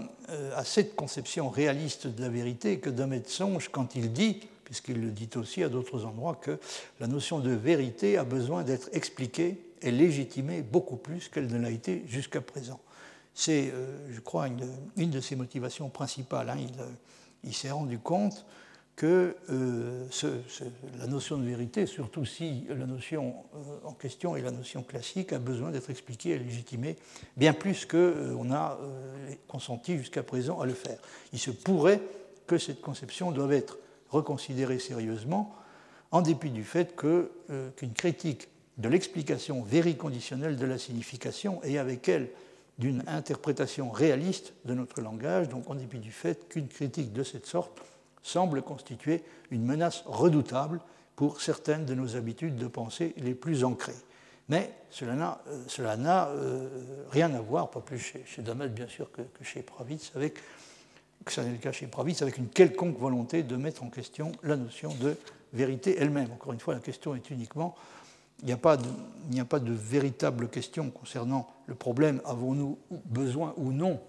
à, 0.55 0.63
cette 0.63 0.95
conception 0.95 1.49
réaliste 1.49 2.07
de 2.07 2.21
la 2.21 2.29
vérité 2.29 2.79
que 2.79 2.89
Damet 2.89 3.23
songe 3.27 3.69
quand 3.69 3.95
il 3.95 4.13
dit, 4.13 4.39
puisqu'il 4.63 5.01
le 5.01 5.11
dit 5.11 5.29
aussi 5.35 5.63
à 5.63 5.69
d'autres 5.69 6.05
endroits, 6.05 6.37
que 6.41 6.59
la 6.99 7.07
notion 7.07 7.39
de 7.39 7.51
vérité 7.51 8.17
a 8.17 8.23
besoin 8.23 8.63
d'être 8.63 8.89
expliquée 8.93 9.57
est 9.81 9.91
légitimée 9.91 10.61
beaucoup 10.61 10.97
plus 10.97 11.29
qu'elle 11.29 11.47
ne 11.47 11.59
l'a 11.59 11.69
été 11.69 12.03
jusqu'à 12.07 12.41
présent. 12.41 12.79
C'est, 13.33 13.71
euh, 13.71 13.95
je 14.11 14.19
crois, 14.19 14.47
une, 14.47 15.09
de 15.09 15.21
ses 15.21 15.35
motivations 15.35 15.89
principales. 15.89 16.49
Hein. 16.49 16.57
Euh, 16.79 16.85
il, 17.43 17.53
s'est 17.53 17.69
rendu 17.69 17.99
compte 17.99 18.45
que 18.97 19.37
euh, 19.51 20.07
la 20.99 21.07
notion 21.07 21.37
de 21.37 21.45
vérité, 21.45 21.85
surtout 21.85 22.25
si 22.25 22.65
la 22.67 22.85
notion 22.87 23.35
en 23.85 23.93
question 23.93 24.35
est 24.35 24.41
la 24.41 24.51
notion 24.51 24.83
classique, 24.83 25.31
a 25.31 25.39
besoin 25.39 25.71
d'être 25.71 25.89
expliquée 25.89 26.31
et 26.31 26.39
légitimée 26.39 26.97
bien 27.37 27.53
plus 27.53 27.85
qu'on 27.85 28.51
a 28.51 28.77
consenti 29.47 29.97
jusqu'à 29.97 30.23
présent 30.23 30.59
à 30.59 30.65
le 30.65 30.73
faire. 30.73 30.97
Il 31.31 31.39
se 31.39 31.51
pourrait 31.51 32.01
que 32.47 32.57
cette 32.57 32.81
conception 32.81 33.31
doive 33.31 33.53
être 33.53 33.77
reconsidérée 34.09 34.79
sérieusement, 34.79 35.55
en 36.11 36.21
dépit 36.21 36.49
du 36.49 36.63
fait 36.63 36.95
qu'une 36.95 37.93
critique 37.93 38.47
de 38.77 38.89
l'explication 38.89 39.61
vériconditionnelle 39.61 40.57
de 40.57 40.65
la 40.65 40.79
signification 40.79 41.61
et 41.63 41.77
avec 41.77 42.09
elle 42.09 42.29
d'une 42.79 43.03
interprétation 43.07 43.91
réaliste 43.91 44.53
de 44.65 44.73
notre 44.73 45.01
langage, 45.01 45.49
donc 45.49 45.69
en 45.69 45.75
dépit 45.75 45.99
du 45.99 46.11
fait 46.11 46.47
qu'une 46.47 46.67
critique 46.67 47.11
de 47.11 47.23
cette 47.23 47.45
sorte 47.45 47.79
semble 48.21 48.61
constituer 48.61 49.23
une 49.51 49.63
menace 49.63 50.03
redoutable 50.05 50.79
pour 51.15 51.41
certaines 51.41 51.85
de 51.85 51.95
nos 51.95 52.15
habitudes 52.15 52.55
de 52.55 52.67
pensée 52.67 53.13
les 53.17 53.33
plus 53.33 53.63
ancrées. 53.63 53.95
Mais 54.49 54.71
cela 54.89 55.15
n'a, 55.15 55.39
euh, 55.47 56.35
euh, 56.37 57.03
rien 57.09 57.33
à 57.33 57.41
voir, 57.41 57.69
pas 57.69 57.81
plus 57.81 57.99
chez, 57.99 58.23
chez 58.25 58.41
bien 58.41 58.87
sûr 58.87 59.11
que, 59.11 59.21
chez 59.41 59.61
Pravitz, 59.61 60.11
avec, 60.15 60.35
que 61.25 61.41
n'est 61.41 61.51
le 61.51 61.57
cas 61.57 61.71
chez 61.71 61.87
Pravitz, 61.87 62.21
avec 62.21 62.37
une 62.37 62.47
quelconque 62.47 62.97
volonté 62.97 63.43
de 63.43 63.55
mettre 63.57 63.83
en 63.83 63.89
question 63.89 64.31
la 64.43 64.55
notion 64.55 64.93
de 65.01 65.17
vérité 65.53 65.97
elle-même. 65.99 66.31
Encore 66.31 66.53
une 66.53 66.59
fois, 66.59 66.75
la 66.75 66.79
question 66.79 67.15
est 67.15 67.29
uniquement 67.29 67.75
il 68.43 68.45
n'y 68.45 68.51
a, 68.51 68.57
pas 68.57 68.77
de, 68.77 69.73
véritable 69.73 70.47
question 70.47 70.89
concernant 70.91 71.47
le 71.65 71.75
problème 71.75 72.21
avons-nous 72.25 72.77
besoin 73.05 73.53
ou 73.57 73.71
non, 73.71 73.99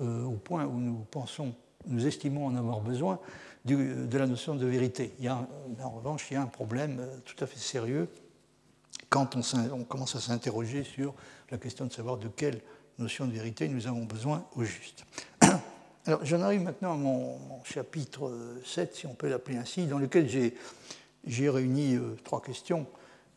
euh, 0.00 0.24
au 0.24 0.32
point 0.32 0.66
où 0.66 0.78
nous 0.78 1.06
pensons, 1.10 1.54
nous 1.86 2.06
estimons 2.06 2.46
en 2.46 2.56
avoir 2.56 2.80
besoin, 2.80 3.18
de 3.76 4.18
la 4.18 4.26
notion 4.26 4.54
de 4.54 4.66
vérité. 4.66 5.12
Il 5.18 5.24
y 5.24 5.28
a, 5.28 5.46
en 5.82 5.90
revanche, 5.90 6.26
il 6.30 6.34
y 6.34 6.36
a 6.36 6.42
un 6.42 6.46
problème 6.46 6.98
euh, 7.00 7.16
tout 7.24 7.42
à 7.42 7.46
fait 7.46 7.58
sérieux 7.58 8.08
quand 9.10 9.36
on, 9.36 9.84
commence 9.84 10.16
à 10.16 10.20
s'interroger 10.20 10.84
sur 10.84 11.14
la 11.50 11.58
question 11.58 11.86
de 11.86 11.92
savoir 11.92 12.18
de 12.18 12.28
quelle 12.28 12.60
notion 12.98 13.26
de 13.26 13.32
vérité 13.32 13.68
nous 13.68 13.86
avons 13.86 14.04
besoin 14.04 14.44
au 14.54 14.64
juste. 14.64 15.04
Alors, 16.06 16.24
j'en 16.24 16.42
arrive 16.42 16.62
maintenant 16.62 16.92
à 16.92 16.96
mon, 16.96 17.38
chapitre 17.64 18.30
7, 18.66 18.94
si 18.94 19.06
on 19.06 19.14
peut 19.14 19.28
l'appeler 19.28 19.56
ainsi, 19.56 19.86
dans 19.86 19.98
lequel 19.98 20.28
j'ai 20.28 21.50
réuni 21.50 21.96
euh, 21.96 22.16
trois 22.22 22.42
questions 22.42 22.86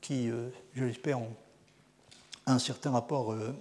qui, 0.01 0.29
euh, 0.29 0.49
je 0.73 0.83
l'espère, 0.83 1.19
ont 1.19 1.33
un 2.47 2.59
certain 2.59 2.91
rapport 2.91 3.31
euh, 3.31 3.55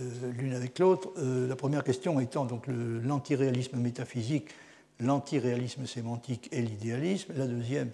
euh, 0.00 0.32
l'une 0.32 0.52
avec 0.52 0.78
l'autre. 0.78 1.12
la 1.16 1.56
première 1.56 1.84
question 1.84 2.20
étant 2.20 2.44
donc 2.44 2.64
l'antiréalisme 2.66 3.78
métaphysique, 3.78 4.48
l'antiréalisme 5.00 5.86
sémantique 5.86 6.48
et 6.52 6.62
l'idéalisme. 6.62 7.32
La 7.36 7.46
deuxième, 7.46 7.90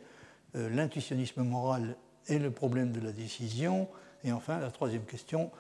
l'intuitionnisme 0.55 1.43
moral 1.43 1.97
et 2.29 2.39
le 2.39 2.51
problème 2.51 2.93
de 2.93 3.01
la 3.01 3.13
décision. 3.13 3.89
Et 4.25 4.33
enfin, 4.33 4.59
la 4.61 4.71
troisième 4.71 5.05
question 5.05 5.51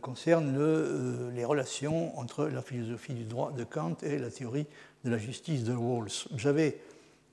concerne 0.00 0.54
le, 0.54 1.30
les 1.34 1.44
relations 1.44 2.18
entre 2.18 2.46
la 2.46 2.62
philosophie 2.62 3.14
du 3.14 3.24
droit 3.24 3.52
de 3.52 3.64
Kant 3.64 3.96
et 4.02 4.18
la 4.18 4.30
théorie 4.30 4.66
de 5.04 5.10
la 5.10 5.18
justice 5.18 5.64
de 5.64 5.74
Rawls. 5.74 6.10
J'avais 6.36 6.78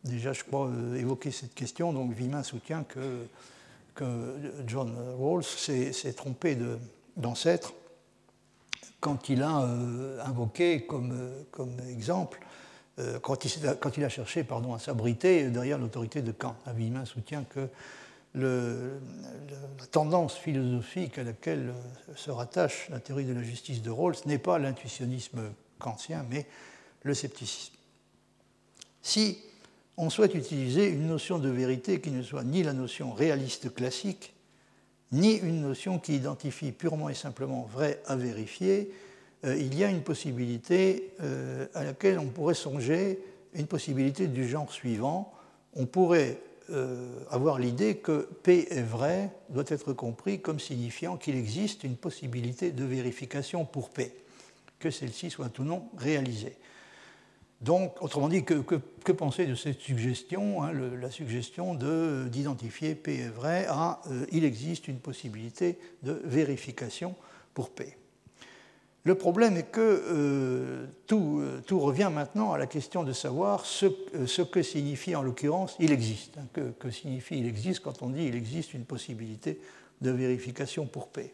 déjà, 0.04 0.34
je 0.34 0.44
crois, 0.44 0.70
évoqué 0.98 1.32
cette 1.32 1.54
question, 1.54 1.94
donc 1.94 2.14
Vimin 2.14 2.44
soutient 2.44 2.84
que 2.84 3.28
John 4.68 4.96
Rawls 5.18 5.44
s'est 5.44 6.14
trompé 6.14 6.58
d'ancêtre 7.18 7.74
quand 9.00 9.30
il 9.30 9.44
a 9.44 9.62
euh, 9.62 10.20
invoqué 10.26 10.86
comme 10.86 11.14
exemple, 11.90 12.40
euh, 13.00 13.20
quand, 13.20 13.45
il, 13.97 14.04
a 14.04 14.10
cherché 14.10 14.45
à 14.50 14.80
s'abriter 14.80 15.50
derrière 15.50 15.78
l'autorité 15.78 16.22
de 16.22 16.32
Kant. 16.32 16.56
Avimin 16.66 17.06
soutient 17.06 17.43
que 17.43 17.70
la 18.36 19.88
tendance 19.91 20.36
philosophique 20.36 21.18
à 21.18 21.24
laquelle 21.24 21.74
se 22.16 22.30
rattache 22.30 22.89
la 22.89 23.00
théorie 23.00 23.26
de 23.26 23.34
la 23.34 23.41
justice 23.41 23.82
de 23.82 23.89
Rawls 23.89 24.16
n'est 24.26 24.38
pas 24.38 24.60
l'intuitionnisme 24.60 25.41
kantien, 25.80 26.26
mais 26.30 26.45
le 27.04 27.14
scepticisme. 27.14 27.74
Si 29.02 29.39
on 29.97 30.10
souhaite 30.10 30.36
utiliser 30.36 30.89
une 30.89 31.08
notion 31.08 31.39
de 31.39 31.50
vérité 31.50 32.02
qui 32.02 32.12
ne 32.12 32.22
soit 32.22 32.43
ni 32.43 32.62
la 32.62 32.74
notion 32.74 33.14
réaliste 33.14 33.74
classique, 33.74 34.34
ni 35.12 35.36
une 35.38 35.62
notion 35.62 35.97
qui 35.97 36.16
identifie 36.16 36.72
purement 36.72 37.10
et 37.10 37.16
simplement 37.16 37.64
vrai 37.64 38.02
à 38.06 38.16
vérifier, 38.16 38.91
euh, 38.91 39.09
il 39.44 39.78
y 39.78 39.84
a 39.84 39.90
une 39.90 40.02
possibilité 40.02 41.14
euh, 41.22 41.68
à 41.74 41.84
laquelle 41.84 42.20
on 42.20 42.28
pourrait 42.28 42.56
songer, 42.56 43.20
une 43.54 43.68
possibilité 43.68 44.28
du 44.28 44.48
genre 44.48 44.72
suivant. 44.72 45.34
On 45.76 45.86
pourrait 45.86 46.40
euh, 46.72 47.08
avoir 47.32 47.58
l'idée 47.58 47.98
que 47.98 48.28
P 48.44 48.68
est 48.70 48.82
vrai 48.82 49.32
doit 49.50 49.64
être 49.68 49.94
compris 49.94 50.42
comme 50.42 50.60
signifiant 50.60 51.18
qu'il 51.18 51.36
existe 51.36 51.84
une 51.84 51.96
possibilité 51.96 52.72
de 52.72 52.84
vérification 52.84 53.66
pour 53.66 53.90
P, 53.90 54.14
que 54.78 54.92
celle-ci 54.92 55.30
soit 55.30 55.58
ou 55.58 55.64
non 55.64 55.90
réalisée. 55.98 56.58
Donc, 57.62 58.02
autrement 58.02 58.30
dit, 58.30 58.46
que, 58.46 59.12
penser 59.12 59.46
de 59.46 59.56
cette 59.56 59.82
suggestion 59.82 60.64
hein, 60.64 60.72
La 60.74 61.12
suggestion 61.12 61.76
d'identifier 62.26 62.96
P 62.96 63.16
est 63.16 63.30
vrai 63.30 63.66
à 63.68 64.02
euh, 64.10 64.26
il 64.32 64.46
existe 64.46 64.88
une 64.88 65.00
possibilité 65.00 65.78
de 66.04 66.22
vérification 66.24 67.16
pour 67.54 67.70
P. 67.72 67.98
Le 69.06 69.16
problème 69.16 69.56
est 69.56 69.72
que 69.72 69.80
euh, 69.82 70.86
tout, 71.08 71.39
euh, 71.39 71.62
tout, 71.66 71.80
revient 71.80 72.12
maintenant 72.14 72.52
à 72.52 72.58
la 72.58 72.68
question 72.68 73.04
de 73.04 73.14
savoir 73.14 73.66
ce, 73.66 73.86
ce 74.26 74.41
que 74.41 74.62
signifie 74.62 75.16
en 75.16 75.22
l'occurrence 75.22 75.76
il 75.80 75.91
existe. 75.91 76.38
Hein, 76.38 76.47
que, 76.52 76.72
que, 76.72 76.91
signifie 76.91 77.39
il 77.39 77.47
existe 77.47 77.80
quand 77.80 78.02
on 78.02 78.10
dit 78.10 78.26
il 78.26 78.36
existe 78.36 78.74
une 78.74 78.84
possibilité 78.84 79.60
de 80.02 80.12
vérification 80.12 80.86
pour 80.86 81.08
P. 81.08 81.34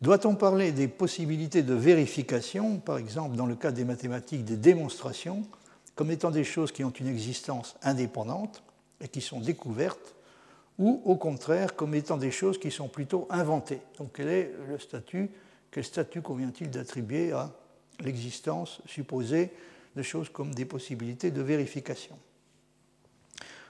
Doit-on 0.00 0.34
parler 0.34 0.72
des 0.72 0.88
possibilités 0.88 1.62
de 1.62 1.74
vérification, 1.74 2.78
par 2.78 2.98
exemple 2.98 3.36
dans 3.36 3.46
le 3.46 3.56
cas 3.56 3.72
des 3.72 3.84
mathématiques, 3.84 4.44
des 4.44 4.56
démonstrations, 4.56 5.42
comme 5.94 6.10
étant 6.10 6.30
des 6.30 6.44
choses 6.44 6.72
qui 6.72 6.84
ont 6.84 6.90
une 6.90 7.08
existence 7.08 7.76
indépendante 7.82 8.62
et 9.00 9.08
qui 9.08 9.20
sont 9.20 9.40
découvertes, 9.40 10.14
ou 10.78 11.02
au 11.04 11.16
contraire 11.16 11.74
comme 11.74 11.94
étant 11.94 12.16
des 12.16 12.30
choses 12.30 12.58
qui 12.58 12.70
sont 12.70 12.88
plutôt 12.88 13.26
inventées? 13.28 13.82
Donc 13.98 14.12
quel 14.14 14.28
est 14.28 14.52
le 14.68 14.78
statut 14.78 15.30
Quel 15.70 15.84
statut 15.84 16.22
convient-il 16.22 16.70
d'attribuer 16.70 17.32
à 17.32 17.50
l'existence 18.00 18.80
supposée 18.86 19.50
de 19.96 20.02
choses 20.02 20.28
comme 20.28 20.54
des 20.54 20.64
possibilités 20.64 21.30
de 21.30 21.42
vérification? 21.42 22.18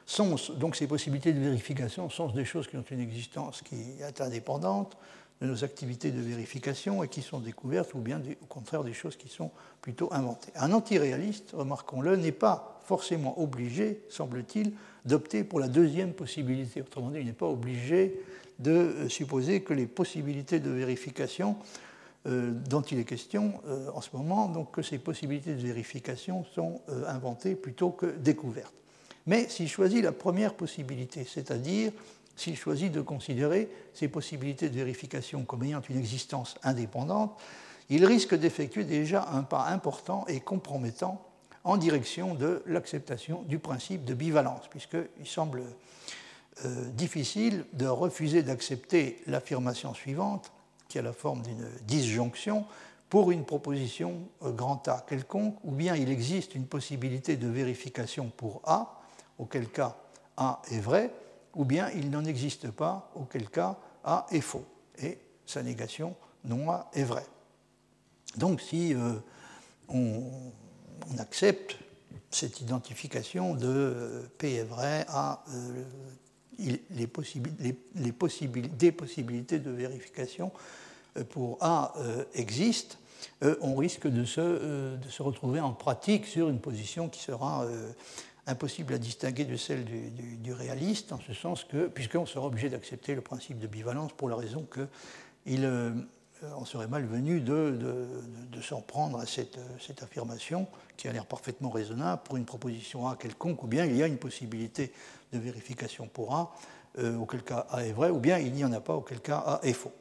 Sont, 0.07 0.37
donc 0.57 0.77
ces 0.77 0.87
possibilités 0.87 1.33
de 1.35 1.41
vérification 1.41 2.09
sont 2.09 2.29
des 2.29 2.47
choses 2.47 2.67
qui 2.67 2.77
ont 2.79 2.85
une 2.91 3.01
existence 3.01 3.61
qui 3.61 3.77
est 4.01 4.21
indépendante 4.23 4.97
de 5.41 5.47
nos 5.47 5.65
activités 5.65 6.11
de 6.11 6.21
vérification 6.21 7.03
et 7.05 7.09
qui 7.09 7.23
sont 7.23 7.39
découvertes, 7.39 7.95
ou 7.95 7.99
bien 7.99 8.21
au 8.43 8.47
contraire 8.47 8.83
des 8.85 8.93
choses 8.93 9.17
qui 9.17 9.29
sont 9.29 9.51
plutôt 9.81 10.13
inventées. 10.13 10.51
Un 10.57 10.73
antiréaliste, 10.73 11.51
remarquons-le, 11.53 12.17
n'est 12.17 12.33
pas 12.33 12.81
forcément 12.85 13.41
obligé, 13.41 14.01
semble-t-il, 14.09 14.73
d'opter 15.05 15.45
pour 15.45 15.61
la 15.61 15.69
deuxième 15.69 16.13
possibilité. 16.13 16.81
Autrement 16.81 17.11
dit, 17.11 17.19
il 17.21 17.27
n'est 17.27 17.33
pas 17.33 17.47
obligé 17.47 18.21
de 18.59 18.73
euh, 18.73 19.09
supposer 19.09 19.63
que 19.63 19.75
les 19.75 19.87
possibilités 19.87 20.59
de 20.59 20.71
vérification 20.71 21.57
dont 22.27 22.83
il 22.83 22.99
est 22.99 23.05
question 23.05 23.55
euh, 23.67 23.91
en 23.95 24.01
ce 24.01 24.11
moment, 24.13 24.49
donc 24.49 24.73
que 24.73 24.83
ces 24.83 24.99
possibilités 24.99 25.55
de 25.55 25.63
vérification 25.63 26.45
sont 26.55 26.81
inventées 27.07 27.55
plutôt 27.55 27.91
que 27.91 28.07
découvertes. 28.07 28.75
Mais 29.27 29.49
s'il 29.49 29.69
choisit 29.69 30.03
la 30.03 30.13
première 30.13 30.55
possibilité, 30.55 31.25
c'est-à-dire 31.25 31.93
s'il 32.37 32.57
choisit 32.57 32.93
de 32.93 33.01
considérer 33.01 33.69
ces 33.95 34.09
possibilités 34.09 34.69
de 34.69 34.75
vérification 34.75 35.45
comme 35.45 35.65
ayant 35.65 35.83
une 35.89 35.99
existence 35.99 36.55
indépendante, 36.63 37.39
il 37.91 38.05
risque 38.05 38.35
d'effectuer 38.35 38.85
déjà 38.85 39.29
un 39.33 39.43
pas 39.43 39.67
important 39.67 40.25
et 40.29 40.41
compromettant 40.41 41.25
en 41.65 41.77
direction 41.77 42.35
de 42.35 42.63
l'acceptation 42.67 43.43
du 43.43 43.59
principe 43.59 44.05
de 44.05 44.15
bivalence, 44.15 44.69
puisqu'il 44.69 45.27
semble 45.27 45.63
euh, 46.65 46.85
difficile 46.91 47.65
de 47.73 47.87
refuser 47.87 48.43
d'accepter 48.43 49.21
l'affirmation 49.27 49.93
suivante, 49.95 50.53
qui 50.89 50.99
a 50.99 51.03
la 51.03 51.13
forme 51.13 51.43
d'une 51.43 51.69
disjonction, 51.83 52.65
pour 53.09 53.31
une 53.31 53.45
proposition 53.45 54.29
euh, 54.43 54.51
grand 54.53 54.87
A 54.89 55.05
quelconque, 55.09 55.57
ou 55.65 55.71
bien 55.71 55.97
il 55.97 56.11
existe 56.11 56.55
une 56.55 56.67
possibilité 56.67 57.37
de 57.37 57.49
vérification 57.49 58.31
pour 58.37 58.61
A, 58.65 59.01
auquel 59.39 59.69
cas 59.69 59.97
A 60.37 60.61
est 60.71 60.81
vrai, 60.81 61.13
ou 61.55 61.65
bien 61.65 61.91
il 61.91 62.11
n'en 62.11 62.25
existe 62.25 62.71
pas, 62.71 63.11
auquel 63.15 63.49
cas 63.49 63.79
A 64.05 64.27
est 64.31 64.41
faux, 64.41 64.65
et 64.99 65.19
sa 65.47 65.63
négation 65.63 66.15
non 66.45 66.71
A 66.71 66.91
est 66.93 67.05
vrai. 67.05 67.25
Donc 68.37 68.61
si 68.61 68.95
euh, 68.95 69.15
on, 69.89 70.23
accepte 71.19 71.79
cette 72.31 72.61
identification 72.61 73.55
de 73.55 73.67
euh, 73.67 74.23
P 74.37 74.55
est 74.55 74.65
vrai, 74.65 75.07
A, 75.09 75.43
euh, 75.49 75.85
les, 76.59 76.83
les, 76.91 77.75
des 77.95 78.93
possibilités 78.93 79.59
de 79.59 79.71
vérification 79.71 80.53
pour 81.31 81.59
A 81.61 81.95
existent, 82.35 82.97
on 83.61 83.75
risque 83.77 84.07
de 84.07 84.25
se, 84.25 84.97
de 84.97 85.09
se, 85.09 85.23
retrouver 85.23 85.61
en 85.61 85.73
pratique 85.73 86.27
sur 86.27 86.49
une 86.49 86.61
position 86.61 87.09
qui 87.09 87.21
sera 87.21 87.67
impossible 88.49 88.95
à 88.95 88.99
distinguer 88.99 89.45
de 89.45 89.57
celle 89.57 89.85
du, 89.85 90.53
réaliste, 90.53 91.13
en 91.13 91.21
ce 91.21 91.35
sens 91.35 91.65
que, 91.65 91.87
puisqu'on 91.87 92.27
sera 92.27 92.47
obligé 92.47 92.71
d'accepter 92.71 93.15
le 93.15 93.21
principe 93.21 93.59
de 93.59 93.67
bivalence 93.67 94.13
pour 94.13 94.29
la 94.29 94.37
raison 94.37 94.67
qu'il 94.73 95.65
euh, 95.65 95.93
on 96.57 96.65
serait 96.65 96.89
malvenu 96.89 97.41
de, 97.41 97.79
de, 98.53 98.61
s'en 98.61 98.81
prendre 98.81 99.19
à 99.19 99.27
cette, 99.27 99.59
cette, 99.81 100.03
affirmation 100.03 100.67
qui 100.97 101.09
a 101.09 101.13
l'air 101.13 101.27
parfaitement 101.27 101.71
raisonnable 101.71 102.23
pour 102.25 102.37
une 102.37 102.45
proposition 102.45 103.09
A 103.09 103.17
quelconque, 103.17 103.63
ou 103.63 103.67
bien 103.67 103.85
il 103.85 103.97
y 103.97 104.03
a 104.03 104.07
une 104.07 104.19
possibilité 104.19 104.93
de 105.33 105.39
vérification 105.39 106.07
pour 106.07 106.35
A, 106.35 106.55
euh, 106.99 107.17
auquel 107.17 107.43
cas 107.43 107.67
A 107.71 107.85
est 107.85 107.93
vrai, 107.93 108.11
ou 108.11 108.19
bien 108.19 108.39
il 108.39 108.53
n'y 108.53 108.65
en 108.65 108.73
a 108.73 108.81
pas, 108.81 108.95
auquel 108.95 109.21
cas 109.21 109.39
A 109.39 109.61
est 109.63 109.73
faux. 109.73 109.93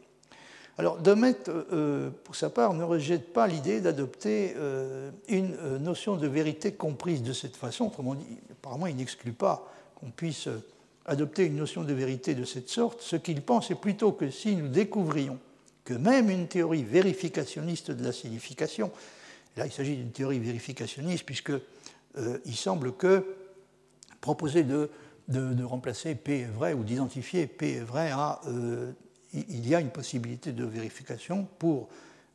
Alors, 0.80 1.00
Demet, 1.00 1.38
euh, 1.50 2.12
pour 2.24 2.36
sa 2.36 2.52
part, 2.52 2.74
ne 2.76 2.84
rejette 2.84 3.34
pas 3.34 3.48
l'idée 3.48 3.82
d'adopter 3.82 4.54
euh, 4.58 5.10
une 5.28 5.56
euh, 5.56 5.80
notion 5.80 6.18
de 6.18 6.28
vérité 6.28 6.74
comprise 6.74 7.24
de 7.24 7.34
cette 7.34 7.56
façon. 7.56 7.88
Autrement 7.88 8.14
dit, 8.14 8.38
apparemment, 8.52 8.86
il 8.86 8.96
n'exclut 8.96 9.34
pas 9.34 9.68
qu'on 9.96 10.12
puisse 10.12 10.48
adopter 11.08 11.46
une 11.46 11.56
notion 11.56 11.84
de 11.84 11.94
vérité 11.94 12.36
de 12.36 12.46
cette 12.46 12.70
sorte. 12.70 13.02
Ce 13.02 13.16
qu'il 13.16 13.42
pense 13.42 13.72
est 13.72 13.76
plutôt 13.76 14.12
que 14.12 14.30
si 14.30 14.56
nous 14.56 14.68
découvrions 14.68 15.40
que 15.88 15.94
même 15.94 16.30
une 16.30 16.48
théorie 16.48 16.84
vérificationniste 16.84 17.92
de 17.92 18.04
la 18.04 18.12
signification, 18.12 18.92
là 19.56 19.66
il 19.66 19.72
s'agit 19.72 19.96
d'une 19.96 20.12
théorie 20.12 20.40
vérificationniste 20.40 21.24
puisqu'il 21.24 22.56
semble 22.56 22.92
que 22.92 23.24
proposer 24.20 24.64
de, 24.64 24.90
de, 25.30 25.64
remplacer 25.64 26.16
P 26.16 26.42
est 26.42 26.46
vrai 26.52 26.74
ou 26.74 26.84
d'identifier 26.84 27.48
P 27.48 27.76
est 27.76 27.80
vrai 27.80 28.12
à 28.12 28.42
il 29.34 29.66
y 29.66 29.76
a 29.76 29.80
une 29.80 29.92
possibilité 29.92 30.52
de 30.52 30.66
vérification 30.66 31.48
pour 31.58 31.88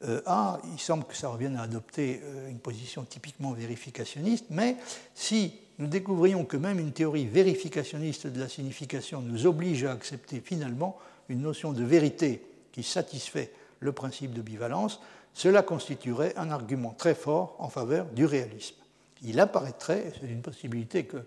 euh, 0.05 0.23
A. 0.25 0.61
Il 0.73 0.81
semble 0.81 1.05
que 1.05 1.15
ça 1.15 1.29
revienne 1.29 1.57
à 1.57 1.63
adopter 1.63 2.21
euh, 2.23 2.49
une 2.49 2.59
position 2.59 3.05
typiquement 3.05 3.53
vérificationniste, 3.53 4.47
mais 4.49 4.77
si 5.15 5.55
nous 5.79 5.87
découvrions 5.87 6.47
que 6.47 6.57
même 6.57 6.79
une 6.79 6.93
théorie 6.93 7.27
vérificationniste 7.27 8.27
de 8.27 8.41
la 8.41 8.49
signification 8.49 9.21
nous 9.21 9.47
oblige 9.47 9.85
à 9.85 9.93
accepter 9.93 10.41
finalement 10.41 10.97
une 11.29 11.43
notion 11.43 11.73
de 11.73 11.85
vérité 11.85 12.43
qui 12.73 12.83
satisfait 12.83 13.53
le 13.81 13.93
principe 13.93 14.33
de 14.33 14.43
bivalence, 14.43 15.01
cela 15.35 15.63
constituerait 15.63 16.35
un 16.37 16.51
argument 16.51 16.95
très 16.97 17.15
fort 17.15 17.57
en 17.59 17.69
faveur 17.69 18.07
du 18.07 18.25
réalisme. 18.25 18.77
Il 19.23 19.41
apparaîtrait, 19.41 20.13
c'est 20.21 20.27
une 20.27 20.43
possibilité 20.43 21.05
que 21.05 21.19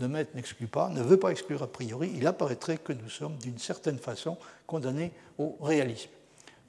de 0.00 0.06
Maître 0.06 0.32
n'exclut 0.34 0.66
pas, 0.66 0.88
ne 0.88 1.02
veut 1.02 1.18
pas 1.18 1.30
exclure 1.30 1.62
a 1.62 1.68
priori, 1.68 2.12
il 2.16 2.26
apparaîtrait 2.26 2.78
que 2.78 2.92
nous 2.92 3.08
sommes 3.08 3.36
d'une 3.36 3.58
certaine 3.58 3.98
façon 3.98 4.36
condamnés 4.66 5.12
au 5.38 5.56
réalisme. 5.60 6.10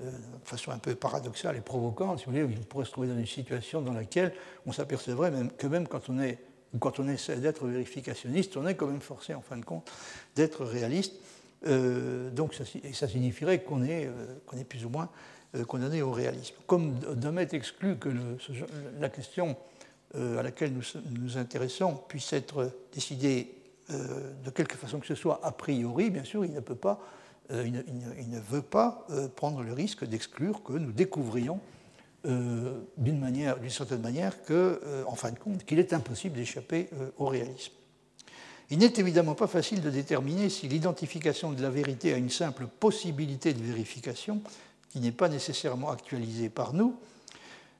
Euh, 0.02 0.12
de 0.12 0.48
façon 0.48 0.72
un 0.72 0.78
peu 0.78 0.94
paradoxale 0.94 1.56
et 1.56 1.62
provocante, 1.62 2.20
si 2.20 2.26
vous 2.26 2.32
voulez, 2.32 2.44
on 2.44 2.64
pourrait 2.66 2.86
se 2.86 2.92
trouver 2.92 3.08
dans 3.08 3.18
une 3.18 3.26
situation 3.26 3.82
dans 3.82 3.94
laquelle 3.94 4.34
on 4.66 4.74
s'apercevrait 4.74 5.32
que 5.58 5.68
même 5.68 5.88
quand 5.88 6.10
on 7.00 7.08
essaie 7.08 7.38
d'être 7.38 7.66
vérificationniste, 7.66 8.58
on 8.58 8.68
est 8.68 8.76
quand 8.76 8.88
même 8.88 9.02
forcé 9.02 9.34
en 9.34 9.42
fin 9.42 9.58
de 9.58 9.64
compte 9.64 9.90
d'être 10.36 10.66
réaliste. 10.66 11.14
Euh, 11.68 12.30
donc 12.30 12.54
ça, 12.54 12.64
et 12.84 12.94
signifierait 12.94 13.64
qu'on 13.64 13.84
est, 13.84 14.08
euh, 14.08 14.64
plus 14.68 14.86
ou 14.86 14.90
moins 14.90 15.10
condamné 15.68 16.02
au 16.02 16.12
réalisme. 16.12 16.56
Comme 16.68 16.96
Domet 17.16 17.48
exclut 17.54 17.96
que 17.96 18.10
la 19.00 19.08
question 19.08 19.56
euh, 20.18 20.40
à 20.40 20.44
laquelle 20.44 20.72
nous 20.72 20.84
nous 21.20 21.38
intéressons 21.38 22.00
puisse 22.08 22.32
être 22.32 22.72
décidée 22.94 23.54
euh, 23.90 24.32
de 24.46 24.50
quelque 24.50 24.78
façon 24.78 25.00
que 25.00 25.08
ce 25.08 25.16
soit 25.16 25.42
a 25.44 25.52
priori, 25.52 26.10
bien 26.10 26.24
sûr, 26.24 26.46
il 26.46 26.54
ne 26.54 26.62
peut 26.62 26.76
pas, 26.76 27.02
euh, 27.52 27.68
il, 27.68 28.30
ne, 28.30 28.40
veut 28.40 28.62
pas 28.62 29.06
prendre 29.36 29.62
le 29.62 29.74
risque 29.74 30.06
d'exclure 30.06 30.64
que 30.64 30.74
nous 30.74 30.92
découvrions 30.92 31.60
d'une 32.24 33.70
certaine 33.70 34.02
manière, 34.02 34.44
que, 34.46 34.82
en 35.06 35.14
fin 35.14 35.32
de 35.32 35.38
compte, 35.38 35.64
qu'il 35.64 35.78
est 35.78 35.94
impossible 35.94 36.36
d'échapper 36.36 36.90
au 37.18 37.28
réalisme. 37.28 37.74
Il 38.72 38.80
n'est 38.80 38.94
évidemment 38.98 39.36
pas 39.36 39.48
facile 39.48 39.82
de 39.82 39.90
déterminer 39.90 40.50
si 40.50 40.68
l'identification 40.68 41.52
de 41.52 41.62
la 41.62 41.70
vérité 41.70 42.14
a 42.14 42.18
une 42.18 42.32
simple 42.32 42.68
possibilité 42.68 43.54
de 43.54 43.62
vérification, 43.62 44.42
qui 44.90 45.00
n'est 45.00 45.12
pas 45.12 45.30
nécessairement 45.30 45.92
actualisée 45.92 46.50
par 46.50 46.74
nous, 46.74 46.96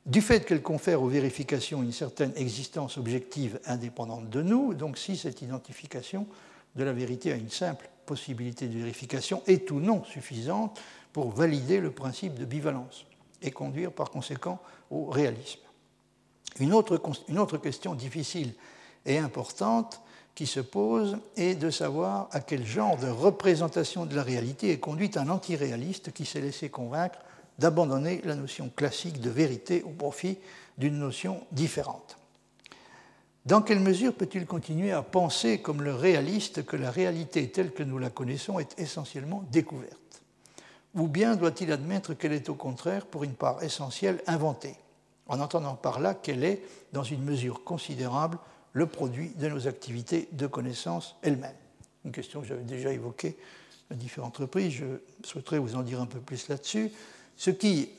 du 0.06 0.22
fait 0.22 0.46
qu'elle 0.46 0.62
confère 0.62 1.02
aux 1.02 1.08
vérifications 1.08 1.82
une 1.82 1.92
certaine 1.92 2.34
existence 2.36 2.98
objective 2.98 3.60
indépendante 3.66 4.30
de 4.30 4.44
nous, 4.44 4.76
donc 4.76 4.98
si 4.98 5.18
cette 5.18 5.42
identification 5.42 6.28
de 6.76 6.84
la 6.84 6.94
vérité 6.94 7.32
a 7.32 7.36
une 7.36 7.50
simple 7.50 7.90
possibilité 8.06 8.68
de 8.68 8.78
vérification 8.78 9.42
est 9.48 9.72
ou 9.72 9.80
non 9.80 10.04
suffisante 10.04 10.80
pour 11.12 11.32
valider 11.32 11.80
le 11.80 11.92
principe 11.92 12.36
de 12.36 12.46
bivalence 12.46 13.06
et 13.42 13.50
conduire 13.50 13.92
par 13.92 14.12
conséquent 14.12 14.60
au 14.92 15.06
réalisme. 15.06 15.62
Une 16.60 16.74
autre, 16.74 17.02
une 17.28 17.40
autre 17.40 17.58
question 17.58 17.96
difficile 17.96 18.54
et 19.06 19.18
importante 19.18 20.02
qui 20.36 20.46
se 20.46 20.60
pose 20.60 21.18
est 21.38 21.56
de 21.56 21.70
savoir 21.70 22.28
à 22.32 22.42
quel 22.42 22.66
genre 22.66 22.98
de 22.98 23.08
représentation 23.08 24.06
de 24.06 24.16
la 24.16 24.24
réalité 24.24 24.70
est 24.70 24.80
conduite 24.80 25.16
un 25.16 25.30
antiréaliste 25.30 26.12
qui 26.12 26.26
s'est 26.26 26.42
laissé 26.42 26.70
convaincre 26.70 27.20
d'abandonner 27.58 28.22
la 28.26 28.36
notion 28.36 28.70
classique 28.76 29.22
de 29.22 29.30
vérité 29.30 29.82
au 29.84 29.92
profit 29.92 30.38
d'une 30.78 31.00
notion 31.00 31.42
différente. 31.54 32.18
Dans 33.46 33.62
quelle 33.62 33.80
mesure 33.80 34.14
peut-il 34.14 34.46
continuer 34.46 34.92
à 34.92 35.04
penser 35.04 35.60
comme 35.60 35.82
le 35.82 35.94
réaliste 35.94 36.66
que 36.66 36.76
la 36.76 36.92
réalité 36.92 37.50
telle 37.50 37.72
que 37.72 37.84
nous 37.84 38.00
la 38.00 38.10
connaissons 38.10 38.60
est 38.60 38.78
essentiellement 38.78 39.46
découverte? 39.52 40.24
Ou 40.96 41.08
bien 41.08 41.36
doit-il 41.36 41.72
admettre 41.72 42.14
qu'elle 42.14 42.34
est 42.34 42.50
au 42.50 42.56
contraire, 42.56 43.06
pour 43.06 43.24
une 43.24 43.36
part 43.36 43.64
essentielle, 43.64 44.22
inventée, 44.28 44.76
en 45.28 45.40
entendant 45.40 45.76
par 45.76 46.00
là 46.00 46.14
qu'elle 46.14 46.44
est, 46.44 46.64
dans 46.92 47.04
une 47.04 47.24
mesure 47.24 47.64
considérable, 47.64 48.40
le 48.76 48.86
produit 48.86 49.30
de 49.30 49.48
nos 49.48 49.68
activités 49.68 50.28
de 50.34 50.46
connaissance 50.46 51.16
elles-mêmes 51.24 51.56
Une 52.04 52.12
question 52.12 52.42
que 52.42 52.48
j'avais 52.48 52.64
déjà 52.64 52.92
évoquée 52.92 53.38
à 53.90 53.96
différentes 53.96 54.38
reprises, 54.38 54.74
je 54.74 54.86
souhaiterais 55.24 55.60
vous 55.60 55.76
en 55.76 55.82
dire 55.82 56.02
un 56.02 56.06
peu 56.06 56.20
plus 56.20 56.48
là-dessus. 56.50 56.92
Ce 57.38 57.52
qui, 57.52 57.90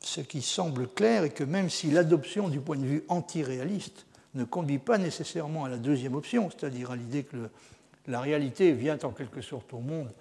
ce 0.00 0.20
qui 0.20 0.42
semble 0.42 0.86
clair 0.86 1.24
est 1.24 1.30
que 1.30 1.44
même 1.44 1.70
si 1.70 1.90
l'adoption 1.90 2.48
du 2.48 2.60
point 2.60 2.76
de 2.76 2.84
vue 2.84 3.04
antiréaliste 3.08 4.06
ne 4.34 4.44
conduit 4.44 4.78
pas 4.78 4.98
nécessairement 4.98 5.64
à 5.64 5.68
la 5.68 5.78
deuxième 5.78 6.14
option, 6.14 6.50
c'est-à-dire 6.50 6.90
à, 6.90 6.96
l'idée 6.96 7.24
que 7.24 7.48
la 8.06 8.20
réalité 8.20 8.72
vient 8.72 8.98
en 9.02 9.10
quelque 9.10 9.40
sorte 9.40 9.72
au 9.72 9.80
monde 9.80 10.12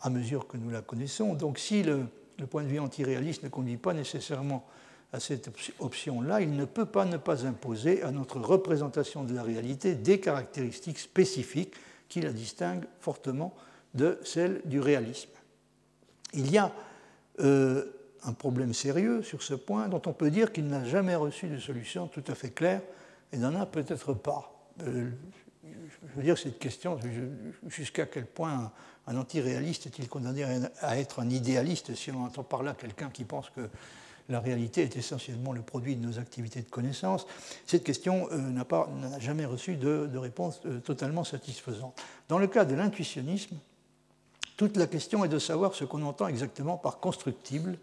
à 0.00 0.10
mesure 0.10 0.46
que 0.46 0.56
nous 0.56 0.70
la 0.70 0.82
connaissons. 0.82 1.34
Donc 1.34 1.58
si 1.58 1.82
le, 1.82 2.06
point 2.48 2.62
de 2.62 2.68
vue 2.68 2.80
antiréaliste 2.80 3.42
ne 3.42 3.48
conduit 3.48 3.76
pas 3.76 3.92
nécessairement 3.92 4.66
à 5.12 5.20
cette 5.20 5.50
option-là, 5.80 6.40
il 6.40 6.54
ne 6.54 6.64
peut 6.64 6.86
pas 6.86 7.04
ne 7.04 7.16
pas 7.16 7.44
imposer 7.44 8.02
à 8.02 8.12
notre 8.12 8.38
représentation 8.38 9.24
de 9.24 9.34
la 9.34 9.42
réalité 9.42 9.94
des 9.94 10.20
caractéristiques 10.20 10.98
spécifiques 10.98 11.74
qui 12.08 12.20
la 12.20 12.32
distinguent 12.32 12.86
fortement 13.00 13.54
de 13.94 14.18
celles 14.22 14.60
du 14.64 14.80
réalisme. 14.80 15.30
Il 16.32 16.50
y 16.50 16.58
a 16.58 16.72
euh, 17.40 17.84
un 18.22 18.32
problème 18.32 18.72
sérieux 18.72 19.22
sur 19.22 19.42
ce 19.42 19.54
point 19.54 19.88
dont 19.88 20.02
on 20.06 20.12
peut 20.12 20.30
dire 20.30 20.52
qu'il 20.52 20.66
n'a 20.68 20.84
jamais 20.84 21.16
reçu 21.16 21.48
de 21.48 21.58
solution 21.58 22.06
tout 22.06 22.24
à 22.28 22.34
fait 22.34 22.50
claire 22.50 22.82
et 23.32 23.38
n'en 23.38 23.54
a 23.60 23.66
peut-être 23.66 24.14
pas. 24.14 24.52
Euh, 24.82 25.10
je 25.64 26.16
veux 26.16 26.22
dire, 26.22 26.38
cette 26.38 26.58
question, 26.58 26.98
jusqu'à 27.66 28.06
quel 28.06 28.26
point 28.26 28.72
un 29.06 29.16
antiréaliste 29.16 29.86
est-il 29.86 30.08
condamné 30.08 30.44
à 30.80 30.98
être 30.98 31.20
un 31.20 31.28
idéaliste 31.30 31.94
si 31.94 32.10
on 32.10 32.24
entend 32.24 32.44
par 32.44 32.62
là 32.62 32.74
quelqu'un 32.74 33.10
qui 33.10 33.24
pense 33.24 33.50
que 33.50 33.68
la 34.30 34.40
réalité 34.40 34.82
est 34.82 34.96
essentiellement 34.96 35.52
le 35.52 35.62
produit 35.62 35.96
de 35.96 36.06
nos 36.06 36.18
activités 36.18 36.62
de 36.62 36.70
connaissance 36.70 37.26
Cette 37.66 37.84
question 37.84 38.28
euh, 38.32 38.38
n'a 38.38 39.18
jamais 39.18 39.44
reçu 39.44 39.76
de, 39.76 40.16
réponse 40.16 40.60
euh, 40.66 40.80
totalement 40.80 41.24
satisfaisante. 41.24 42.00
Dans 42.28 42.38
le 42.38 42.46
cas 42.46 42.64
de 42.64 42.74
l'intuitionnisme, 42.74 43.56
toute 44.56 44.76
la 44.76 44.86
question 44.86 45.24
est 45.24 45.28
de 45.28 45.38
savoir 45.38 45.74
ce 45.74 45.84
qu'on 45.84 46.02
entend 46.02 46.28
exactement 46.28 46.76
par 46.76 47.00
constructible 47.00 47.78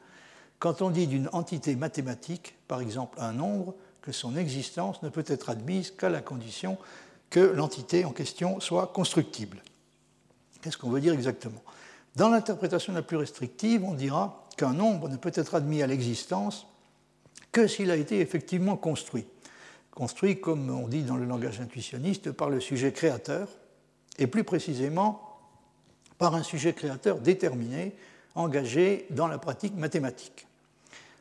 quand 0.59 0.81
on 0.81 0.89
dit 0.89 1.05
d'une 1.05 1.29
entité 1.33 1.75
mathématique, 1.75 2.55
par 2.67 2.81
exemple 2.81 3.19
un 3.21 3.33
nombre, 3.33 3.75
que 4.01 4.11
son 4.11 4.35
existence 4.37 5.03
ne 5.03 5.09
peut 5.09 5.25
être 5.27 5.49
admise 5.49 5.91
qu'à 5.91 6.09
la 6.09 6.21
condition 6.21 6.77
que 7.29 7.39
l'entité 7.39 8.05
en 8.05 8.11
question 8.11 8.59
soit 8.59 8.87
constructible. 8.87 9.61
Qu'est-ce 10.61 10.77
qu'on 10.77 10.89
veut 10.89 11.01
dire 11.01 11.13
exactement? 11.13 11.61
Dans 12.15 12.29
l'interprétation 12.29 12.93
la 12.93 13.01
plus 13.01 13.17
restrictive, 13.17 13.83
on 13.83 13.93
dira 13.93 14.46
qu'un 14.57 14.73
nombre 14.73 15.07
ne 15.07 15.15
peut 15.15 15.31
être 15.33 15.55
admis 15.55 15.81
à 15.81 15.87
l'existence 15.87 16.67
que 17.51 17.67
s'il 17.67 17.91
a 17.91 17.95
été 17.95 18.19
effectivement 18.19 18.75
construit. 18.75 19.25
Construit, 19.91 20.39
comme 20.39 20.69
on 20.69 20.87
dit 20.87 21.03
dans 21.03 21.15
le 21.15 21.25
langage 21.25 21.61
intuitionniste, 21.61 22.31
par 22.31 22.49
le 22.49 22.59
sujet 22.59 22.91
créateur, 22.91 23.47
et 24.19 24.27
plus 24.27 24.43
précisément 24.43 25.21
par 26.17 26.35
un 26.35 26.43
sujet 26.43 26.73
créateur 26.73 27.19
déterminé, 27.19 27.95
engagé 28.35 29.05
dans 29.11 29.27
la 29.27 29.37
pratique 29.37 29.75
mathématique. 29.75 30.47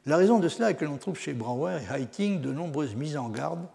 La 0.07 0.17
raison 0.17 0.39
de 0.39 0.49
cela 0.49 0.71
est 0.71 0.75
que 0.75 0.85
l'on 0.85 0.99
trouve 0.99 1.19
chez 1.19 1.33
Brouwer 1.33 1.79
et 1.83 1.95
Heiting 1.95 2.41
de 2.41 2.53
nombreuses 2.53 2.95
mises 2.95 3.17
en 3.17 3.29
garde 3.29 3.67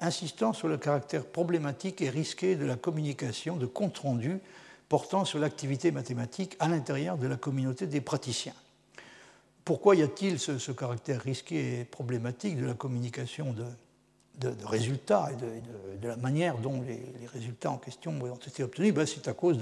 insistant 0.00 0.52
sur 0.52 0.68
le 0.68 0.78
caractère 0.78 1.26
problématique 1.26 2.00
et 2.00 2.08
risqué 2.08 2.56
de 2.56 2.64
la 2.64 2.76
communication 2.76 3.56
de 3.56 3.66
compte 3.66 3.98
rendu 3.98 4.38
portant 4.88 5.24
sur 5.24 5.38
l'activité 5.38 5.92
mathématique 5.92 6.56
à 6.58 6.68
l'intérieur 6.68 7.16
de 7.18 7.26
la 7.26 7.36
communauté 7.36 7.86
des 7.86 8.00
praticiens. 8.00 8.54
Pourquoi 9.64 9.96
y 9.96 10.02
a-t-il 10.02 10.38
ce, 10.38 10.72
caractère 10.72 11.20
risqué 11.20 11.80
et 11.80 11.84
problématique 11.84 12.56
de 12.56 12.66
la 12.66 12.74
communication 12.74 13.52
de, 13.52 13.64
résultats 14.64 15.28
et 15.32 15.98
de, 15.98 16.08
la 16.08 16.16
manière 16.16 16.58
dont 16.58 16.82
les, 16.82 17.26
résultats 17.26 17.70
en 17.70 17.78
question 17.78 18.12
ont 18.20 18.34
été 18.34 18.62
obtenus? 18.62 18.94
Ben, 18.94 19.06
C'est 19.06 19.28
à 19.28 19.34
cause 19.34 19.58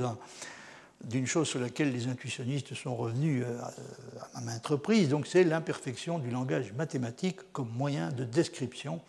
d'une 1.05 1.27
chose 1.27 1.49
sur 1.49 1.61
laquelle 1.61 1.93
les 1.93 2.07
intuitionnistes 2.07 2.75
sont 2.75 2.97
revenus 2.97 3.45
euh, 3.47 3.61
à, 4.35 4.41
maintes 4.41 4.67
reprises, 4.67 5.15
c'est 5.27 5.45
l'imperfection 5.45 6.19
du 6.19 6.31
langage 6.31 6.73
mathématique 6.73 7.41
comme 7.53 7.71
moyen 7.71 8.11
de 8.11 8.25
description 8.25 9.01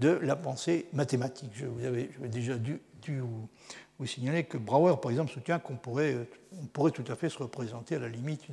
de 0.00 0.10
la 0.10 0.36
pensée 0.36 0.86
mathématique. 0.92 1.50
Je 1.54 1.66
vous 1.66 1.84
avais, 1.84 2.10
déjà 2.28 2.56
dû, 2.56 2.80
vous, 3.08 4.06
signaler 4.06 4.44
que 4.44 4.58
Brouwer, 4.58 4.94
par 5.00 5.10
exemple, 5.10 5.32
soutient 5.32 5.58
qu'on 5.58 5.76
pourrait, 5.76 6.28
on 6.60 6.66
pourrait 6.66 6.92
tout 6.92 7.04
à 7.08 7.16
fait 7.16 7.28
se 7.28 7.38
représenter 7.38 7.96
à 7.96 7.98
la 7.98 8.08
limite 8.08 8.44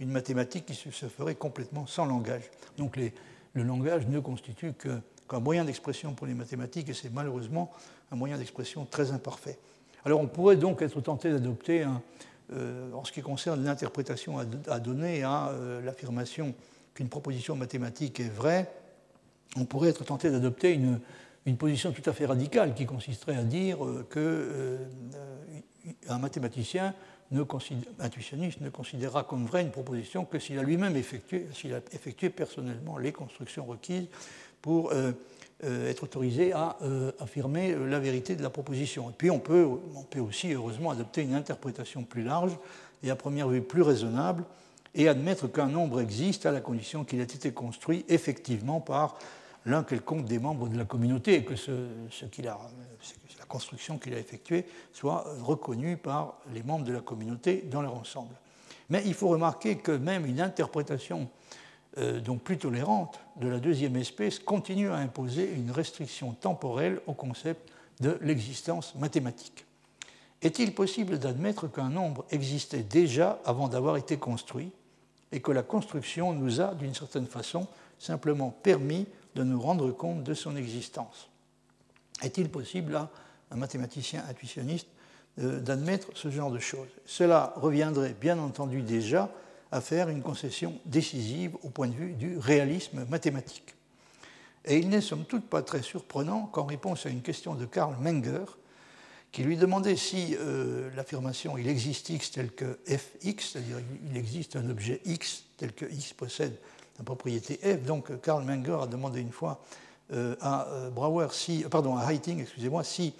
une, 0.00 0.10
mathématique 0.10 0.66
qui 0.66 0.74
se, 0.74 1.06
ferait 1.06 1.34
complètement 1.34 1.86
sans 1.86 2.06
langage. 2.06 2.50
Donc 2.78 2.96
le 2.96 3.62
langage 3.62 4.06
ne 4.06 4.20
constitue 4.20 4.72
qu'un 4.72 5.40
moyen 5.40 5.64
d'expression 5.64 6.14
pour 6.14 6.26
les 6.26 6.34
mathématiques 6.34 6.88
et 6.88 6.94
c'est 6.94 7.12
malheureusement 7.12 7.70
un 8.10 8.16
moyen 8.16 8.38
d'expression 8.38 8.84
très 8.84 9.12
imparfait. 9.12 9.58
Alors 10.04 10.20
on 10.20 10.28
pourrait 10.28 10.56
donc 10.56 10.82
être 10.82 11.00
tenté 11.00 11.32
d'adopter, 11.32 11.84
euh, 12.52 12.92
en 12.92 13.04
ce 13.04 13.10
qui 13.10 13.22
concerne 13.22 13.64
l'interprétation 13.64 14.38
à, 14.38 14.78
donner 14.78 15.24
à 15.24 15.48
euh, 15.48 15.82
l'affirmation 15.82 16.54
qu'une 16.94 17.08
proposition 17.08 17.56
mathématique 17.56 18.20
est 18.20 18.32
vraie, 18.32 18.70
on 19.56 19.64
pourrait 19.64 19.88
être 19.88 20.04
tenté 20.04 20.30
d'adopter 20.30 20.72
une, 20.72 21.00
position 21.56 21.90
tout 21.92 22.08
à 22.08 22.12
fait 22.12 22.26
radicale 22.26 22.74
qui 22.74 22.86
consisterait 22.86 23.36
à 23.36 23.42
dire 23.42 23.84
euh, 23.84 24.06
qu'un 26.06 26.18
euh, 27.32 27.38
mathématicien 27.38 27.78
intuitionniste 27.98 28.60
ne 28.60 28.70
considérera 28.70 29.24
comme 29.24 29.46
vraie 29.46 29.62
une 29.62 29.70
proposition 29.70 30.24
que 30.24 30.38
s'il 30.38 30.58
a 30.58 30.62
lui-même 30.62 30.96
effectué, 30.96 31.46
a 31.64 31.94
effectué 31.94 32.30
personnellement 32.30 32.98
les 32.98 33.12
constructions 33.12 33.64
requises 33.64 34.06
pour 34.62 34.92
euh, 34.92 35.12
être 35.62 36.02
autorisé 36.02 36.52
à 36.52 36.76
affirmer 37.18 37.74
la 37.74 37.98
vérité 37.98 38.36
de 38.36 38.42
la 38.42 38.50
proposition. 38.50 39.08
Et 39.08 39.14
puis 39.16 39.30
on 39.30 39.38
peut, 39.38 39.66
aussi, 40.18 40.52
heureusement, 40.52 40.90
adopter 40.90 41.22
une 41.22 41.34
interprétation 41.34 42.04
plus 42.04 42.22
large 42.22 42.52
et 43.02 43.10
à 43.10 43.16
première 43.16 43.48
vue 43.48 43.62
plus 43.62 43.80
raisonnable 43.80 44.44
et 44.94 45.08
admettre 45.08 45.46
qu'un 45.46 45.68
nombre 45.68 46.00
existe 46.00 46.44
à 46.44 46.52
la 46.52 46.60
condition 46.60 47.04
qu'il 47.04 47.20
ait 47.20 47.24
été 47.24 47.52
construit 47.52 48.04
effectivement 48.08 48.80
par 48.80 49.16
l'un 49.66 49.82
quelconque 49.82 50.24
des 50.24 50.38
membres 50.38 50.68
de 50.68 50.76
la 50.76 50.84
communauté 50.84 51.34
et 51.34 51.44
que 51.44 51.56
ce, 51.56 51.72
la 52.42 52.58
construction 53.56 53.96
qu'il 53.96 54.12
a 54.12 54.18
effectuée 54.18 54.66
soit 54.92 55.24
reconnue 55.40 55.96
par 55.96 56.34
les 56.52 56.62
membres 56.62 56.84
de 56.84 56.92
la 56.92 57.00
communauté 57.00 57.64
dans 57.70 57.80
leur 57.80 57.94
ensemble. 57.94 58.34
Mais 58.90 59.02
il 59.06 59.14
faut 59.14 59.28
remarquer 59.28 59.78
que 59.78 59.92
même 59.92 60.26
une 60.26 60.42
interprétation 60.42 61.30
euh, 61.96 62.20
donc 62.20 62.42
plus 62.42 62.58
tolérante 62.58 63.18
de 63.36 63.48
la 63.48 63.58
deuxième 63.58 63.96
espèce 63.96 64.38
continue 64.38 64.90
à 64.90 64.96
imposer 64.96 65.50
une 65.56 65.70
restriction 65.70 66.32
temporelle 66.32 67.00
au 67.06 67.14
concept 67.14 67.72
de 68.00 68.18
l'existence 68.20 68.94
mathématique. 68.96 69.64
Est-il 70.42 70.74
possible 70.74 71.18
d'admettre 71.18 71.66
qu'un 71.66 71.88
nombre 71.88 72.26
existait 72.30 72.82
déjà 72.82 73.40
avant 73.46 73.68
d'avoir 73.68 73.96
été 73.96 74.18
construit 74.18 74.70
et 75.32 75.40
que 75.40 75.50
la 75.50 75.62
construction 75.62 76.34
nous 76.34 76.60
a, 76.60 76.74
d'une 76.74 76.94
certaine 76.94 77.26
façon, 77.26 77.66
simplement 77.98 78.50
permis 78.50 79.06
de 79.34 79.42
nous 79.44 79.58
rendre 79.58 79.90
compte 79.92 80.22
de 80.24 80.34
son 80.34 80.56
existence? 80.56 81.30
Est-il 82.22 82.50
possible 82.50 82.96
à 82.96 83.10
un 83.50 83.56
mathématicien 83.56 84.24
intuitionniste 84.28 84.88
d'admettre 85.38 86.08
ce 86.14 86.30
genre 86.30 86.50
de 86.50 86.58
choses 86.58 86.88
Cela 87.04 87.52
reviendrait 87.56 88.16
bien 88.18 88.38
entendu 88.38 88.80
déjà 88.80 89.30
à 89.70 89.80
faire 89.80 90.08
une 90.08 90.22
concession 90.22 90.78
décisive 90.86 91.56
au 91.62 91.68
point 91.68 91.88
de 91.88 91.94
vue 91.94 92.12
du 92.12 92.38
réalisme 92.38 93.04
mathématique. 93.10 93.74
Et 94.64 94.78
il 94.78 94.88
n'est 94.88 95.00
somme 95.00 95.24
toute 95.24 95.46
pas 95.48 95.62
très 95.62 95.82
surprenant 95.82 96.46
qu'en 96.46 96.64
réponse 96.64 97.06
à 97.06 97.10
une 97.10 97.22
question 97.22 97.54
de 97.54 97.66
Karl 97.66 97.96
Menger, 98.00 98.44
qui 99.30 99.42
lui 99.42 99.56
demandait 99.56 99.96
si 99.96 100.36
euh, 100.40 100.90
l'affirmation 100.96 101.58
il 101.58 101.68
existe 101.68 102.08
x 102.08 102.30
tel 102.30 102.50
que 102.50 102.78
fx, 102.86 103.52
c'est-à-dire 103.52 103.76
il 104.10 104.16
existe 104.16 104.56
un 104.56 104.68
objet 104.70 105.00
x 105.04 105.44
tel 105.56 105.72
que 105.72 105.84
x 105.84 106.14
possède 106.14 106.56
la 106.98 107.04
propriété 107.04 107.60
f. 107.62 107.82
Donc 107.82 108.20
Karl 108.22 108.44
Menger 108.44 108.78
a 108.82 108.86
demandé 108.86 109.20
une 109.20 109.32
fois 109.32 109.60
euh, 109.62 109.85
à 110.40 110.68
euh, 110.68 110.90
Brouwer, 110.90 111.28
si, 111.32 111.64
Heiting, 112.08 112.40
excusez-moi, 112.40 112.84
si 112.84 113.14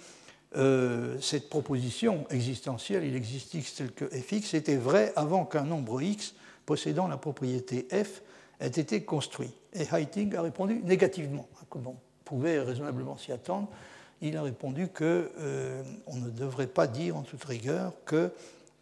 cette 1.19 1.49
proposition 1.49 2.25
existentielle, 2.31 3.03
il 3.03 3.15
existe 3.15 3.53
x 3.53 3.75
tel 3.75 3.91
que 3.91 4.05
fx, 4.05 4.55
était 4.55 4.77
vraie 4.77 5.13
avant 5.15 5.45
qu'un 5.45 5.65
nombre 5.65 6.01
x 6.01 6.33
possédant 6.65 7.07
la 7.07 7.17
propriété 7.17 7.87
f 7.91 8.23
ait 8.59 8.67
été 8.67 9.03
construit. 9.03 9.51
Et 9.73 9.83
Heiting 9.91 10.35
a 10.35 10.41
répondu 10.41 10.81
négativement, 10.83 11.47
comme 11.69 11.87
on 11.87 11.95
pouvait 12.25 12.59
raisonnablement 12.59 13.17
s'y 13.17 13.31
attendre? 13.31 13.67
Il 14.21 14.35
a 14.35 14.41
répondu 14.41 14.87
qu'on 14.87 15.03
euh, 15.03 15.83
ne 16.13 16.29
devrait 16.29 16.67
pas 16.67 16.87
dire 16.87 17.15
en 17.15 17.21
toute 17.21 17.43
rigueur 17.43 17.93
que 18.05 18.31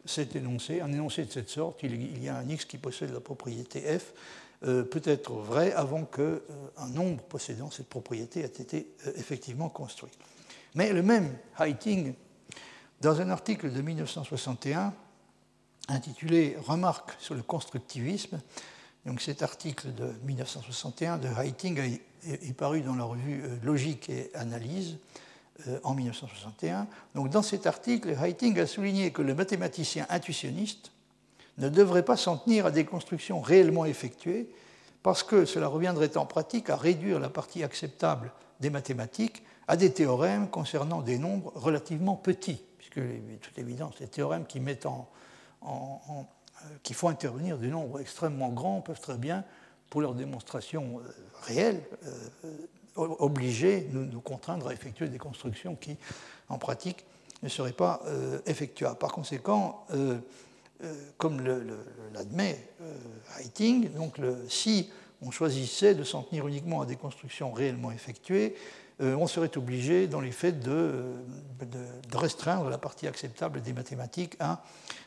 cet 0.06 0.36
énoncé, 0.36 0.82
un 0.82 0.92
énoncé 0.92 1.26
de 1.26 1.32
cette 1.32 1.50
sorte, 1.50 1.84
il, 1.84 2.24
y 2.24 2.30
a 2.30 2.38
un 2.38 2.50
x 2.50 2.66
qui 2.66 2.78
possède 2.78 3.12
la 3.12 3.20
propriété 3.20 3.82
f, 3.82 3.84
euh, 3.92 4.00
peut 4.66 5.02
être 5.06 5.34
vrai 5.34 5.74
avant 5.74 6.06
qu'un 6.06 6.22
euh, 6.22 6.42
nombre 6.90 7.22
possédant 7.24 7.70
cette 7.70 7.90
propriété 7.90 8.42
ait 8.42 8.46
été 8.46 8.92
effectivement 9.16 9.70
construit. 9.70 10.12
Mais 10.76 10.92
le 10.92 11.04
même 11.04 11.38
Heiting, 11.60 12.14
dans 13.02 13.22
un 13.22 13.30
article 13.30 13.72
de 13.72 13.82
1961 13.82 14.94
intitulé 15.88 16.58
Remarques 16.66 17.16
sur 17.20 17.36
le 17.36 17.44
constructivisme, 17.44 18.40
donc 19.06 19.22
cet 19.22 19.44
article 19.44 19.94
de 19.94 20.12
1961 20.24 21.18
de 21.20 21.28
Heiting 21.28 22.00
est 22.28 22.54
paru 22.54 22.82
dans 22.82 22.96
la 22.96 23.04
revue 23.04 23.44
Logique 23.64 24.10
et 24.10 24.32
Analyse, 24.34 24.98
euh, 25.68 25.80
en 25.84 25.94
1961. 25.94 26.86
Donc, 27.14 27.30
dans 27.30 27.42
cet 27.42 27.66
article, 27.66 28.10
Heiting 28.22 28.60
a 28.60 28.68
souligné 28.68 29.12
que 29.12 29.22
le 29.22 29.34
mathématicien 29.34 30.06
intuitionniste 30.10 30.92
ne 31.58 31.70
devrait 31.70 32.04
pas 32.06 32.18
s'en 32.18 32.38
tenir 32.38 32.66
à 32.66 32.72
des 32.72 32.86
constructions 32.86 33.42
réellement 33.42 33.86
effectuées, 33.86 34.50
parce 35.04 35.24
que 35.24 35.46
cela 35.46 35.68
reviendrait 35.68 36.18
en 36.18 36.26
pratique 36.26 36.70
à 36.70 36.76
réduire 36.76 37.20
la 37.20 37.30
partie 37.30 37.64
acceptable 37.64 38.32
des 38.60 38.70
mathématiques 38.70 39.44
à 39.68 39.78
des 39.78 39.94
théorèmes 39.94 40.50
concernant 40.50 41.02
des 41.02 41.18
nombres 41.18 41.52
relativement 41.56 42.16
petits, 42.16 42.64
puisque, 42.78 43.02
toute 43.42 43.58
évidence, 43.58 44.00
les 44.00 44.08
théorèmes 44.08 44.46
qui, 44.46 44.60
mettent 44.60 44.86
en, 44.86 45.10
euh, 46.66 46.68
qui 46.84 46.94
font 46.94 47.10
intervenir 47.10 47.58
des 47.58 47.68
nombres 47.68 48.00
extrêmement 48.00 48.50
grands 48.50 48.82
peuvent 48.82 49.00
très 49.00 49.18
bien, 49.18 49.44
pour 49.90 50.02
leur 50.02 50.14
démonstration 50.16 51.00
euh, 51.00 51.12
réelle, 51.42 51.82
euh, 52.46 52.52
obliger, 52.96 53.90
nous, 53.92 54.22
contraindre 54.22 54.70
à 54.70 54.74
effectuer 54.74 55.10
des 55.10 55.18
constructions 55.18 55.76
qui, 55.76 55.98
en 56.50 56.58
pratique, 56.58 57.06
ne 57.44 57.50
seraient 57.50 57.74
pas 57.74 58.02
effectuables. 58.46 58.98
Par 58.98 59.12
conséquent, 59.12 59.86
comme 61.18 61.42
l'admet 62.14 62.70
Heiting, 63.40 63.92
donc 63.94 64.20
si 64.50 64.90
on 65.22 65.32
choisissait 65.32 65.96
de 65.96 66.04
s'en 66.04 66.24
tenir 66.24 66.48
uniquement 66.48 66.82
à 66.82 66.86
des 66.86 66.96
constructions 66.96 67.52
réellement 67.52 67.92
effectuées, 67.92 68.56
on 69.00 69.28
serait 69.28 69.58
obligé, 69.58 70.08
dans 70.08 70.22
les 70.22 70.32
faits, 70.32 70.60
de, 70.60 71.04
restreindre 72.14 72.70
la 72.70 72.78
partie 72.78 73.08
acceptable 73.08 73.62
des 73.62 73.74
mathématiques 73.74 74.36
à 74.40 74.64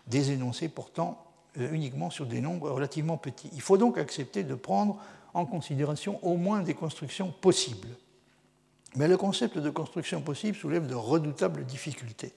des 0.06 0.30
énoncés 0.32 0.68
portant 0.68 1.28
euh, 1.58 1.72
uniquement 1.72 2.10
sur 2.10 2.26
des 2.26 2.40
nombres 2.40 2.70
relativement 2.70 3.16
petits. 3.16 3.48
Il 3.54 3.62
faut 3.62 3.78
donc 3.78 3.96
accepter 3.98 4.44
de 4.44 4.54
prendre 4.54 4.98
en 5.34 5.46
considération 5.46 6.22
au 6.22 6.36
moins 6.36 6.60
des 6.60 6.74
constructions 6.74 7.32
possibles. 7.40 7.88
Mais 8.96 9.08
le 9.08 9.16
concept 9.16 9.58
de 9.58 9.70
construction 9.70 10.20
possible 10.20 10.56
soulève 10.56 10.86
de 10.86 10.94
redoutables 10.94 11.64
difficultés. 11.64 12.32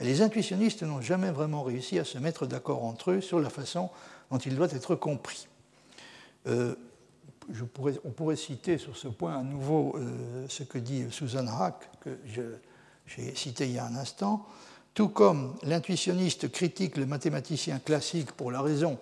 Les 0.00 0.22
intuitionnistes 0.22 0.82
n'ont 0.82 1.00
jamais 1.00 1.30
vraiment 1.30 1.62
réussi 1.62 1.98
à 1.98 2.04
se 2.04 2.18
mettre 2.18 2.46
d'accord 2.46 2.84
entre 2.84 3.12
eux 3.12 3.20
sur 3.20 3.40
la 3.40 3.50
façon 3.50 3.90
dont 4.30 4.38
il 4.38 4.56
doit 4.56 4.70
être 4.72 4.94
compris. 4.94 5.48
Euh, 6.46 6.74
on 8.04 8.10
pourrait 8.10 8.36
citer 8.36 8.78
sur 8.78 8.96
ce 8.96 9.08
point 9.08 9.38
à 9.38 9.42
nouveau 9.42 9.96
euh, 9.96 10.46
ce 10.48 10.62
que 10.62 10.78
dit 10.78 11.04
Susan 11.10 11.46
Hack, 11.46 11.90
que 12.00 12.18
j'ai 13.06 13.34
cité 13.34 13.66
il 13.66 13.72
y 13.72 13.78
a 13.78 13.86
un 13.86 13.96
instant. 13.96 14.46
Tout 14.94 15.08
comme 15.08 15.56
l'intuitionniste 15.62 16.50
critique 16.50 16.96
le 16.96 17.06
mathématicien 17.06 17.78
classique 17.78 18.32
pour 18.32 18.50
la 18.50 18.60
raison 18.60 18.98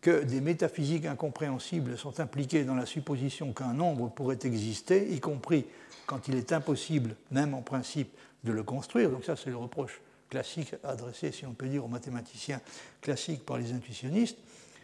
que 0.00 0.24
des 0.24 0.40
métaphysiques 0.40 1.06
incompréhensibles 1.06 1.98
sont 1.98 2.20
impliquées 2.20 2.64
dans 2.64 2.74
la 2.74 2.86
supposition 2.86 3.52
qu'un 3.52 3.74
nombre 3.74 4.10
pourrait 4.10 4.38
exister, 4.44 5.12
y 5.12 5.20
compris 5.20 5.66
quand 6.06 6.28
il 6.28 6.36
est 6.36 6.52
impossible, 6.52 7.16
même 7.30 7.54
en 7.54 7.62
principe, 7.62 8.10
de 8.44 8.52
le 8.52 8.62
construire. 8.62 9.10
Donc 9.10 9.24
ça, 9.24 9.36
c'est 9.36 9.50
le 9.50 9.56
reproche 9.56 10.00
classique 10.30 10.74
adressé, 10.84 11.32
si 11.32 11.44
on 11.44 11.52
peut 11.52 11.68
dire, 11.68 11.84
aux 11.84 11.88
mathématiciens 11.88 12.60
classiques 13.02 13.44
par 13.44 13.58
les 13.58 13.72
intuitionnistes. 13.72 14.38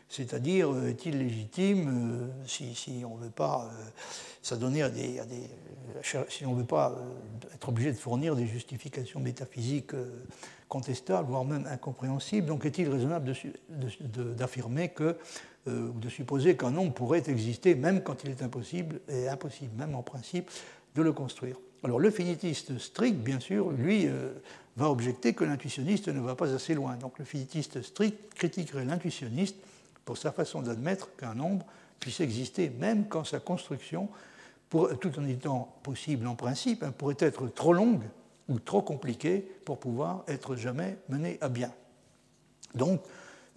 C'est-à-dire, 0.09 0.73
euh, 0.73 0.89
est-il 0.89 1.19
légitime, 1.19 1.89
euh, 1.89 2.47
si, 2.47 3.03
on 3.05 3.17
ne 3.17 3.25
veut 3.25 3.31
pas 3.31 3.69
euh, 3.73 3.85
s'adonner 4.43 4.83
à 4.83 4.91
des, 4.91 5.21
si 6.29 6.47
on 6.47 6.55
veut 6.55 6.65
pas 6.65 6.97
être 7.55 7.69
obligé 7.69 7.91
de 7.91 7.97
fournir 7.97 8.37
des 8.37 8.47
justifications 8.47 9.19
métaphysiques 9.19 9.93
contestables, 10.69 11.29
voire 11.29 11.45
même 11.45 11.67
incompréhensibles, 11.67 12.47
donc 12.47 12.65
est-il 12.65 12.89
raisonnable 12.89 13.33
d'affirmer 14.37 14.91
que, 14.91 15.17
ou 15.67 15.99
de 15.99 16.09
supposer 16.09 16.57
qu'un 16.57 16.71
nombre 16.71 16.93
pourrait 16.93 17.25
exister 17.29 17.75
même 17.75 18.03
quand 18.03 18.25
il 18.25 18.31
est 18.31 18.43
impossible, 18.43 19.01
et 19.09 19.29
impossible 19.29 19.73
même 19.77 19.95
en 19.95 20.03
principe, 20.03 20.51
de 20.95 21.03
le 21.03 21.13
construire? 21.13 21.57
Alors 21.87 22.01
le 22.01 22.11
finitiste 22.11 22.81
strict, 22.81 23.19
bien 23.19 23.39
sûr, 23.39 23.71
lui, 23.71 24.09
va 24.77 24.91
objecter 24.91 25.35
que 25.35 25.45
l'intuitionniste 25.45 26.09
ne 26.09 26.19
va 26.19 26.35
pas 26.35 26.53
assez 26.53 26.75
loin. 26.75 26.97
Donc 26.97 27.17
le 27.21 27.25
finitiste 27.25 27.81
strict 27.81 28.35
critiquerait 28.35 28.85
l'intuitionniste 28.85 29.55
pour 30.05 30.19
sa 30.19 30.33
façon 30.33 30.63
d'admettre 30.63 31.15
qu'un 31.17 31.35
nombre 31.35 31.65
puisse 32.01 32.19
exister 32.19 32.71
même 32.71 33.07
quand 33.07 33.23
sa 33.23 33.39
construction, 33.39 34.09
tout 34.69 35.17
en 35.17 35.29
étant 35.29 35.77
possible 35.85 36.27
en 36.27 36.35
principe, 36.35 36.83
hein, 36.83 36.91
pourrait 36.91 37.15
être 37.21 37.47
trop 37.55 37.73
longue 37.73 38.03
ou 38.49 38.59
trop 38.59 38.83
compliquée 38.83 39.49
pour 39.65 39.79
pouvoir 39.79 40.25
être 40.27 40.57
jamais 40.57 40.99
menée 41.09 41.39
à 41.41 41.49
bien. 41.49 41.71
Donc, 42.75 43.01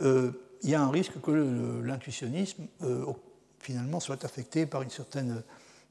euh, 0.02 0.32
il 0.62 0.70
y 0.70 0.76
a 0.76 0.82
un 0.84 0.92
risque 0.92 1.20
que 1.20 1.82
l'intuitionnisme, 1.84 2.68
euh, 2.84 3.08
finalement, 3.58 4.00
soit 4.00 4.24
affecté 4.24 4.68
par 4.68 4.84
une 4.84 4.92
certaine, 4.92 5.42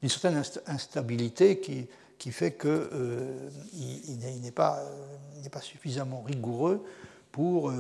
une 0.05 0.09
certaine 0.09 0.41
instabilité 0.69 1.59
qui, 1.59 1.89
qui 2.19 2.33
fait 2.33 2.53
qu'il 2.53 2.71
euh, 2.73 3.51
n'est 4.43 4.51
pas, 4.51 4.83
suffisamment 5.61 6.23
rigoureux 6.23 6.85
pour 7.31 7.73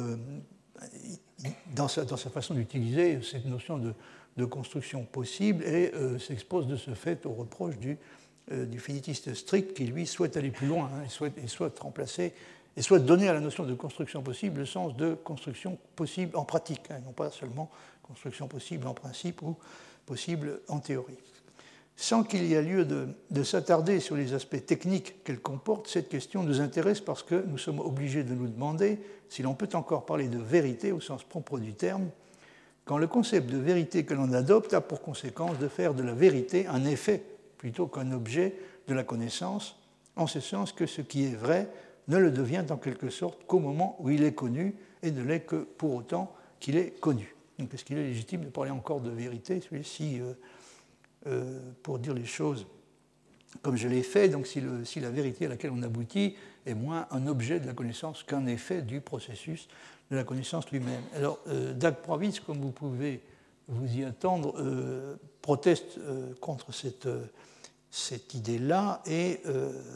dans 1.74 1.88
sa, 1.88 2.04
façon 2.16 2.54
d'utiliser 2.54 3.20
cette 3.22 3.44
notion 3.44 3.78
de, 3.78 3.94
construction 4.44 5.02
possible 5.02 5.64
et 5.64 5.92
euh, 5.94 6.16
s'expose 6.20 6.68
de 6.68 6.76
ce 6.76 6.94
fait 6.94 7.26
au 7.26 7.32
reproche 7.32 7.76
du, 7.76 7.98
euh, 8.52 8.66
finitiste 8.78 9.34
strict 9.34 9.74
qui, 9.74 9.84
lui, 9.84 10.06
souhaite 10.06 10.36
aller 10.36 10.52
plus 10.52 10.68
loin 10.68 10.88
hein, 10.94 11.02
et, 11.04 11.08
souhaite, 11.08 11.36
et, 11.42 11.48
souhaite, 11.48 11.76
remplacer 11.80 12.32
et 12.76 12.82
souhaite 12.82 13.04
donner 13.04 13.28
à 13.28 13.32
la 13.32 13.40
notion 13.40 13.64
de 13.64 13.74
construction 13.74 14.22
possible 14.22 14.60
le 14.60 14.66
sens 14.66 14.96
de 14.96 15.14
construction 15.14 15.76
possible 15.96 16.36
en 16.36 16.44
pratique, 16.44 16.82
hein, 16.90 17.00
non 17.04 17.10
pas 17.10 17.32
seulement 17.32 17.68
construction 18.00 18.46
possible 18.46 18.86
en 18.86 18.94
principe 18.94 19.42
ou 19.42 19.56
possible 20.06 20.60
en 20.68 20.78
théorie. 20.78 21.18
Sans 22.00 22.22
qu'il 22.22 22.44
y 22.44 22.54
ait 22.54 22.62
lieu 22.62 22.84
de, 22.84 23.42
s'attarder 23.42 23.98
sur 23.98 24.14
les 24.14 24.32
aspects 24.32 24.64
techniques 24.64 25.24
qu'elle 25.24 25.40
comporte, 25.40 25.88
cette 25.88 26.08
question 26.08 26.44
nous 26.44 26.60
intéresse 26.60 27.00
parce 27.00 27.24
que 27.24 27.44
nous 27.48 27.58
sommes 27.58 27.80
obligés 27.80 28.22
de 28.22 28.34
nous 28.34 28.46
demander 28.46 29.00
si 29.28 29.42
l'on 29.42 29.54
peut 29.54 29.68
encore 29.72 30.06
parler 30.06 30.28
de 30.28 30.38
vérité 30.38 30.92
au 30.92 31.00
sens 31.00 31.24
propre 31.24 31.58
du 31.58 31.74
terme, 31.74 32.08
quand 32.84 32.98
le 32.98 33.08
concept 33.08 33.50
de 33.50 33.58
vérité 33.58 34.04
que 34.04 34.14
l'on 34.14 34.32
adopte 34.32 34.74
a 34.74 34.80
pour 34.80 35.02
conséquence 35.02 35.58
de 35.58 35.66
faire 35.66 35.92
de 35.92 36.04
la 36.04 36.14
vérité 36.14 36.68
un 36.68 36.84
effet 36.84 37.20
plutôt 37.58 37.88
qu'un 37.88 38.12
objet 38.12 38.54
de 38.86 38.94
la 38.94 39.02
connaissance, 39.02 39.74
en 40.14 40.28
ce 40.28 40.38
sens 40.38 40.70
que 40.70 40.86
ce 40.86 41.02
qui 41.02 41.24
est 41.24 41.34
vrai 41.34 41.68
ne 42.06 42.16
le 42.16 42.30
devient 42.30 42.64
en 42.70 42.76
quelque 42.76 43.10
sorte 43.10 43.44
qu'au 43.48 43.58
moment 43.58 43.96
où 43.98 44.08
il 44.10 44.22
est 44.22 44.34
connu 44.34 44.76
et 45.02 45.10
ne 45.10 45.24
l'est 45.24 45.40
que 45.40 45.56
pour 45.56 45.96
autant 45.96 46.32
qu'il 46.60 46.76
est 46.76 47.00
connu. 47.00 47.34
est-ce 47.58 47.84
qu'il 47.84 47.98
est 47.98 48.04
légitime 48.04 48.44
de 48.44 48.50
parler 48.50 48.70
encore 48.70 49.00
de 49.00 49.10
vérité 49.10 49.60
euh, 49.72 50.34
euh, 51.26 51.58
pour 51.82 51.98
dire 51.98 52.14
les 52.14 52.24
choses 52.24 52.66
comme 53.62 53.76
je 53.76 53.88
l'ai 53.88 54.02
fait, 54.02 54.28
donc 54.28 54.46
si, 54.46 54.60
la 55.00 55.10
vérité 55.10 55.46
à 55.46 55.48
laquelle 55.48 55.70
on 55.74 55.82
aboutit 55.82 56.36
est 56.66 56.74
moins 56.74 57.06
un 57.10 57.26
objet 57.26 57.58
de 57.58 57.66
la 57.66 57.72
connaissance 57.72 58.22
qu'un 58.22 58.46
effet 58.46 58.82
du 58.82 59.00
processus 59.00 59.68
de 60.10 60.16
la 60.16 60.24
connaissance 60.24 60.70
lui-même. 60.70 61.02
Alors, 61.14 61.38
euh, 61.48 61.72
Dag 61.72 61.96
Pravitz, 61.96 62.40
comme 62.40 62.60
vous 62.60 62.70
pouvez 62.70 63.20
vous 63.68 63.96
y 63.96 64.04
attendre, 64.04 64.54
euh, 64.58 65.16
proteste 65.42 65.98
contre 66.40 66.72
cette, 66.72 67.08
cette 67.90 68.34
idée-là 68.34 69.02
et 69.06 69.40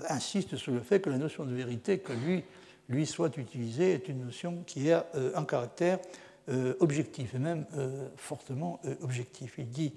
insiste 0.09 0.57
sur 0.57 0.73
le 0.73 0.81
fait 0.81 1.01
que 1.01 1.11
la 1.11 1.19
notion 1.19 1.45
de 1.45 1.55
vérité 1.55 1.99
que 1.99 2.13
lui, 2.13 2.43
lui 2.89 3.07
soit 3.07 3.37
utilisée 3.37 3.93
est 3.93 4.09
une 4.09 4.25
notion 4.25 4.63
qui 4.67 4.91
a 4.91 5.07
un 5.35 5.45
caractère 5.45 5.99
objectif, 6.81 7.35
et 7.35 7.39
même 7.39 7.67
fortement 8.17 8.81
objectif. 9.03 9.55
Il 9.59 9.69
dit 9.69 9.93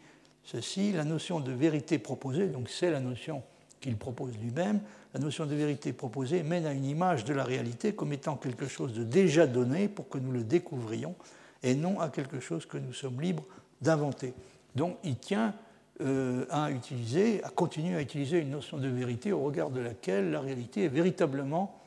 ceci, 0.45 0.91
la 0.91 1.03
notion 1.03 1.39
de 1.39 1.51
vérité 1.51 1.99
proposée, 1.99 2.47
donc 2.47 2.69
c'est 2.69 2.91
la 2.91 2.99
notion 2.99 3.43
qu'il 3.81 3.97
propose 3.97 4.37
lui-même, 4.37 4.79
la 5.13 5.19
notion 5.19 5.45
de 5.45 5.55
vérité 5.55 5.93
proposée 5.93 6.43
mène 6.43 6.65
à 6.65 6.73
une 6.73 6.85
image 6.85 7.25
de 7.25 7.33
la 7.33 7.43
réalité 7.43 7.93
comme 7.93 8.13
étant 8.13 8.35
quelque 8.35 8.67
chose 8.67 8.93
de 8.93 9.03
déjà 9.03 9.47
donné 9.47 9.87
pour 9.87 10.09
que 10.09 10.17
nous 10.17 10.31
le 10.31 10.43
découvrions 10.43 11.15
et 11.63 11.75
non 11.75 11.99
à 11.99 12.09
quelque 12.09 12.39
chose 12.39 12.65
que 12.65 12.77
nous 12.77 12.93
sommes 12.93 13.21
libres 13.21 13.45
d'inventer. 13.81 14.33
Donc 14.75 14.97
il 15.03 15.17
tient 15.17 15.53
euh, 16.01 16.45
à 16.49 16.71
utiliser, 16.71 17.43
à 17.43 17.49
continuer 17.49 17.95
à 17.95 18.01
utiliser 18.01 18.39
une 18.39 18.49
notion 18.49 18.77
de 18.77 18.87
vérité 18.87 19.31
au 19.31 19.39
regard 19.39 19.69
de 19.69 19.79
laquelle 19.79 20.31
la 20.31 20.41
réalité 20.41 20.83
est 20.83 20.89
véritablement 20.89 21.79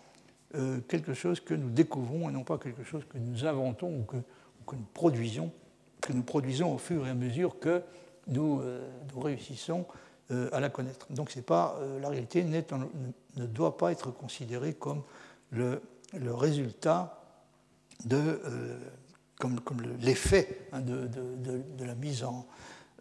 euh, 0.55 0.79
quelque 0.89 1.13
chose 1.13 1.41
que 1.41 1.53
nous 1.53 1.69
découvrons 1.69 2.31
et 2.31 2.33
non 2.33 2.45
pas 2.45 2.57
quelque 2.57 2.83
chose 2.83 3.03
que 3.07 3.19
nous 3.19 3.45
inventons 3.45 3.89
ou 3.89 4.05
que, 4.05 4.17
ou 4.17 4.65
que 4.67 4.77
nous 4.77 4.87
produisons, 4.95 5.53
que 6.01 6.15
nous 6.15 6.23
produisons 6.23 6.75
au 6.75 6.79
fur 6.79 7.07
et 7.07 7.11
à 7.11 7.15
mesure 7.15 7.59
que 7.59 7.83
nous, 8.29 8.61
euh, 8.61 8.89
nous 9.15 9.21
réussissons 9.21 9.87
euh, 10.31 10.49
à 10.53 10.61
la 10.61 10.69
connaître. 10.69 11.07
Donc 11.11 11.31
c'est 11.31 11.43
pas, 11.43 11.77
euh, 11.81 12.01
la 12.01 12.09
réalité 12.09 12.45
ne 12.45 13.47
doit 13.47 13.77
pas 13.77 13.93
être 13.93 14.11
considérée 14.11 14.75
comme 14.75 15.03
le, 15.51 15.81
résultat 16.25 17.23
de, 18.05 18.41
comme, 19.39 19.61
comme 19.61 19.83
l'effet 20.01 20.67
hein, 20.73 20.81
de, 20.81 21.07
de, 21.07 21.63
de, 21.77 21.85
la 21.85 21.95
mise 21.95 22.25
en, 22.25 22.47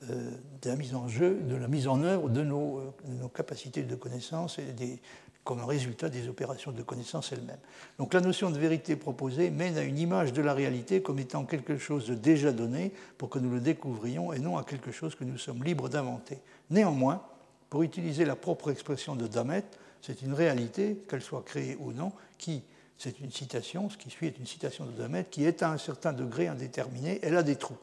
de 0.02 0.70
la 0.70 0.76
mise 0.76 0.96
en 0.96 1.08
jeu, 1.08 1.36
de 1.42 1.56
la 1.56 1.68
mise 1.68 1.88
en 1.88 2.02
œuvre 2.04 2.30
de 2.30 2.44
nos, 2.44 2.94
nos 3.06 3.30
capacités 3.30 3.84
de 3.84 3.96
connaissance 3.96 4.60
et 4.60 4.74
des, 4.74 5.02
comme 5.48 5.64
résultat 5.64 6.10
des 6.10 6.28
opérations 6.28 6.74
de 6.74 6.84
connaissance 6.84 7.32
elles-mêmes. 7.32 7.56
Donc 8.00 8.14
la 8.14 8.20
notion 8.20 8.52
de 8.52 8.60
vérité 8.60 8.98
proposée 8.98 9.50
mène 9.50 9.78
à 9.78 9.82
une 9.82 9.98
image 9.98 10.34
de 10.34 10.42
la 10.42 10.54
réalité 10.54 11.02
comme 11.02 11.20
étant 11.20 11.46
quelque 11.46 11.78
chose 11.78 12.06
de 12.06 12.16
déjà 12.16 12.52
donné 12.52 12.92
pour 13.18 13.30
que 13.30 13.40
nous 13.40 13.52
le 13.52 13.62
découvrions 13.62 14.34
et 14.34 14.40
non 14.40 14.58
à 14.58 14.66
quelque 14.66 14.92
chose 14.92 15.16
que 15.16 15.24
nous 15.24 15.38
sommes 15.38 15.64
libres 15.64 15.88
d'inventer. 15.88 16.40
Néanmoins, 16.70 17.24
pour 17.70 17.84
utiliser 17.84 18.26
la 18.26 18.36
propre 18.36 18.72
expression 18.72 19.16
de 19.16 19.26
Damet, 19.26 19.64
c'est 20.02 20.22
une 20.22 20.34
réalité, 20.34 20.98
qu'elle 21.08 21.22
soit 21.22 21.44
créée 21.44 21.78
ou 21.80 21.94
non, 21.94 22.12
qui, 22.38 22.62
c'est 22.98 23.22
une 23.22 23.32
citation, 23.32 23.90
ce 23.90 23.96
qui 23.96 24.10
suit 24.10 24.28
est 24.28 24.38
une 24.38 24.46
citation 24.46 24.86
de 24.86 24.92
Damette 24.92 25.30
qui 25.30 25.46
est 25.46 25.64
à 25.64 25.72
un 25.72 25.78
certain 25.78 26.12
degré 26.12 26.50
indéterminée, 26.50 27.22
elle 27.24 27.38
a 27.38 27.44
des 27.44 27.56
trous. 27.56 27.78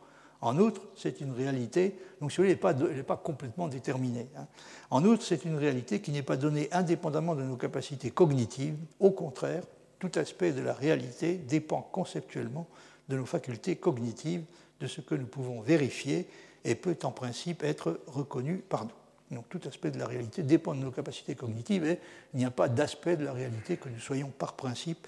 En 0.44 0.58
outre, 0.58 0.82
c'est 0.94 1.22
une 1.22 1.32
réalité, 1.32 1.96
donc 2.20 2.30
celui 2.30 2.50
n'est 2.50 2.56
pas, 2.56 2.74
pas, 2.74 3.16
complètement 3.16 3.66
déterminée. 3.66 4.28
Hein. 4.36 4.46
En 4.90 5.02
outre, 5.06 5.22
c'est 5.22 5.46
une 5.46 5.56
réalité 5.56 6.00
qui 6.00 6.10
n'est 6.10 6.22
pas 6.22 6.36
donnée 6.36 6.68
indépendamment 6.70 7.34
de 7.34 7.42
nos 7.42 7.56
capacités 7.56 8.10
cognitives. 8.10 8.76
Au 9.00 9.10
contraire, 9.10 9.62
tout 9.98 10.10
aspect 10.16 10.52
de 10.52 10.60
la 10.60 10.74
réalité 10.74 11.36
dépend 11.36 11.80
conceptuellement 11.80 12.66
de 13.08 13.16
nos 13.16 13.24
facultés 13.24 13.76
cognitives, 13.76 14.44
de 14.80 14.86
ce 14.86 15.00
que 15.00 15.14
nous 15.14 15.24
pouvons 15.24 15.62
vérifier 15.62 16.28
et 16.66 16.74
peut 16.74 16.98
en 17.04 17.10
principe 17.10 17.64
être 17.64 18.00
reconnu 18.06 18.58
par 18.58 18.84
nous. 18.84 19.36
Donc 19.36 19.48
tout 19.48 19.60
aspect 19.66 19.92
de 19.92 19.98
la 19.98 20.06
réalité 20.06 20.42
dépend 20.42 20.74
de 20.74 20.80
nos 20.80 20.90
capacités 20.90 21.34
cognitives 21.34 21.86
et 21.86 21.98
il 22.34 22.40
n'y 22.40 22.44
a 22.44 22.50
pas 22.50 22.68
d'aspect 22.68 23.16
de 23.16 23.24
la 23.24 23.32
réalité 23.32 23.78
que 23.78 23.88
nous 23.88 23.98
soyons 23.98 24.28
par 24.28 24.52
principe 24.52 25.06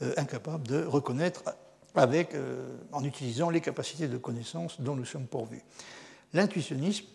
euh, 0.00 0.14
incapables 0.16 0.66
de 0.66 0.82
reconnaître 0.82 1.44
avec, 1.94 2.34
euh, 2.34 2.76
en 2.92 3.04
utilisant 3.04 3.50
les 3.50 3.60
capacités 3.60 4.08
de 4.08 4.18
connaissance 4.18 4.80
dont 4.80 4.94
nous 4.94 5.04
sommes 5.04 5.26
pourvus. 5.26 5.62
L'intuitionnisme, 6.32 7.06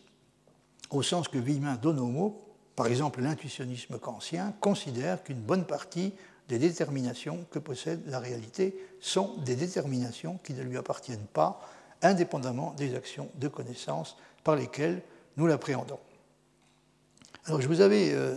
au 0.89 1.03
sens 1.03 1.27
que 1.27 1.37
Villemin 1.37 1.75
donne 1.75 1.99
au 1.99 2.07
mot, 2.07 2.41
par 2.75 2.87
exemple 2.87 3.21
l'intuitionnisme 3.21 3.99
kantien, 3.99 4.53
considère 4.59 5.23
qu'une 5.23 5.39
bonne 5.39 5.65
partie 5.65 6.13
des 6.49 6.59
déterminations 6.59 7.45
que 7.51 7.59
possède 7.59 8.01
la 8.07 8.19
réalité 8.19 8.75
sont 8.99 9.37
des 9.45 9.55
déterminations 9.55 10.39
qui 10.43 10.53
ne 10.53 10.63
lui 10.63 10.77
appartiennent 10.77 11.27
pas, 11.33 11.61
indépendamment 12.01 12.73
des 12.77 12.95
actions 12.95 13.29
de 13.35 13.47
connaissance 13.47 14.17
par 14.43 14.55
lesquelles 14.55 15.01
nous 15.37 15.47
l'appréhendons. 15.47 15.99
Alors 17.45 17.61
je 17.61 17.67
vous 17.67 17.81
avais, 17.81 18.11
euh, 18.13 18.35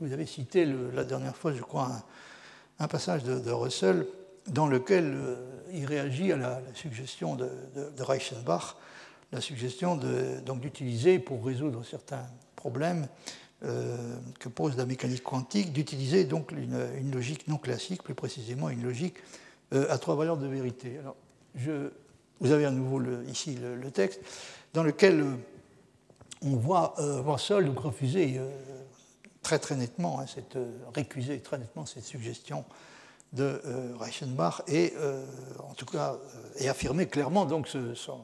vous 0.00 0.12
avais 0.12 0.26
cité 0.26 0.66
la 0.66 1.04
dernière 1.04 1.36
fois, 1.36 1.52
je 1.52 1.62
crois, 1.62 1.90
un, 2.78 2.88
passage 2.88 3.24
de, 3.24 3.50
Russell 3.50 4.06
dans 4.48 4.66
lequel 4.66 5.14
euh, 5.14 5.36
il 5.74 5.86
réagit 5.86 6.32
à 6.32 6.36
la, 6.36 6.60
suggestion 6.74 7.34
de, 7.34 7.50
Reichenbach, 7.98 8.76
la 9.32 9.40
suggestion 9.40 9.96
d'utiliser 9.96 11.18
pour 11.18 11.44
résoudre 11.44 11.84
certains 11.84 12.26
problèmes 12.54 13.08
euh, 13.64 14.16
que 14.38 14.48
pose 14.48 14.76
la 14.76 14.86
mécanique 14.86 15.22
quantique, 15.22 15.72
d'utiliser 15.72 16.24
donc 16.24 16.52
une, 16.52 17.10
logique 17.12 17.48
non 17.48 17.56
classique, 17.56 18.02
plus 18.02 18.14
précisément 18.14 18.68
une 18.68 18.82
logique 18.82 19.16
euh, 19.72 19.86
à 19.90 19.98
trois 19.98 20.16
valeurs 20.16 20.36
de 20.36 20.46
vérité. 20.46 20.98
Alors, 20.98 21.16
vous 22.40 22.52
avez 22.52 22.64
à 22.64 22.70
nouveau 22.70 23.00
ici 23.26 23.56
le, 23.56 23.90
texte, 23.90 24.20
dans 24.74 24.82
lequel 24.82 25.20
euh, 25.20 25.34
on 26.42 26.56
voit 26.56 26.94
Russell 26.98 27.70
refuser 27.70 28.38
très 29.42 29.58
très 29.58 29.76
nettement, 29.76 30.20
hein, 30.20 30.26
cette, 30.26 30.58
récuser 30.94 31.40
très 31.40 31.58
nettement 31.58 31.86
cette 31.86 32.04
suggestion 32.04 32.64
de 33.34 33.60
Reichenbach 33.98 34.62
et 34.68 34.94
en 35.58 35.74
tout 35.74 35.86
cas 35.86 36.16
et 36.56 36.68
affirmer 36.68 37.06
clairement 37.06 37.44
donc 37.44 37.68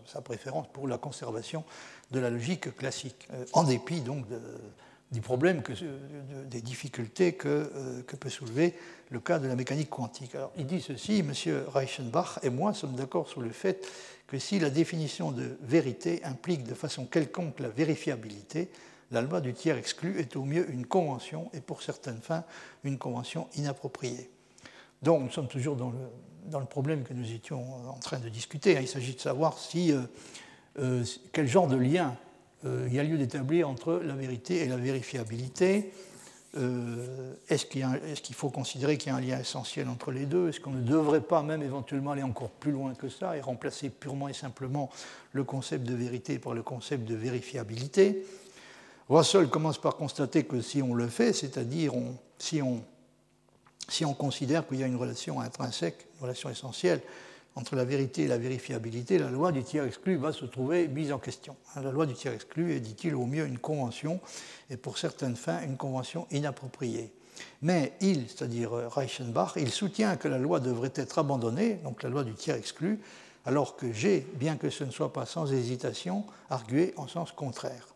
sa 0.06 0.20
préférence 0.20 0.66
pour 0.72 0.88
la 0.88 0.98
conservation 0.98 1.64
de 2.10 2.20
la 2.20 2.30
logique 2.30 2.74
classique, 2.76 3.28
en 3.52 3.64
dépit 3.64 4.00
donc 4.00 4.28
de, 4.28 4.40
des 5.12 5.20
problèmes, 5.20 5.62
que, 5.62 5.72
des 6.48 6.60
difficultés 6.60 7.32
que, 7.32 7.48
euh, 7.48 8.02
que, 8.02 8.16
peut 8.16 8.28
soulever 8.28 8.74
le 9.10 9.18
cas 9.18 9.38
de 9.38 9.48
la 9.48 9.56
mécanique 9.56 9.90
quantique. 9.90 10.34
Alors, 10.34 10.52
il 10.56 10.66
dit 10.66 10.80
ceci, 10.80 11.20
M. 11.20 11.32
Reichenbach 11.68 12.38
et 12.42 12.50
moi 12.50 12.74
sommes 12.74 12.94
d'accord 12.94 13.28
sur 13.28 13.40
le 13.40 13.50
fait 13.50 13.86
que 14.28 14.38
si 14.38 14.60
la 14.60 14.70
définition 14.70 15.32
de 15.32 15.56
vérité 15.62 16.22
implique 16.24 16.62
de 16.62 16.74
façon 16.74 17.06
quelconque 17.06 17.58
la 17.58 17.68
vérifiabilité, 17.68 18.70
la 19.10 19.22
loi 19.22 19.40
du 19.40 19.52
tiers 19.52 19.76
exclu 19.76 20.20
est 20.20 20.36
au 20.36 20.44
mieux 20.44 20.70
une 20.70 20.86
convention 20.86 21.50
et 21.52 21.60
pour 21.60 21.82
certaines 21.82 22.20
fins 22.20 22.44
une 22.84 22.98
convention 22.98 23.48
inappropriée. 23.56 24.30
Donc 25.02 25.22
nous 25.22 25.30
sommes 25.30 25.48
toujours 25.48 25.76
dans 25.76 25.90
le, 25.90 26.66
problème 26.66 27.04
que 27.04 27.14
nous 27.14 27.32
étions 27.32 27.64
en 27.88 27.98
train 27.98 28.18
de 28.18 28.28
discuter. 28.28 28.76
Il 28.80 28.88
s'agit 28.88 29.14
de 29.14 29.20
savoir 29.20 29.58
si, 29.58 29.92
euh, 29.92 30.00
euh, 30.78 31.04
quel 31.32 31.46
genre 31.48 31.68
de 31.68 31.76
lien 31.76 32.16
euh, 32.66 32.86
il 32.88 32.94
y 32.94 32.98
a 32.98 33.02
lieu 33.02 33.16
d'établir 33.16 33.68
entre 33.68 34.00
la 34.04 34.14
vérité 34.14 34.58
et 34.58 34.68
la 34.68 34.76
vérifiabilité. 34.76 35.92
Est-ce 37.48 37.64
qu'il 37.66 38.34
faut 38.34 38.50
considérer 38.50 38.98
qu'il 38.98 39.12
y 39.12 39.14
a 39.14 39.16
un 39.16 39.20
lien 39.20 39.38
essentiel 39.38 39.88
entre 39.88 40.10
les 40.10 40.26
deux? 40.26 40.48
Est-ce 40.48 40.60
qu'on 40.60 40.72
ne 40.72 40.82
devrait 40.82 41.20
pas 41.20 41.42
même 41.42 41.62
éventuellement 41.62 42.10
aller 42.10 42.24
encore 42.24 42.50
plus 42.50 42.72
loin 42.72 42.92
que 42.94 43.08
ça 43.08 43.36
et 43.36 43.40
remplacer 43.40 43.88
purement 43.88 44.28
et 44.28 44.32
simplement 44.32 44.90
le 45.32 45.44
concept 45.44 45.86
de 45.86 45.94
vérité 45.94 46.40
par 46.40 46.54
le 46.54 46.64
concept 46.64 47.08
de 47.08 47.14
vérifiabilité? 47.14 48.26
Russell 49.08 49.48
commence 49.48 49.78
par 49.78 49.96
constater 49.96 50.44
que 50.44 50.60
si 50.60 50.82
on 50.82 50.94
le 50.94 51.08
fait, 51.08 51.32
c'est-à-dire 51.32 51.92
si, 52.38 52.62
on, 52.62 52.82
si 53.90 54.04
on 54.04 54.14
considère 54.14 54.66
qu'il 54.66 54.78
y 54.78 54.82
a 54.82 54.86
une 54.86 54.96
relation 54.96 55.40
intrinsèque, 55.40 56.06
une 56.16 56.22
relation 56.22 56.48
essentielle 56.48 57.00
entre 57.56 57.74
la 57.74 57.84
vérité 57.84 58.22
et 58.22 58.28
la 58.28 58.38
vérifiabilité, 58.38 59.18
la 59.18 59.28
loi 59.28 59.50
du 59.50 59.64
tiers 59.64 59.84
exclu 59.84 60.16
va 60.16 60.32
se 60.32 60.44
trouver 60.44 60.86
mise 60.86 61.12
en 61.12 61.18
question. 61.18 61.56
La 61.74 61.90
loi 61.90 62.06
du 62.06 62.14
tiers 62.14 62.32
exclu 62.32 62.72
est, 62.72 62.80
dit-il, 62.80 63.14
au 63.16 63.26
mieux 63.26 63.44
une 63.44 63.58
convention, 63.58 64.20
et 64.70 64.76
pour 64.76 64.98
certaines 64.98 65.34
fins, 65.34 65.60
une 65.62 65.76
convention 65.76 66.28
inappropriée. 66.30 67.12
Mais 67.62 67.92
il, 68.00 68.28
c'est-à-dire 68.28 68.70
Reichenbach, 68.70 69.54
il 69.56 69.70
soutient 69.70 70.16
que 70.16 70.28
la 70.28 70.38
loi 70.38 70.60
devrait 70.60 70.92
être 70.94 71.18
abandonnée, 71.18 71.74
donc 71.82 72.02
la 72.04 72.08
loi 72.08 72.22
du 72.22 72.34
tiers 72.34 72.56
exclu, 72.56 73.00
alors 73.44 73.76
que 73.76 73.92
j'ai, 73.92 74.26
bien 74.34 74.56
que 74.56 74.70
ce 74.70 74.84
ne 74.84 74.90
soit 74.90 75.12
pas 75.12 75.26
sans 75.26 75.52
hésitation, 75.52 76.24
argué 76.50 76.94
en 76.96 77.08
sens 77.08 77.32
contraire. 77.32 77.88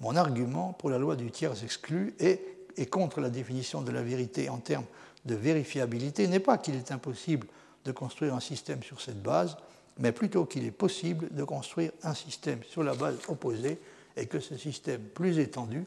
Mon 0.00 0.16
argument 0.16 0.74
pour 0.74 0.90
la 0.90 0.98
loi 0.98 1.16
du 1.16 1.30
tiers 1.30 1.62
exclu 1.62 2.14
et 2.18 2.86
contre 2.86 3.20
la 3.20 3.30
définition 3.30 3.82
de 3.82 3.90
la 3.90 4.02
vérité 4.02 4.48
en 4.48 4.58
termes 4.58 4.86
de 5.24 5.34
vérifiabilité 5.34 6.26
n'est 6.28 6.40
pas 6.40 6.58
qu'il 6.58 6.74
est 6.74 6.92
impossible 6.92 7.46
de 7.84 7.92
construire 7.92 8.34
un 8.34 8.40
système 8.40 8.82
sur 8.82 9.00
cette 9.00 9.22
base, 9.22 9.56
mais 9.98 10.12
plutôt 10.12 10.44
qu'il 10.44 10.64
est 10.64 10.70
possible 10.70 11.28
de 11.30 11.44
construire 11.44 11.92
un 12.02 12.14
système 12.14 12.62
sur 12.64 12.82
la 12.82 12.94
base 12.94 13.16
opposée 13.28 13.78
et 14.16 14.26
que 14.26 14.40
ce 14.40 14.56
système 14.56 15.02
plus 15.02 15.38
étendu, 15.38 15.84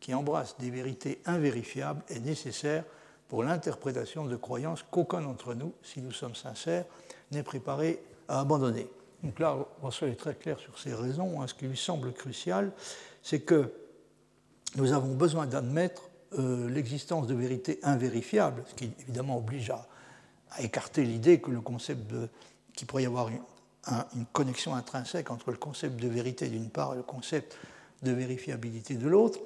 qui 0.00 0.14
embrasse 0.14 0.56
des 0.58 0.70
vérités 0.70 1.20
invérifiables, 1.24 2.02
est 2.08 2.20
nécessaire 2.20 2.84
pour 3.28 3.42
l'interprétation 3.42 4.26
de 4.26 4.36
croyances 4.36 4.84
qu'aucun 4.90 5.20
d'entre 5.20 5.54
nous, 5.54 5.72
si 5.82 6.00
nous 6.00 6.12
sommes 6.12 6.34
sincères, 6.34 6.84
n'est 7.32 7.42
préparé 7.42 8.00
à 8.28 8.40
abandonner. 8.40 8.88
Donc 9.22 9.40
là, 9.40 9.56
Russell 9.82 10.10
est 10.10 10.16
très 10.16 10.34
clair 10.34 10.58
sur 10.58 10.78
ces 10.78 10.94
raisons. 10.94 11.44
Ce 11.46 11.54
qui 11.54 11.66
lui 11.66 11.76
semble 11.76 12.12
crucial, 12.12 12.70
c'est 13.22 13.40
que 13.40 13.72
nous 14.76 14.92
avons 14.92 15.14
besoin 15.14 15.46
d'admettre 15.46 16.10
euh, 16.38 16.68
l'existence 16.68 17.26
de 17.26 17.34
vérités 17.34 17.78
invérifiables, 17.82 18.64
ce 18.68 18.74
qui 18.74 18.90
évidemment 19.00 19.38
oblige 19.38 19.70
à 19.70 19.86
écarter 20.60 21.04
l'idée 21.04 21.40
que 21.40 21.50
le 21.50 21.60
concept 21.60 22.10
de, 22.10 22.28
qu'il 22.74 22.86
pourrait 22.86 23.04
y 23.04 23.06
avoir 23.06 23.28
une, 23.28 23.40
connexion 24.32 24.74
intrinsèque 24.74 25.30
entre 25.30 25.52
le 25.52 25.56
concept 25.56 26.00
de 26.00 26.08
vérité 26.08 26.48
d'une 26.48 26.70
part 26.70 26.94
et 26.94 26.96
le 26.96 27.04
concept 27.04 27.56
de 28.02 28.10
vérifiabilité 28.10 28.94
de 28.94 29.06
l'autre. 29.06 29.38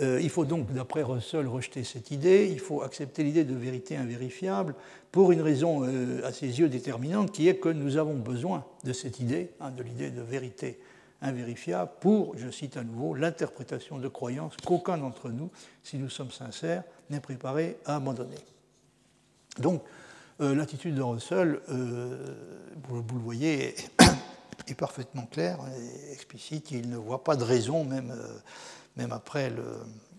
Euh, 0.00 0.20
il 0.20 0.28
faut 0.28 0.44
donc, 0.44 0.70
d'après 0.72 1.02
Russell, 1.02 1.46
rejeter 1.46 1.84
cette 1.84 2.10
idée. 2.10 2.48
Il 2.52 2.60
faut 2.60 2.82
accepter 2.82 3.24
l'idée 3.24 3.44
de 3.44 3.54
vérité 3.54 3.96
invérifiable 3.96 4.74
pour 5.10 5.32
une 5.32 5.40
raison 5.40 5.84
euh, 5.84 6.20
à 6.24 6.32
ses 6.32 6.60
yeux 6.60 6.68
déterminante, 6.68 7.32
qui 7.32 7.48
est 7.48 7.56
que 7.56 7.70
nous 7.70 7.96
avons 7.96 8.14
besoin 8.14 8.66
de 8.84 8.92
cette 8.92 9.20
idée, 9.20 9.50
hein, 9.60 9.70
de 9.70 9.82
l'idée 9.82 10.10
de 10.10 10.20
vérité 10.20 10.78
invérifiable, 11.20 11.90
pour, 12.00 12.36
je 12.36 12.50
cite 12.50 12.76
à 12.76 12.84
nouveau, 12.84 13.14
l'interprétation 13.14 13.98
de 13.98 14.08
croyances 14.08 14.56
qu'aucun 14.64 14.98
d'entre 14.98 15.30
nous, 15.30 15.50
si 15.82 15.98
nous 15.98 16.08
sommes 16.08 16.30
sincères, 16.30 16.84
n'est 17.10 17.20
préparé 17.20 17.78
à 17.84 17.96
abandonner. 17.96 18.38
Donc, 19.58 19.82
euh, 20.40 20.54
l'attitude 20.54 20.94
de 20.94 21.02
Russell, 21.02 21.60
euh, 21.68 22.16
vous, 22.88 23.16
le 23.16 23.22
voyez, 23.22 23.74
est, 24.68 24.74
parfaitement 24.74 25.26
claire 25.26 25.58
et 25.76 26.12
explicite. 26.12 26.70
Il 26.70 26.88
ne 26.88 26.96
voit 26.96 27.24
pas 27.24 27.34
de 27.34 27.42
raison, 27.42 27.84
même, 27.84 28.12
euh, 28.12 28.38
même 28.96 29.10
après 29.10 29.52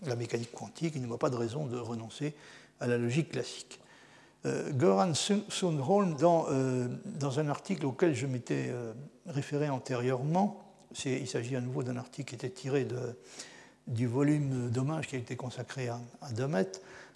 la 0.04 0.16
mécanique 0.16 0.52
quantique, 0.52 0.92
il 0.96 1.02
ne 1.02 1.06
voit 1.06 1.18
pas 1.18 1.30
de 1.30 1.36
raison 1.36 1.66
de 1.66 1.78
renoncer 1.78 2.34
à 2.80 2.86
la 2.86 2.98
logique 2.98 3.30
classique. 3.30 3.80
Göran 4.44 5.12
Sundholm, 5.12 6.14
dans, 6.14 6.46
dans, 7.04 7.40
un 7.40 7.48
article 7.50 7.84
auquel 7.84 8.14
je 8.14 8.26
m'étais 8.26 8.72
référé 9.26 9.68
antérieurement, 9.68 10.69
il 11.04 11.28
s'agit 11.28 11.56
à 11.56 11.60
nouveau 11.60 11.82
d'un 11.82 11.96
article 11.96 12.30
qui 12.30 12.34
était 12.34 12.50
tiré 12.50 12.86
du 13.86 14.06
volume 14.06 14.70
d'hommage 14.70 15.06
qui 15.06 15.16
a 15.16 15.18
été 15.18 15.36
consacré 15.36 15.88
à, 15.88 16.00
à 16.22 16.32
Demet. 16.32 16.70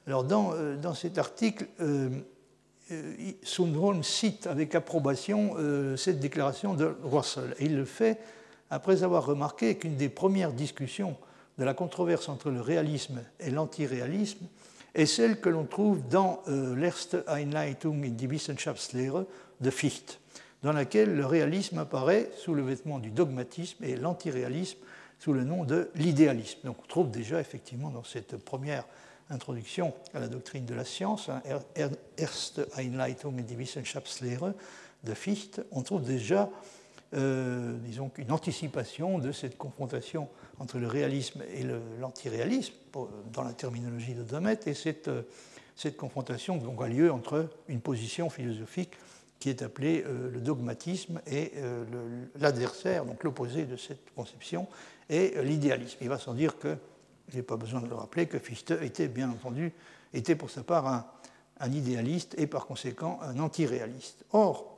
Alors, 0.06 0.24
dans, 0.24 0.52
dans 0.76 0.94
cet 0.94 1.18
article, 1.18 1.66
euh, 2.90 3.34
Sundholm 3.42 4.02
cite 4.02 4.46
avec 4.46 4.74
approbation 4.74 5.54
euh, 5.56 5.96
cette 5.96 6.20
déclaration 6.20 6.74
de 6.74 6.96
Russell. 7.02 7.54
Et 7.58 7.66
il 7.66 7.76
le 7.76 7.84
fait 7.84 8.18
après 8.70 9.02
avoir 9.02 9.24
remarqué 9.24 9.76
qu'une 9.76 9.96
des 9.96 10.08
premières 10.08 10.52
discussions 10.52 11.16
de 11.58 11.64
la 11.64 11.72
controverse 11.72 12.28
entre 12.28 12.50
le 12.50 12.60
réalisme 12.60 13.22
et 13.40 13.50
l'antiréalisme 13.50 14.46
est 14.94 15.06
celle 15.06 15.40
que 15.40 15.48
l'on 15.48 15.64
trouve 15.64 16.06
dans 16.08 16.42
euh, 16.48 16.76
l'Erste 16.76 17.16
Einleitung 17.26 18.04
in 18.04 18.10
die 18.10 18.26
Wissenschaftslehre 18.26 19.24
de 19.60 19.70
Fichte, 19.70 20.18
dans 20.64 20.72
laquelle 20.72 21.14
le 21.14 21.26
réalisme 21.26 21.76
apparaît 21.78 22.30
sous 22.38 22.54
le 22.54 22.62
vêtement 22.62 22.98
du 22.98 23.10
dogmatisme 23.10 23.84
et 23.84 23.96
l'antiréalisme 23.96 24.78
sous 25.20 25.34
le 25.34 25.44
nom 25.44 25.62
de 25.64 25.90
l'idéalisme. 25.94 26.60
Donc 26.64 26.78
on 26.82 26.86
trouve 26.86 27.10
déjà 27.10 27.38
effectivement 27.38 27.90
dans 27.90 28.02
cette 28.02 28.38
première 28.38 28.86
introduction 29.28 29.92
à 30.14 30.20
la 30.20 30.26
doctrine 30.26 30.64
de 30.64 30.74
la 30.74 30.86
science, 30.86 31.28
hein, 31.28 31.42
Erste 32.16 32.66
Einleitung 32.78 33.38
in 33.38 33.42
die 33.42 33.56
Wissenschaftslehre 33.56 34.54
de 35.04 35.14
Fichte, 35.14 35.60
on 35.70 35.82
trouve 35.82 36.02
déjà, 36.02 36.48
euh, 37.12 37.76
disons, 37.84 38.10
une 38.16 38.32
anticipation 38.32 39.18
de 39.18 39.32
cette 39.32 39.58
confrontation 39.58 40.28
entre 40.58 40.78
le 40.78 40.86
réalisme 40.86 41.42
et 41.54 41.64
l'antiréalisme, 42.00 42.72
dans 43.32 43.42
la 43.42 43.52
terminologie 43.52 44.14
de 44.14 44.22
Domet, 44.22 44.60
et 44.64 44.72
cette, 44.72 45.08
euh, 45.08 45.22
cette 45.76 45.98
confrontation 45.98 46.56
donc, 46.56 46.80
a 46.80 46.88
lieu 46.88 47.12
entre 47.12 47.50
une 47.68 47.80
position 47.80 48.30
philosophique 48.30 48.92
qui 49.38 49.50
est 49.50 49.62
appelée 49.62 50.04
euh, 50.06 50.30
le 50.30 50.40
dogmatisme 50.40 51.20
et 51.26 51.52
l'adversaire, 52.40 53.04
donc 53.04 53.22
l'opposé 53.24 53.64
de 53.64 53.76
cette 53.76 54.14
conception, 54.14 54.66
et 55.10 55.34
l'idéalisme. 55.42 55.98
Il 56.00 56.08
va 56.08 56.18
sans 56.18 56.34
dire 56.34 56.58
que 56.58 56.76
je 57.28 57.36
n'ai 57.36 57.42
pas 57.42 57.56
besoin 57.56 57.80
de 57.80 57.88
le 57.88 57.94
rappeler, 57.94 58.26
que 58.26 58.38
Fichte 58.38 58.72
était 58.82 59.08
bien 59.08 59.30
entendu, 59.30 59.72
était 60.12 60.36
pour 60.36 60.50
sa 60.50 60.62
part 60.62 60.86
un, 60.86 61.04
idéaliste 61.72 62.34
et 62.38 62.46
par 62.46 62.66
conséquent 62.66 63.18
un 63.22 63.38
antiréaliste. 63.38 64.24
Or, 64.32 64.76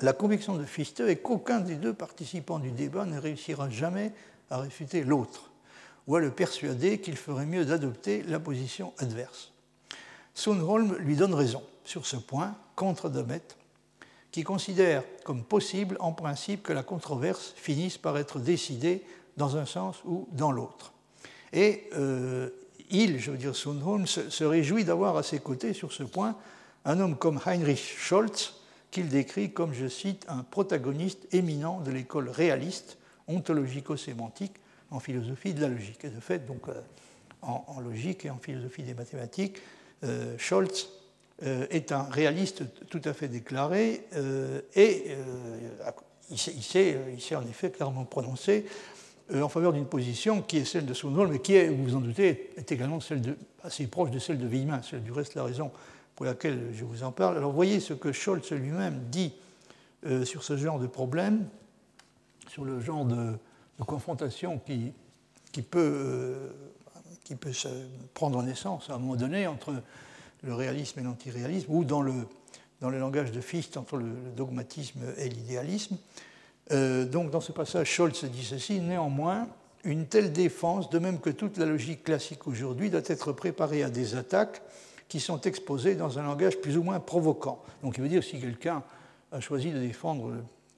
la 0.00 0.12
conviction 0.12 0.56
de 0.56 0.64
Fichte 0.64 1.00
est 1.00 1.16
qu'aucun 1.16 1.60
des 1.60 1.74
deux 1.74 1.92
participants 1.92 2.58
du 2.58 2.70
débat 2.70 3.04
ne 3.04 3.18
réussira 3.18 3.68
jamais 3.68 4.12
à 4.50 4.58
réfuter 4.58 5.04
l'autre, 5.04 5.50
ou 6.06 6.16
à 6.16 6.20
le 6.20 6.30
persuader 6.30 7.00
qu'il 7.00 7.16
ferait 7.16 7.46
mieux 7.46 7.64
d'adopter 7.64 8.22
la 8.22 8.40
position 8.40 8.94
adverse. 8.98 9.52
Sundholm 10.34 10.96
lui 10.96 11.16
donne 11.16 11.34
raison 11.34 11.62
sur 11.84 12.06
ce 12.06 12.16
point 12.16 12.56
contre 12.76 13.10
Domet, 13.10 13.42
qui 14.30 14.44
considère 14.44 15.02
comme 15.24 15.42
possible 15.42 15.96
en 16.00 16.12
principe 16.12 16.62
que 16.62 16.72
la 16.72 16.82
controverse 16.82 17.54
finisse 17.56 17.98
par 17.98 18.18
être 18.18 18.38
décidée 18.38 19.02
dans 19.36 19.56
un 19.56 19.66
sens 19.66 19.96
ou 20.04 20.28
dans 20.32 20.52
l'autre. 20.52 20.92
Et 21.52 21.88
euh, 21.94 22.50
il, 22.90 23.18
je 23.18 23.30
veux 23.30 23.38
dire 23.38 23.56
Sundholm, 23.56 24.06
se, 24.06 24.44
réjouit 24.44 24.84
d'avoir 24.84 25.16
à 25.16 25.22
ses 25.22 25.38
côtés 25.38 25.72
sur 25.72 25.92
ce 25.92 26.02
point 26.02 26.36
un 26.84 27.00
homme 27.00 27.16
comme 27.16 27.40
Heinrich 27.44 27.96
Scholz, 27.98 28.54
qu'il 28.90 29.08
décrit 29.08 29.52
comme, 29.52 29.74
je 29.74 29.86
cite, 29.86 30.24
un 30.28 30.42
protagoniste 30.42 31.26
éminent 31.32 31.80
de 31.80 31.90
l'école 31.90 32.30
réaliste, 32.30 32.96
ontologico-sémantique, 33.26 34.54
en 34.90 35.00
philosophie 35.00 35.52
de 35.52 35.60
la 35.60 35.68
logique. 35.68 36.04
Et 36.04 36.08
de 36.08 36.20
fait, 36.20 36.46
donc, 36.46 36.68
euh, 36.68 36.80
en, 37.42 37.80
logique 37.80 38.24
et 38.24 38.30
en 38.30 38.38
philosophie 38.38 38.82
des 38.82 38.94
mathématiques, 38.94 39.58
euh, 40.04 40.36
Scholz 40.38 40.88
est 41.42 41.92
un 41.92 42.02
réaliste 42.02 42.64
tout 42.88 43.00
à 43.04 43.12
fait 43.12 43.28
déclaré 43.28 44.04
et 44.74 45.04
il 46.30 46.38
s'est 46.38 47.36
en 47.36 47.46
effet 47.46 47.70
clairement 47.70 48.04
prononcé 48.04 48.66
euh, 49.34 49.42
en 49.42 49.48
faveur 49.50 49.74
d'une 49.74 49.84
position 49.84 50.40
qui 50.40 50.56
est 50.56 50.64
celle 50.64 50.86
de 50.86 50.94
Sundholm, 50.94 51.30
mais 51.30 51.40
qui 51.40 51.66
vous 51.66 51.84
vous 51.84 51.96
en 51.96 52.00
doutez, 52.00 52.50
est 52.56 52.72
également 52.72 52.98
celle 52.98 53.36
assez 53.62 53.86
proche 53.86 54.10
de 54.10 54.18
celle 54.18 54.38
de 54.38 54.48
Wiemann. 54.48 54.80
C'est 54.82 55.04
du 55.04 55.12
reste 55.12 55.34
la 55.34 55.44
raison 55.44 55.70
pour 56.16 56.24
laquelle 56.24 56.70
je 56.72 56.84
vous 56.84 57.02
en 57.02 57.12
parle. 57.12 57.36
Alors 57.36 57.52
voyez 57.52 57.78
ce 57.80 57.92
que 57.92 58.10
Scholz 58.10 58.50
lui-même 58.52 59.00
dit 59.10 59.34
euh, 60.06 60.24
sur 60.24 60.42
ce 60.42 60.56
genre 60.56 60.78
de 60.78 60.86
problème, 60.86 61.46
sur 62.48 62.64
le 62.64 62.80
genre 62.80 63.04
de, 63.04 63.34
confrontation 63.86 64.58
qui, 64.64 65.62
peut, 65.62 65.78
euh, 65.78 66.48
qui 67.22 67.36
peut 67.36 67.52
se 67.52 67.68
prendre 68.14 68.42
naissance 68.42 68.88
à 68.88 68.94
un 68.94 68.98
moment 68.98 69.16
donné 69.16 69.46
entre 69.46 69.74
le 70.42 70.54
réalisme 70.54 71.00
et 71.00 71.02
l'antiréalisme, 71.02 71.72
ou 71.72 71.84
dans 71.84 72.02
le, 72.02 72.12
dans 72.80 72.90
le 72.90 72.98
langage 72.98 73.32
de 73.32 73.40
Fichte 73.40 73.76
entre 73.76 73.96
le 73.96 74.10
dogmatisme 74.36 75.00
et 75.16 75.28
l'idéalisme. 75.28 75.96
Euh, 76.72 77.04
donc 77.04 77.30
dans 77.30 77.40
ce 77.40 77.52
passage, 77.52 77.88
Scholz 77.88 78.24
dit 78.24 78.44
ceci, 78.44 78.80
néanmoins, 78.80 79.48
une 79.84 80.06
telle 80.06 80.32
défense, 80.32 80.90
de 80.90 80.98
même 80.98 81.20
que 81.20 81.30
toute 81.30 81.56
la 81.56 81.66
logique 81.66 82.04
classique 82.04 82.46
aujourd'hui, 82.46 82.90
doit 82.90 83.00
être 83.06 83.32
préparée 83.32 83.82
à 83.82 83.90
des 83.90 84.14
attaques 84.16 84.62
qui 85.08 85.20
sont 85.20 85.40
exposées 85.42 85.94
dans 85.94 86.18
un 86.18 86.22
langage 86.22 86.58
plus 86.58 86.76
ou 86.76 86.82
moins 86.82 87.00
provoquant. 87.00 87.62
Donc 87.82 87.96
il 87.96 88.02
veut 88.02 88.08
dire 88.08 88.22
si 88.22 88.38
quelqu'un 88.40 88.82
a 89.32 89.40
choisi 89.40 89.70
de 89.70 89.78
défendre 89.78 90.32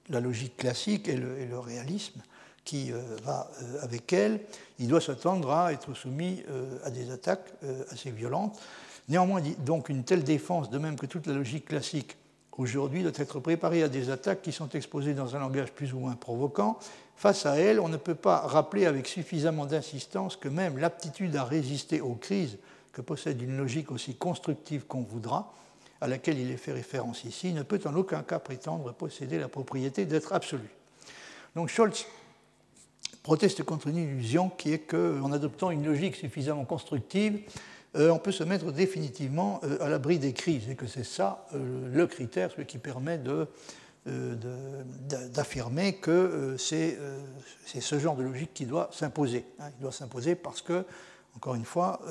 la 0.09 0.19
logique 0.19 0.57
classique 0.57 1.09
et 1.09 1.17
le, 1.17 1.59
réalisme 1.59 2.21
qui 2.63 2.91
euh, 2.91 3.01
va 3.23 3.49
euh, 3.61 3.83
avec 3.83 4.13
elle, 4.13 4.39
il 4.79 4.87
doit 4.87 5.01
s'attendre 5.01 5.51
à 5.51 5.73
être 5.73 5.93
soumis 5.93 6.43
à 6.83 6.89
des 6.89 7.11
attaques 7.11 7.53
assez 7.91 8.11
violentes. 8.11 8.59
Néanmoins, 9.09 9.41
donc 9.59 9.89
une 9.89 10.03
telle 10.03 10.23
défense, 10.23 10.69
de 10.69 10.77
même 10.77 10.95
que 10.95 11.05
toute 11.05 11.27
la 11.27 11.33
logique 11.33 11.65
classique, 11.65 12.17
aujourd'hui 12.57 13.03
doit 13.03 13.11
être 13.15 13.39
préparé 13.39 13.83
à 13.83 13.89
des 13.89 14.09
attaques 14.09 14.41
qui 14.41 14.51
sont 14.51 14.69
exposées 14.69 15.13
dans 15.13 15.35
un 15.35 15.39
langage 15.39 15.71
plus 15.71 15.93
ou 15.93 15.99
moins 15.99 16.15
provoquant. 16.15 16.77
Face 17.15 17.45
à 17.45 17.55
elles, 17.55 17.79
on 17.79 17.89
ne 17.89 17.97
peut 17.97 18.15
pas 18.15 18.39
rappeler 18.39 18.85
avec 18.85 19.07
suffisamment 19.07 19.65
d'insistance 19.65 20.35
que 20.35 20.49
même 20.49 20.77
l'aptitude 20.77 21.35
à 21.35 21.43
résister 21.43 22.01
aux 22.01 22.15
crises 22.15 22.57
que 22.91 23.01
possède 23.01 23.41
une 23.41 23.57
logique 23.57 23.91
aussi 23.91 24.15
constructive 24.15 24.85
qu'on 24.85 25.01
voudra, 25.01 25.53
à 26.01 26.07
laquelle 26.07 26.39
il 26.39 26.51
est 26.51 26.57
fait 26.57 26.73
référence 26.73 27.23
ici, 27.23 27.53
ne 27.53 27.63
peut 27.63 27.79
en 27.85 27.95
aucun 27.95 28.23
cas 28.23 28.39
prétendre 28.39 28.91
posséder 28.93 29.39
la 29.39 29.47
propriété 29.47 30.05
d'être 30.05 30.33
absolue. 30.33 30.69
Donc 31.55 31.69
Scholz 31.69 32.05
proteste 33.23 33.63
contre 33.63 33.87
une 33.87 33.97
illusion 33.97 34.49
qui 34.49 34.73
est 34.73 34.79
qu'en 34.79 35.31
adoptant 35.31 35.71
une 35.71 35.85
logique 35.85 36.15
suffisamment 36.15 36.65
constructive, 36.65 37.39
euh, 37.97 38.09
on 38.09 38.19
peut 38.19 38.31
se 38.31 38.45
mettre 38.45 38.71
définitivement 38.71 39.59
euh, 39.63 39.77
à 39.81 39.89
l'abri 39.89 40.17
des 40.17 40.31
crises 40.31 40.69
et 40.69 40.75
que 40.75 40.87
c'est 40.87 41.03
ça 41.03 41.45
euh, 41.53 41.89
le 41.93 42.07
critère, 42.07 42.49
ce 42.55 42.61
qui 42.61 42.77
permet 42.77 43.19
d'affirmer 45.33 45.97
que 45.97 46.55
c'est 46.57 46.97
ce 47.67 47.99
genre 47.99 48.15
de 48.15 48.23
logique 48.23 48.53
qui 48.53 48.65
doit 48.65 48.89
s'imposer. 48.93 49.45
Hein. 49.59 49.69
Il 49.77 49.81
doit 49.81 49.91
s'imposer 49.91 50.35
parce 50.35 50.61
que, 50.61 50.85
encore 51.35 51.55
une 51.55 51.65
fois, 51.65 52.01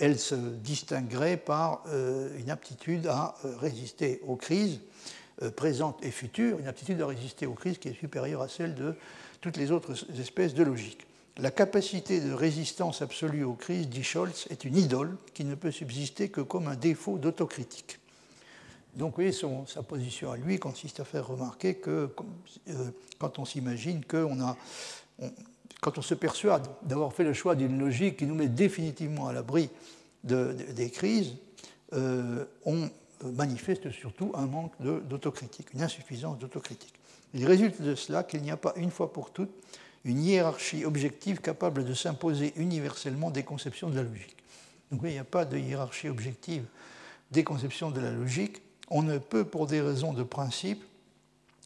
elle 0.00 0.18
se 0.18 0.34
distinguerait 0.34 1.36
par 1.36 1.84
une 2.38 2.48
aptitude 2.48 3.06
à 3.08 3.34
résister 3.60 4.22
aux 4.26 4.36
crises 4.36 4.80
présentes 5.54 6.02
et 6.02 6.10
futures, 6.10 6.58
une 6.58 6.66
aptitude 6.66 7.00
à 7.02 7.06
résister 7.06 7.44
aux 7.44 7.52
crises 7.52 7.76
qui 7.76 7.88
est 7.88 7.98
supérieure 7.98 8.40
à 8.40 8.48
celle 8.48 8.74
de 8.74 8.94
toutes 9.42 9.58
les 9.58 9.70
autres 9.70 9.92
espèces 10.18 10.54
de 10.54 10.62
logique. 10.62 11.05
La 11.38 11.50
capacité 11.50 12.20
de 12.20 12.32
résistance 12.32 13.02
absolue 13.02 13.44
aux 13.44 13.52
crises, 13.52 13.88
dit 13.88 14.02
Scholz, 14.02 14.46
est 14.48 14.64
une 14.64 14.76
idole 14.76 15.16
qui 15.34 15.44
ne 15.44 15.54
peut 15.54 15.70
subsister 15.70 16.30
que 16.30 16.40
comme 16.40 16.66
un 16.66 16.76
défaut 16.76 17.18
d'autocritique. 17.18 17.98
Donc, 18.94 19.10
vous 19.10 19.16
voyez, 19.16 19.32
sa 19.66 19.82
position 19.82 20.30
à 20.30 20.38
lui 20.38 20.58
consiste 20.58 21.00
à 21.00 21.04
faire 21.04 21.26
remarquer 21.26 21.74
que 21.74 22.10
euh, 22.70 22.90
quand 23.18 23.38
on 23.38 23.44
s'imagine 23.44 24.02
qu'on 24.06 24.40
a. 24.40 24.56
quand 25.82 25.98
on 25.98 26.02
se 26.02 26.14
persuade 26.14 26.66
d'avoir 26.82 27.12
fait 27.12 27.24
le 27.24 27.34
choix 27.34 27.54
d'une 27.54 27.78
logique 27.78 28.16
qui 28.16 28.24
nous 28.24 28.34
met 28.34 28.48
définitivement 28.48 29.28
à 29.28 29.34
l'abri 29.34 29.68
des 30.24 30.90
crises, 30.90 31.34
euh, 31.92 32.46
on 32.64 32.88
manifeste 33.22 33.90
surtout 33.90 34.32
un 34.34 34.46
manque 34.46 34.72
d'autocritique, 34.80 35.74
une 35.74 35.82
insuffisance 35.82 36.38
d'autocritique. 36.38 36.94
Il 37.34 37.46
résulte 37.46 37.82
de 37.82 37.94
cela 37.94 38.24
qu'il 38.24 38.40
n'y 38.40 38.50
a 38.50 38.56
pas 38.56 38.72
une 38.76 38.90
fois 38.90 39.12
pour 39.12 39.30
toutes 39.30 39.52
une 40.06 40.22
hiérarchie 40.22 40.84
objective 40.84 41.40
capable 41.40 41.84
de 41.84 41.92
s'imposer 41.92 42.52
universellement 42.56 43.32
des 43.32 43.42
conceptions 43.42 43.90
de 43.90 43.96
la 43.96 44.04
logique. 44.04 44.36
Il 44.92 44.98
n'y 44.98 45.18
a 45.18 45.24
pas 45.24 45.44
de 45.44 45.58
hiérarchie 45.58 46.08
objective 46.08 46.64
des 47.32 47.42
conceptions 47.42 47.90
de 47.90 48.00
la 48.00 48.12
logique. 48.12 48.62
On 48.88 49.02
ne 49.02 49.18
peut, 49.18 49.44
pour 49.44 49.66
des 49.66 49.80
raisons 49.80 50.12
de 50.12 50.22
principe, 50.22 50.84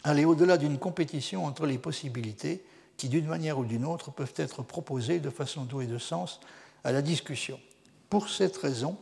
aller 0.04 0.24
au-delà 0.24 0.56
d'une 0.56 0.78
compétition 0.78 1.44
entre 1.44 1.66
les 1.66 1.76
possibilités 1.76 2.64
qui, 2.96 3.10
d'une 3.10 3.26
manière 3.26 3.58
ou 3.58 3.66
d'une 3.66 3.84
autre, 3.84 4.10
peuvent 4.10 4.32
être 4.36 4.62
proposées 4.62 5.20
de 5.20 5.28
façon 5.28 5.64
douée 5.64 5.86
de 5.86 5.98
sens 5.98 6.40
à 6.82 6.92
la 6.92 7.02
discussion. 7.02 7.60
Pour 8.08 8.30
cette 8.30 8.56
raison, 8.56 8.96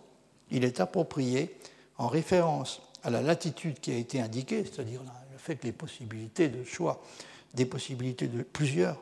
il 0.50 0.64
est 0.64 0.80
approprié, 0.80 1.56
en 1.96 2.08
référence 2.08 2.82
à 3.04 3.10
la 3.10 3.22
latitude 3.22 3.78
qui 3.78 3.92
a 3.92 3.96
été 3.96 4.20
indiquée, 4.20 4.64
c'est-à-dire 4.64 5.00
le 5.32 5.38
fait 5.38 5.54
que 5.54 5.66
les 5.66 5.72
possibilités 5.72 6.48
de 6.48 6.64
choix, 6.64 7.00
des 7.54 7.66
possibilités 7.66 8.26
de 8.26 8.42
plusieurs 8.42 9.00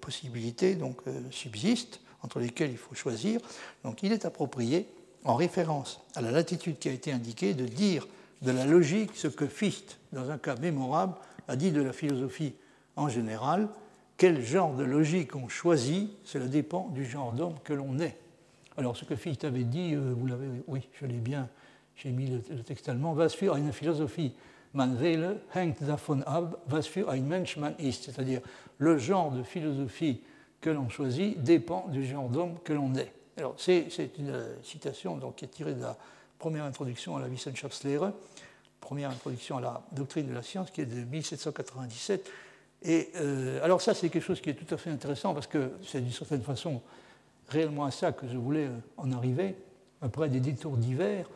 possibilités 0.00 0.74
donc, 0.74 0.98
euh, 1.06 1.20
subsistent 1.30 2.00
entre 2.22 2.40
lesquelles 2.40 2.70
il 2.70 2.78
faut 2.78 2.94
choisir. 2.94 3.40
Donc 3.84 4.02
il 4.02 4.12
est 4.12 4.24
approprié, 4.24 4.88
en 5.24 5.34
référence 5.34 6.00
à 6.14 6.20
la 6.20 6.30
latitude 6.30 6.78
qui 6.78 6.88
a 6.88 6.92
été 6.92 7.12
indiquée, 7.12 7.54
de 7.54 7.66
dire 7.66 8.06
de 8.42 8.52
la 8.52 8.64
logique 8.64 9.10
ce 9.14 9.28
que 9.28 9.46
Fichte, 9.46 9.98
dans 10.12 10.30
un 10.30 10.38
cas 10.38 10.56
mémorable, 10.56 11.14
a 11.48 11.56
dit 11.56 11.72
de 11.72 11.82
la 11.82 11.92
philosophie 11.92 12.54
en 12.96 13.08
général. 13.08 13.68
Quel 14.16 14.44
genre 14.44 14.74
de 14.74 14.84
logique 14.84 15.36
on 15.36 15.48
choisit, 15.48 16.10
cela 16.24 16.46
dépend 16.46 16.88
du 16.88 17.04
genre 17.04 17.32
d'homme 17.32 17.54
que 17.64 17.72
l'on 17.72 17.98
est. 17.98 18.16
Alors 18.76 18.96
ce 18.96 19.04
que 19.04 19.16
Fichte 19.16 19.44
avait 19.44 19.64
dit, 19.64 19.94
euh, 19.94 20.14
vous 20.16 20.26
l'avez, 20.26 20.48
oui, 20.66 20.88
je 21.00 21.06
l'ai 21.06 21.18
bien, 21.18 21.48
j'ai 21.96 22.10
mis 22.10 22.26
le, 22.26 22.62
texte 22.62 22.88
allemand, 22.88 23.14
was 23.14 23.30
für 23.30 23.54
eine 23.54 23.72
Philosophie 23.72 24.32
man 24.72 25.00
wähle, 25.00 25.40
hängt 25.50 25.80
davon 25.86 26.22
ab, 26.22 26.60
was 26.66 26.86
für 26.86 27.08
ein 27.08 27.26
Mensch 27.26 27.56
man 27.56 27.76
ist. 27.76 28.04
C'est-à-dire, 28.04 28.40
le 28.78 28.98
genre 28.98 29.30
de 29.32 29.42
philosophie 29.42 30.20
que 30.60 30.70
l'on 30.70 30.88
choisit 30.88 31.42
dépend 31.42 31.88
du 31.88 32.04
genre 32.04 32.28
d'homme 32.28 32.58
que 32.64 32.72
l'on 32.72 32.94
est. 32.94 33.12
Alors, 33.36 33.54
c'est 33.56 33.88
une 34.18 34.30
euh, 34.30 34.56
citation 34.62 35.16
donc, 35.16 35.36
qui 35.36 35.44
est 35.44 35.48
tirée 35.48 35.74
de 35.74 35.82
la 35.82 35.96
première 36.38 36.64
introduction 36.64 37.16
à 37.16 37.20
la 37.20 37.28
Wissenschaftslehre, 37.28 38.12
première 38.80 39.10
introduction 39.10 39.58
à 39.58 39.60
la 39.60 39.82
doctrine 39.92 40.26
de 40.26 40.34
la 40.34 40.42
science, 40.42 40.70
qui 40.70 40.80
est 40.80 40.86
de 40.86 41.04
1797. 41.04 42.28
Et 42.82 43.10
euh, 43.16 43.62
alors 43.64 43.80
ça, 43.80 43.94
c'est 43.94 44.08
quelque 44.08 44.22
chose 44.22 44.40
qui 44.40 44.50
est 44.50 44.54
tout 44.54 44.72
à 44.72 44.76
fait 44.76 44.90
intéressant 44.90 45.34
parce 45.34 45.46
que 45.46 45.72
c'est 45.86 46.00
d'une 46.00 46.12
certaine 46.12 46.42
façon 46.42 46.80
réellement 47.48 47.84
à 47.84 47.90
ça 47.90 48.12
que 48.12 48.26
je 48.28 48.36
voulais 48.36 48.68
en 48.96 49.12
arriver, 49.12 49.56
après 50.00 50.28
des 50.28 50.40
détours 50.40 50.76
divers. 50.76 51.28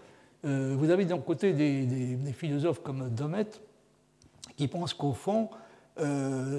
Vous 0.44 0.90
avez 0.90 1.04
d'un 1.04 1.18
côté 1.18 1.52
des, 1.52 2.32
philosophes 2.32 2.82
comme 2.82 3.08
Domet 3.10 3.46
qui 4.56 4.68
pensent 4.68 4.94
qu'au 4.94 5.12
fond, 5.12 5.50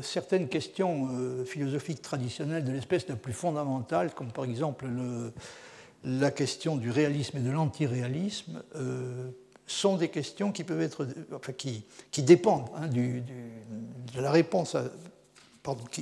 certaines 0.01 0.47
questions 0.47 1.09
philosophiques 1.45 2.01
traditionnelles 2.01 2.63
de 2.63 2.71
l'espèce 2.71 3.07
la 3.09 3.15
plus 3.15 3.33
fondamentale, 3.33 4.13
comme 4.13 4.31
par 4.31 4.45
exemple 4.45 4.85
la 6.05 6.31
question 6.31 6.77
du 6.77 6.91
réalisme 6.91 7.37
et 7.37 7.41
de 7.41 7.51
l'antiréalisme, 7.51 8.63
sont 9.67 9.97
des 9.97 10.09
questions 10.09 10.51
qui 10.51 10.63
peuvent 10.63 10.81
être, 10.81 11.07
qui, 11.57 12.23
dépendent 12.23 12.69
hein, 12.75 12.87
de 12.87 14.21
la 14.21 14.31
réponse 14.31 14.75
à, 14.75 14.85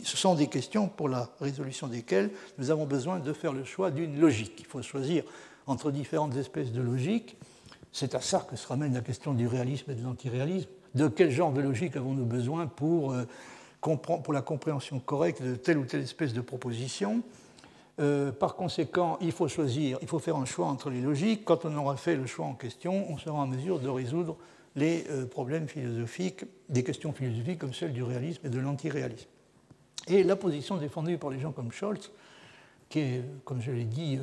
ce 0.03 0.17
sont 0.17 0.35
des 0.35 0.47
questions 0.47 0.87
pour 0.87 1.07
la 1.07 1.29
résolution 1.39 1.87
desquelles 1.87 2.31
nous 2.57 2.71
avons 2.71 2.85
besoin 2.85 3.19
de 3.19 3.33
faire 3.33 3.53
le 3.53 3.63
choix 3.63 3.91
d'une 3.91 4.19
logique. 4.19 4.53
Il 4.59 4.65
faut 4.65 4.81
choisir 4.81 5.23
entre 5.67 5.91
différentes 5.91 6.35
espèces 6.35 6.71
de 6.71 6.81
logique. 6.81 7.37
C'est 7.91 8.15
à 8.15 8.21
ça 8.21 8.45
que 8.49 8.55
se 8.55 8.67
ramène 8.67 8.93
la 8.93 9.01
question 9.01 9.33
du 9.33 9.47
réalisme 9.47 9.91
et 9.91 9.95
de 9.95 10.03
l'antiréalisme. 10.03 10.69
De 10.95 11.07
quel 11.07 11.31
genre 11.31 11.51
de 11.51 11.61
logique 11.61 11.95
avons-nous 11.95 12.25
besoin 12.25 12.67
pour, 12.67 13.13
euh, 13.13 13.25
la 14.31 14.41
compréhension 14.41 14.99
correcte 14.99 15.41
de 15.41 15.55
telle 15.55 15.77
ou 15.77 15.85
telle 15.85 16.01
espèce 16.01 16.33
de 16.33 16.41
proposition 16.41 17.23
euh, 17.99 18.31
par 18.31 18.55
conséquent, 18.55 19.17
il 19.21 19.31
faut 19.31 19.47
choisir, 19.47 19.99
il 20.01 20.07
faut 20.07 20.17
faire 20.17 20.37
un 20.37 20.45
choix 20.45 20.67
entre 20.67 20.89
les 20.89 21.01
logiques. 21.01 21.43
Quand 21.43 21.65
on 21.65 21.75
aura 21.75 21.97
fait 21.97 22.15
le 22.15 22.25
choix 22.25 22.45
en 22.45 22.55
question, 22.55 23.05
on 23.09 23.17
sera 23.17 23.37
en 23.37 23.47
mesure 23.47 23.79
de 23.79 23.89
résoudre 23.89 24.37
les 24.75 25.05
euh, 25.09 25.25
problèmes 25.25 25.67
philosophiques, 25.67 26.45
des 26.69 26.83
questions 26.83 27.11
philosophiques 27.11 27.59
comme 27.59 27.73
celle 27.73 27.91
du 27.91 28.01
réalisme 28.01 28.47
et 28.47 28.49
de 28.49 28.59
l'antiréalisme. 28.59 29.27
Et 30.07 30.23
la 30.23 30.35
position 30.35 30.77
défendue 30.77 31.17
par 31.17 31.29
les 31.29 31.39
gens 31.39 31.51
comme 31.51 31.71
Scholz, 31.71 32.11
qui 32.89 32.99
est, 32.99 33.23
comme 33.43 33.61
je 33.61 33.71
l'ai 33.71 33.83
dit, 33.83 34.19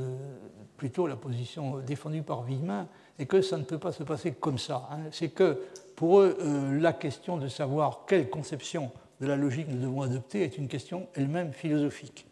plutôt 0.76 1.06
la 1.06 1.16
position 1.16 1.78
défendue 1.78 2.22
par 2.22 2.44
Wigman, 2.44 2.86
est 3.18 3.26
que 3.26 3.42
ça 3.42 3.56
ne 3.56 3.64
peut 3.64 3.78
pas 3.78 3.92
se 3.92 4.02
passer 4.02 4.32
comme 4.32 4.58
ça. 4.58 4.88
Hein. 4.92 4.98
C'est 5.10 5.30
que 5.30 5.60
pour 5.96 6.20
eux, 6.20 6.36
la 6.80 6.92
question 6.92 7.36
de 7.36 7.48
savoir 7.48 8.04
quelle 8.06 8.30
conception 8.30 8.92
de 9.20 9.26
la 9.26 9.36
logique 9.36 9.66
nous 9.68 9.80
devons 9.80 10.02
adopter 10.02 10.42
est 10.42 10.56
une 10.56 10.68
question 10.68 11.08
elle-même 11.14 11.52
philosophique 11.52 12.24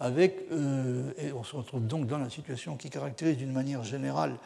avec, 0.00 0.46
euh, 0.52 1.10
et 1.18 1.32
on 1.32 1.42
se 1.42 1.56
retrouve 1.56 1.86
donc 1.86 2.06
dans 2.06 2.18
la 2.18 2.30
situation 2.30 2.76
qui 2.76 2.90
caractérise 2.90 3.36
d'une 3.36 3.52
manière 3.52 3.82
générale 3.82 4.36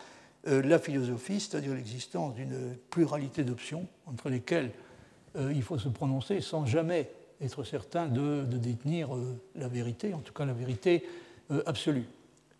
euh, 0.48 0.62
la 0.62 0.78
philosophie, 0.78 1.40
c'est-à-dire 1.40 1.74
l'existence 1.74 2.34
d'une 2.34 2.76
pluralité 2.90 3.44
d'options 3.44 3.86
entre 4.06 4.28
lesquelles 4.28 4.70
euh, 5.36 5.52
il 5.54 5.62
faut 5.62 5.78
se 5.78 5.88
prononcer 5.88 6.40
sans 6.40 6.66
jamais 6.66 7.10
être 7.40 7.64
certain 7.64 8.06
de, 8.06 8.44
détenir 8.44 9.10
la 9.56 9.66
vérité, 9.66 10.14
en 10.14 10.20
tout 10.20 10.32
cas 10.32 10.44
la 10.44 10.52
vérité 10.52 11.04
absolue. 11.66 12.06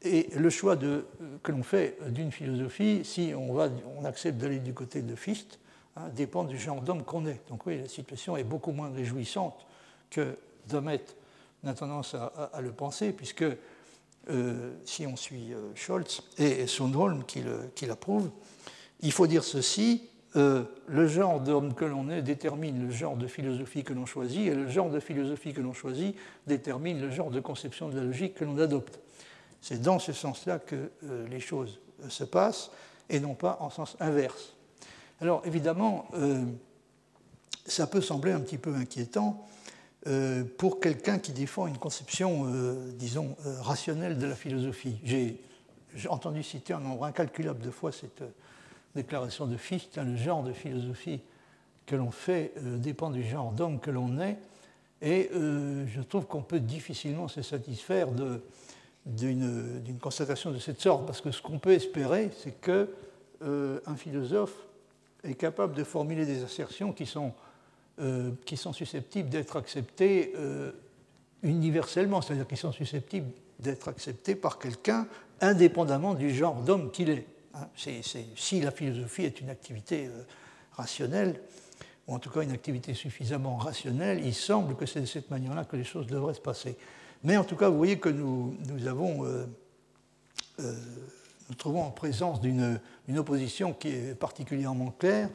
Et 0.05 0.28
le 0.36 0.50
choix 0.50 0.76
que 0.76 1.53
l'on 1.53 1.62
fait 1.62 1.96
d'une 2.09 2.32
philosophie, 2.32 3.03
si 3.05 3.32
on, 3.36 4.05
accepte 4.05 4.38
d'aller 4.38 4.59
du 4.59 4.74
côté 4.74 5.03
de 5.03 5.14
Fichte, 5.14 5.59
hein, 5.96 6.09
dépend 6.14 6.44
du 6.44 6.59
genre 6.59 6.80
d'homme 6.80 7.05
qu'on 7.05 7.26
est. 7.26 7.40
Donc 7.48 7.66
oui, 7.66 7.78
la 7.78 7.88
situation 7.88 8.36
est 8.36 8.44
beaucoup 8.44 8.72
moins 8.72 8.90
réjouissante 8.90 9.66
que 10.11 10.36
Domet 10.68 11.05
on 11.64 11.68
a 11.68 11.74
tendance 11.74 12.14
à, 12.14 12.61
le 12.61 12.72
penser, 12.72 13.12
puisque 13.12 13.44
euh, 14.30 14.72
si 14.84 15.07
on 15.07 15.16
suit 15.16 15.53
euh, 15.53 15.70
Scholz 15.74 16.22
et 16.38 16.66
Sundholm 16.66 17.24
qui 17.24 17.86
l'approuve, 17.86 18.30
il 19.00 19.12
faut 19.12 19.26
dire 19.26 19.44
ceci, 19.44 20.09
euh, 20.34 20.64
le 20.86 21.07
genre 21.07 21.40
d'homme 21.40 21.74
que 21.74 21.84
l'on 21.84 22.09
est 22.09 22.22
détermine 22.22 22.86
le 22.86 22.90
genre 22.90 23.16
de 23.16 23.26
philosophie 23.26 23.84
que 23.84 23.92
l'on 23.92 24.07
choisit, 24.07 24.48
et 24.48 24.55
le 24.55 24.68
genre 24.68 24.90
de 24.90 24.98
philosophie 24.98 25.53
que 25.53 25.61
l'on 25.61 25.74
choisit 25.74 26.16
détermine 26.46 27.00
le 27.00 27.11
genre 27.11 27.30
de 27.30 27.40
conception 27.40 27.88
de 27.88 27.96
la 27.96 28.05
logique 28.05 28.34
que 28.34 28.44
l'on 28.44 28.59
adopte. 28.59 28.98
C'est 29.62 29.80
dans 29.80 29.98
ce 29.98 30.12
sens-là 30.12 30.58
que 30.58 30.90
les 31.30 31.40
choses 31.40 31.80
se 32.08 32.24
passent, 32.24 32.70
et 33.08 33.20
non 33.20 33.34
pas 33.34 33.56
en 33.60 33.70
sens 33.70 33.96
inverse. 34.00 34.54
Alors 35.20 35.42
évidemment, 35.46 36.08
ça 37.64 37.86
peut 37.86 38.00
sembler 38.00 38.32
un 38.32 38.40
petit 38.40 38.58
peu 38.58 38.74
inquiétant 38.74 39.46
euh, 40.08 40.42
pour 40.58 40.80
quelqu'un 40.80 41.18
qui 41.18 41.32
défend 41.32 41.68
une 41.68 41.78
conception, 41.78 42.46
euh, 42.46 42.90
disons, 42.96 43.36
euh, 43.46 43.60
rationnelle 43.60 44.18
de 44.18 44.26
la 44.26 44.34
philosophie. 44.34 44.98
J'ai 45.04 45.38
entendu 46.08 46.42
citer 46.42 46.72
un 46.72 46.80
nombre 46.80 47.04
incalculable 47.04 47.60
de 47.60 47.70
fois 47.70 47.92
cette 47.92 48.24
déclaration 48.96 49.46
de 49.46 49.56
Fichte, 49.56 49.98
hein, 49.98 50.04
le 50.04 50.16
genre 50.16 50.42
de 50.42 50.52
philosophie 50.52 51.20
que 51.86 51.94
l'on 51.94 52.10
fait 52.10 52.52
dépend 52.78 53.10
du 53.10 53.22
genre 53.22 53.52
d'homme 53.52 53.80
que 53.80 53.90
l'on 53.90 54.20
est, 54.20 54.38
et 55.02 55.28
je 55.32 56.00
trouve 56.00 56.26
qu'on 56.26 56.42
peut 56.42 56.60
difficilement 56.60 57.26
se 57.26 57.42
satisfaire 57.42 58.08
d'une 59.05 59.98
constatation 60.00 60.50
de 60.50 60.59
cette 60.59 60.80
sorte, 60.80 61.07
parce 61.07 61.20
que 61.20 61.30
ce 61.30 61.42
qu'on 61.42 61.59
peut 61.59 61.72
espérer, 61.72 62.30
c'est 62.38 62.61
qu'un 62.61 63.96
philosophe 63.96 64.55
est 65.24 65.34
capable 65.34 65.74
de 65.74 65.84
formuler 65.84 66.26
des 66.26 66.42
assertions 66.42 66.92
qui 66.92 67.07
sont 67.07 67.32
euh, 68.00 68.30
qui 68.46 68.57
sont 68.57 68.72
susceptibles 68.72 69.28
d'être 69.28 69.57
acceptés 69.57 70.32
euh, 70.36 70.72
universellement, 71.42 72.22
c'est-à-dire 72.22 72.46
qui 72.46 72.57
sont 72.57 72.72
susceptibles 72.72 73.30
d'être 73.59 73.88
acceptés 73.88 74.34
par 74.34 74.59
quelqu'un 74.59 75.07
indépendamment 75.42 76.14
du 76.14 76.34
genre 76.34 76.62
d'homme 76.62 76.90
qu'il 76.90 77.11
est. 77.11 77.26
Hein. 77.55 77.68
si 77.76 78.62
la 78.62 78.70
philosophie 78.70 79.24
est 79.24 79.42
une 79.42 79.50
activité 79.50 80.07
euh, 80.07 80.22
rationnelle, 80.72 81.38
ou 82.09 82.14
en 82.14 82.18
tout 82.18 82.30
cas 82.30 82.40
une 82.40 82.50
activité 82.50 82.94
suffisamment 82.94 83.57
rationnelle, 83.59 84.24
il 84.24 84.34
semble 84.34 84.74
que 84.74 84.86
c'est 84.86 85.03
de 85.03 85.07
cette 85.07 85.30
manière-là 85.30 85.66
que 85.66 85.76
les 85.76 85.84
choses 85.84 86.07
devraient 86.07 86.32
se 86.32 86.40
passer. 86.40 86.78
Mais 87.25 87.37
en 87.37 87.45
tout 87.45 87.57
cas, 87.57 87.68
vous 87.68 87.77
voyez 87.77 87.99
que 87.99 88.09
nous, 88.09 88.57
nous 88.68 88.87
avons, 88.87 89.25
nous 90.59 91.55
trouvons 91.57 91.83
en 91.83 91.91
présence 91.91 92.41
d'une 92.41 92.81
opposition 93.16 93.73
qui 93.73 93.89
est 93.89 94.14
particulièrement 94.14 94.91
claire 94.99 95.29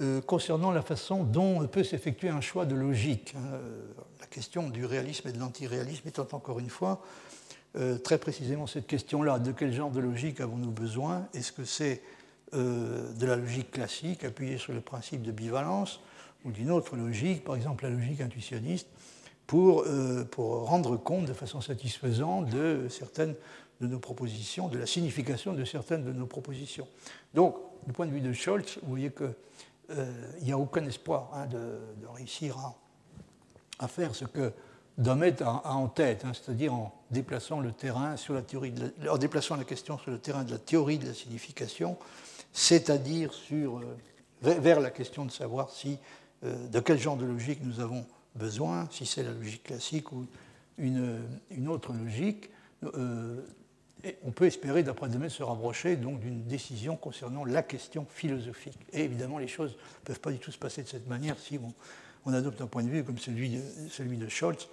euh, 0.00 0.20
concernant 0.20 0.70
la 0.70 0.82
façon 0.82 1.24
dont 1.24 1.66
peut 1.66 1.82
s'effectuer 1.82 2.28
un 2.28 2.40
choix 2.40 2.66
de 2.66 2.76
logique. 2.76 3.34
Hein. 3.36 3.58
La 4.20 4.26
question 4.26 4.70
du 4.70 4.84
réalisme 4.84 5.26
et 5.26 5.32
de 5.32 5.40
l'antiréalisme 5.40 6.06
étant 6.06 6.28
encore 6.30 6.60
une 6.60 6.70
fois 6.70 7.02
euh, 7.74 7.98
très 7.98 8.18
précisément 8.18 8.68
cette 8.68 8.86
question-là. 8.86 9.40
De 9.40 9.50
quel 9.50 9.72
genre 9.72 9.90
de 9.90 9.98
logique 9.98 10.40
avons-nous 10.40 10.70
besoin? 10.70 11.26
Est-ce 11.34 11.50
que 11.50 11.64
c'est 11.64 12.00
euh, 12.54 13.12
de 13.14 13.26
la 13.26 13.34
logique 13.34 13.72
classique 13.72 14.22
appuyée 14.22 14.56
sur 14.56 14.72
le 14.72 14.80
principe 14.80 15.22
de 15.22 15.32
bivalence 15.32 15.98
ou 16.44 16.52
d'une 16.52 16.70
autre 16.70 16.96
logique, 16.96 17.42
par 17.42 17.56
exemple 17.56 17.82
la 17.82 17.90
logique 17.90 18.20
intuitionniste, 18.20 18.86
pour, 19.48 19.84
pour 20.30 20.68
rendre 20.68 20.96
compte 20.96 21.24
de 21.24 21.32
façon 21.32 21.60
satisfaisante 21.60 22.50
de 22.50 22.86
certaines 22.88 23.34
de 23.80 23.86
nos 23.86 23.98
propositions, 23.98 24.68
de 24.68 24.78
la 24.78 24.86
signification 24.86 25.52
de 25.52 25.64
certaines 25.64 26.04
de 26.04 26.12
nos 26.12 26.26
propositions. 26.26 26.86
Donc, 27.34 27.56
du 27.86 27.92
point 27.92 28.06
de 28.06 28.12
vue 28.12 28.20
de 28.20 28.32
Scholz, 28.32 28.78
vous 28.82 28.88
voyez 28.88 29.10
que 29.10 29.32
euh, 29.90 30.12
n'y 30.42 30.52
a 30.52 30.58
aucun 30.58 30.84
espoir 30.84 31.30
hein, 31.34 31.46
de, 31.46 31.78
réussir 32.14 32.56
à, 33.78 33.88
faire 33.88 34.14
ce 34.14 34.24
que 34.24 34.52
Domet 34.98 35.42
a, 35.42 35.72
en 35.72 35.88
tête, 35.88 36.24
hein, 36.24 36.32
c'est-à-dire 36.34 36.74
en 36.74 36.92
déplaçant 37.10 37.60
le 37.60 37.72
terrain 37.72 38.16
sur 38.16 38.34
la 38.34 38.42
théorie 38.42 38.74
en 39.08 39.16
déplaçant 39.16 39.56
la 39.56 39.64
question 39.64 39.96
sur 39.96 40.10
le 40.10 40.18
terrain 40.18 40.44
de 40.44 40.50
la 40.50 40.58
théorie 40.58 40.98
de 40.98 41.06
la 41.06 41.14
signification, 41.14 41.96
c'est-à-dire 42.52 43.32
euh, 43.52 43.78
vers 44.42 44.80
la 44.80 44.90
question 44.90 45.24
de 45.24 45.30
savoir 45.30 45.70
si, 45.70 45.98
euh, 46.44 46.68
de 46.68 46.80
quel 46.80 46.98
genre 46.98 47.16
de 47.16 47.24
logique 47.24 47.60
nous 47.62 47.80
avons 47.80 48.04
besoin, 48.34 48.88
si 48.90 49.06
c'est 49.06 49.22
la 49.22 49.32
logique 49.32 49.64
classique 49.64 50.12
ou 50.12 50.26
une, 50.78 51.20
une 51.50 51.68
autre 51.68 51.92
logique, 51.92 52.50
on 54.24 54.30
peut 54.30 54.46
espérer, 54.46 54.82
d'après 54.82 55.08
Demet, 55.08 55.28
se 55.28 55.42
rapprocher 55.42 55.96
donc 55.96 56.20
d'une 56.20 56.44
décision 56.44 56.96
concernant 56.96 57.44
la 57.44 57.62
question 57.62 58.06
philosophique. 58.08 58.78
Et 58.92 59.02
évidemment, 59.02 59.38
les 59.38 59.48
choses 59.48 59.72
ne 59.72 60.04
peuvent 60.04 60.20
pas 60.20 60.30
du 60.30 60.38
tout 60.38 60.52
se 60.52 60.58
passer 60.58 60.82
de 60.82 60.88
cette 60.88 61.08
manière 61.08 61.36
si 61.38 61.58
on, 62.24 62.32
adopte 62.32 62.60
un 62.60 62.66
point 62.66 62.82
de 62.82 62.90
vue 62.90 63.04
comme 63.04 63.16
celui 63.16 63.48
de, 63.48 63.60
celui 63.90 64.18
de 64.18 64.28
Scholz, 64.28 64.68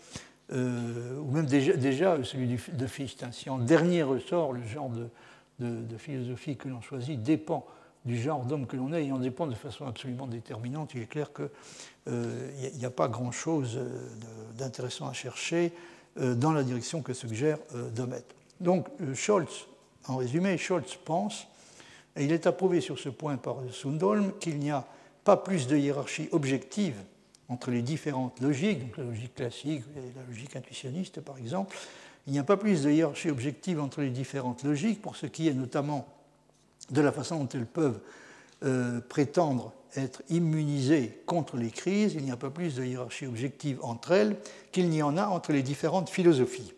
euh, 0.51 1.17
ou 1.19 1.31
même 1.31 1.45
déjà, 1.45 2.21
celui 2.23 2.47
de 2.47 2.87
Fichte. 2.87 3.25
Si 3.31 3.49
en 3.49 3.59
dernier 3.59 4.03
ressort, 4.03 4.51
le 4.51 4.61
genre 4.67 4.91
de, 5.59 5.97
philosophie 5.97 6.57
que 6.57 6.67
l'on 6.67 6.81
choisit 6.81 7.21
dépend 7.21 7.65
du 8.05 8.21
genre 8.21 8.45
d'homme 8.45 8.67
que 8.67 8.75
l'on 8.75 8.93
est 8.93 9.05
et 9.05 9.11
en 9.11 9.19
dépend 9.19 9.47
de 9.47 9.55
façon 9.55 9.85
absolument 9.87 10.27
déterminante, 10.27 10.93
il 10.93 11.01
est 11.01 11.07
clair 11.07 11.33
qu'il 11.33 11.49
euh, 12.09 12.51
n'y 12.77 12.85
a, 12.85 12.89
pas 12.89 13.07
grand-chose 13.07 13.77
euh, 13.77 14.07
d'intéressant 14.57 15.07
à 15.07 15.13
chercher 15.13 15.73
dans 16.17 16.53
la 16.53 16.63
direction 16.63 17.01
que 17.01 17.11
suggère 17.11 17.57
Domet. 17.93 18.23
Donc 18.59 18.87
euh, 19.01 19.13
Scholz, 19.13 19.67
en 20.07 20.17
résumé, 20.17 20.57
Scholz 20.57 20.97
pense, 21.03 21.47
et 22.15 22.23
il 22.23 22.31
est 22.31 22.47
approuvé 22.47 22.81
sur 22.81 22.97
ce 22.97 23.09
point 23.09 23.37
par 23.37 23.57
Sundholm, 23.71 24.31
qu'il 24.39 24.59
n'y 24.59 24.71
a 24.71 24.85
pas 25.23 25.37
plus 25.37 25.67
de 25.67 25.75
hiérarchie 25.75 26.29
objective 26.31 26.95
entre 27.49 27.71
les 27.71 27.81
différentes 27.81 28.39
logiques, 28.39 28.79
donc 28.79 28.97
la 28.97 29.03
logique 29.03 29.35
classique 29.35 29.83
et 29.97 30.17
la 30.17 30.23
logique 30.27 30.55
intuitionniste 30.55 31.21
par 31.21 31.37
exemple, 31.37 31.75
il 32.27 32.33
n'y 32.33 32.39
a 32.39 32.43
pas 32.43 32.57
plus 32.57 32.83
de 32.83 32.91
hiérarchie 32.91 33.29
objective 33.29 33.79
entre 33.79 34.01
les 34.01 34.09
différentes 34.09 34.63
logiques 34.63 35.01
pour 35.01 35.15
ce 35.15 35.25
qui 35.25 35.47
est 35.47 35.53
notamment 35.53 36.07
de 36.89 37.01
la 37.01 37.11
façon 37.11 37.39
dont 37.39 37.49
elles 37.53 37.65
peuvent 37.65 37.99
euh, 38.63 39.01
prétendre 39.01 39.73
être 39.95 40.21
immunisées 40.29 41.21
contre 41.25 41.57
les 41.57 41.71
crises, 41.71 42.13
il 42.15 42.23
n'y 42.23 42.31
a 42.31 42.37
pas 42.37 42.49
plus 42.49 42.75
de 42.75 42.83
hiérarchie 42.83 43.25
objective 43.25 43.79
entre 43.81 44.11
elles 44.11 44.37
qu'il 44.71 44.89
n'y 44.89 45.01
en 45.01 45.17
a 45.17 45.27
entre 45.27 45.51
les 45.51 45.63
différentes 45.63 46.09
philosophies. 46.09 46.73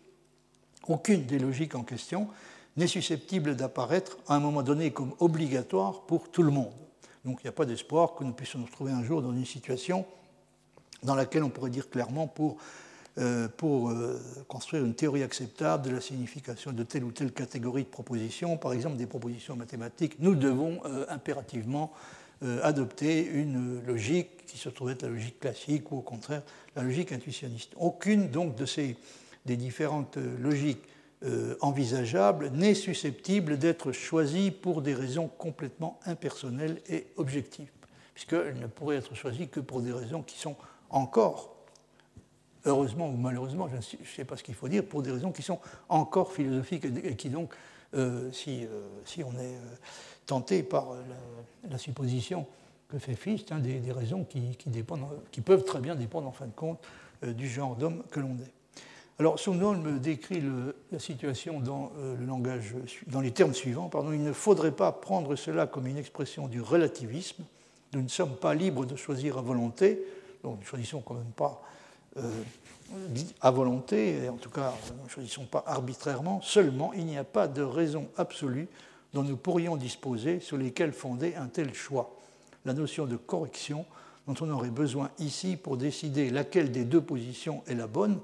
Aucune 0.86 1.26
des 1.26 1.38
logiques 1.38 1.74
en 1.74 1.82
question 1.82 2.28
n'est 2.76 2.86
susceptible 2.86 3.56
d'apparaître 3.56 4.18
à 4.28 4.36
un 4.36 4.40
moment 4.40 4.62
donné 4.62 4.92
comme 4.92 5.14
obligatoire 5.18 6.02
pour 6.02 6.30
tout 6.30 6.42
le 6.42 6.50
monde. 6.50 6.72
Donc 7.24 7.40
il 7.42 7.46
n'y 7.46 7.50
a 7.50 7.52
pas 7.52 7.66
d'espoir 7.66 8.14
que 8.14 8.24
nous 8.24 8.32
puissions 8.32 8.60
nous 8.60 8.66
retrouver 8.66 8.92
un 8.92 9.02
jour 9.02 9.20
dans 9.20 9.32
une 9.32 9.44
situation 9.44 10.06
dans 11.02 11.14
laquelle 11.14 11.44
on 11.44 11.50
pourrait 11.50 11.70
dire 11.70 11.90
clairement 11.90 12.26
pour, 12.26 12.56
pour 13.56 13.90
euh, 13.90 14.20
construire 14.46 14.84
une 14.84 14.94
théorie 14.94 15.24
acceptable 15.24 15.84
de 15.84 15.90
la 15.90 16.00
signification 16.00 16.72
de 16.72 16.82
telle 16.84 17.02
ou 17.02 17.10
telle 17.10 17.32
catégorie 17.32 17.82
de 17.82 17.88
propositions, 17.88 18.56
par 18.56 18.72
exemple 18.72 18.96
des 18.96 19.06
propositions 19.06 19.56
mathématiques, 19.56 20.16
nous 20.20 20.36
devons 20.36 20.80
euh, 20.84 21.04
impérativement 21.08 21.92
adopter 22.62 23.26
une 23.26 23.84
logique 23.84 24.46
qui 24.46 24.58
se 24.58 24.68
trouve 24.68 24.90
être 24.90 25.02
la 25.02 25.08
logique 25.08 25.40
classique 25.40 25.90
ou 25.90 25.96
au 25.96 26.02
contraire 26.02 26.42
la 26.76 26.84
logique 26.84 27.10
intuitionniste. 27.10 27.72
Aucune 27.76 28.30
donc 28.30 28.54
de 28.54 28.64
ces 28.64 28.96
des 29.44 29.56
différentes 29.56 30.18
logiques 30.40 30.84
envisageables 31.60 32.50
n'est 32.50 32.74
susceptible 32.74 33.58
d'être 33.58 33.90
choisie 33.90 34.52
pour 34.52 34.82
des 34.82 34.94
raisons 34.94 35.26
complètement 35.26 35.98
impersonnelles 36.06 36.80
et 36.88 37.08
objectives, 37.16 37.72
puisqu'elle 38.14 38.60
ne 38.60 38.68
pourrait 38.68 38.98
être 38.98 39.16
choisie 39.16 39.48
que 39.48 39.58
pour 39.58 39.80
des 39.80 39.92
raisons 39.92 40.22
qui 40.22 40.38
sont 40.38 40.54
encore, 40.90 41.57
heureusement 42.64 43.08
ou 43.08 43.16
malheureusement, 43.16 43.68
je 43.68 43.76
ne 43.76 44.04
sais 44.04 44.24
pas 44.24 44.36
ce 44.36 44.42
qu'il 44.42 44.54
faut 44.54 44.68
dire, 44.68 44.84
pour 44.84 45.02
des 45.02 45.10
raisons 45.10 45.32
qui 45.32 45.42
sont 45.42 45.58
encore 45.88 46.32
philosophiques 46.32 46.86
et 47.04 47.16
qui 47.16 47.28
donc, 47.28 47.52
euh, 47.94 48.30
si, 48.32 48.64
euh, 48.64 48.86
si, 49.04 49.22
on 49.22 49.32
est 49.32 49.54
euh, 49.54 49.76
tenté 50.26 50.62
par 50.62 50.88
la, 51.70 51.78
supposition 51.78 52.46
que 52.88 52.98
fait 52.98 53.14
Fichte, 53.14 53.52
hein, 53.52 53.60
des, 53.60 53.92
raisons 53.92 54.24
qui, 54.24 55.40
peuvent 55.42 55.64
très 55.64 55.80
bien 55.80 55.94
dépendre 55.94 56.28
en 56.28 56.32
fin 56.32 56.46
de 56.46 56.52
compte 56.52 56.80
du 57.22 57.48
genre 57.48 57.76
d'homme 57.76 58.02
que 58.10 58.20
l'on 58.20 58.34
est. 58.34 58.52
Alors, 59.18 59.36
me 59.48 59.98
décrit 59.98 60.42
la 60.92 60.98
situation 61.00 61.58
dans, 61.58 61.90
le 61.96 62.24
langage, 62.24 62.76
dans 63.08 63.20
les 63.20 63.32
termes 63.32 63.52
suivants. 63.52 63.90
Il 64.12 64.22
ne 64.22 64.32
faudrait 64.32 64.72
pas 64.72 64.92
prendre 64.92 65.34
cela 65.34 65.66
comme 65.66 65.88
une 65.88 65.96
expression 65.96 66.46
du 66.46 66.60
relativisme. 66.60 67.42
Nous 67.94 68.02
ne 68.02 68.08
sommes 68.08 68.36
pas 68.36 68.54
libres 68.54 68.86
de 68.86 68.94
choisir 68.94 69.38
à 69.38 69.42
volonté, 69.42 70.00
donc 70.44 70.54
nous 70.54 70.60
ne 70.60 70.64
choisissons 70.64 71.00
quand 71.00 71.14
même 71.14 71.32
pas 71.34 71.62
à 73.40 73.50
volonté, 73.50 74.24
et 74.24 74.28
en 74.28 74.36
tout 74.36 74.50
cas 74.50 74.74
nous 74.96 75.04
ne 75.04 75.08
choisissons 75.08 75.44
pas 75.44 75.62
arbitrairement, 75.66 76.40
seulement 76.42 76.92
il 76.94 77.04
n'y 77.06 77.18
a 77.18 77.24
pas 77.24 77.48
de 77.48 77.62
raison 77.62 78.08
absolue 78.16 78.68
dont 79.14 79.22
nous 79.22 79.36
pourrions 79.36 79.76
disposer 79.76 80.40
sur 80.40 80.56
lesquelles 80.56 80.92
fonder 80.92 81.34
un 81.34 81.46
tel 81.46 81.74
choix. 81.74 82.16
La 82.64 82.72
notion 82.72 83.06
de 83.06 83.16
correction 83.16 83.86
dont 84.26 84.34
on 84.40 84.50
aurait 84.50 84.70
besoin 84.70 85.10
ici 85.18 85.56
pour 85.56 85.76
décider 85.76 86.30
laquelle 86.30 86.70
des 86.70 86.84
deux 86.84 87.00
positions 87.00 87.62
est 87.66 87.74
la 87.74 87.86
bonne, 87.86 88.20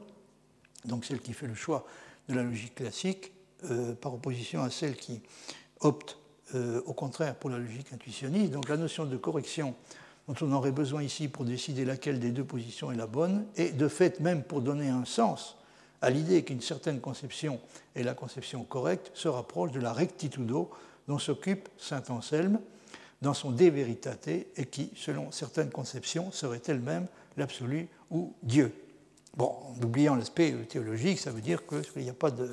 donc 0.85 1.05
celle 1.05 1.21
qui 1.21 1.33
fait 1.33 1.47
le 1.47 1.55
choix 1.55 1.87
de 2.29 2.35
la 2.35 2.43
logique 2.43 2.75
classique, 2.75 3.33
euh, 3.71 3.95
par 3.95 4.13
opposition 4.13 4.63
à 4.63 4.71
celle 4.71 4.97
qui 4.97 5.23
opte 5.81 6.19
euh, 6.55 6.83
au 6.85 6.93
contraire 6.93 7.35
pour 7.35 7.49
la 7.49 7.59
logique 7.59 7.93
intuitionniste. 7.93 8.53
Donc 8.53 8.69
la 8.69 8.77
notion 8.77 9.07
de 9.07 9.17
correction 9.17 9.75
dont 10.29 10.35
on 10.41 10.53
aurait 10.53 10.73
besoin 10.73 11.03
ici 11.03 11.29
pour 11.29 11.45
décider 11.45 11.85
laquelle 11.85 12.19
des 12.19 12.31
deux 12.31 12.45
positions 12.45 12.91
est 12.91 12.97
la 12.97 13.07
bonne, 13.07 13.45
et 13.57 13.71
de 13.71 13.89
fait 13.89 14.21
même 14.21 14.43
pour 14.43 14.63
donner 14.63 14.89
un 14.89 15.05
sens 15.05 15.57
à 16.01 16.11
l'idée 16.11 16.43
qu'une 16.43 16.61
certaine 16.61 17.01
conception 17.01 17.61
est 17.95 18.03
la 18.03 18.15
conception 18.15 18.63
correcte, 18.65 19.11
se 19.15 19.29
rapproche 19.29 19.73
de 19.73 19.81
la 19.81 19.93
rectitudo 19.93 20.71
dont 21.09 21.19
s'occupe 21.19 21.69
saint 21.79 22.03
Anselme 22.09 22.61
dans 23.23 23.33
son 23.35 23.51
De 23.51 23.65
Veritate 23.65 24.29
et 24.29 24.67
qui, 24.67 24.91
selon 24.97 25.31
certaines 25.31 25.71
conceptions, 25.71 26.31
serait 26.31 26.61
elle-même 26.67 27.07
l'absolu 27.39 27.89
ou 28.11 28.35
Dieu. 28.43 28.75
Bon, 29.37 29.47
en 29.47 29.83
oubliant 29.83 30.15
l'aspect 30.15 30.53
théologique, 30.69 31.19
ça 31.19 31.31
veut 31.31 31.41
dire 31.41 31.63
qu'il 31.67 32.09
a 32.09 32.13
pas 32.13 32.31
de, 32.31 32.49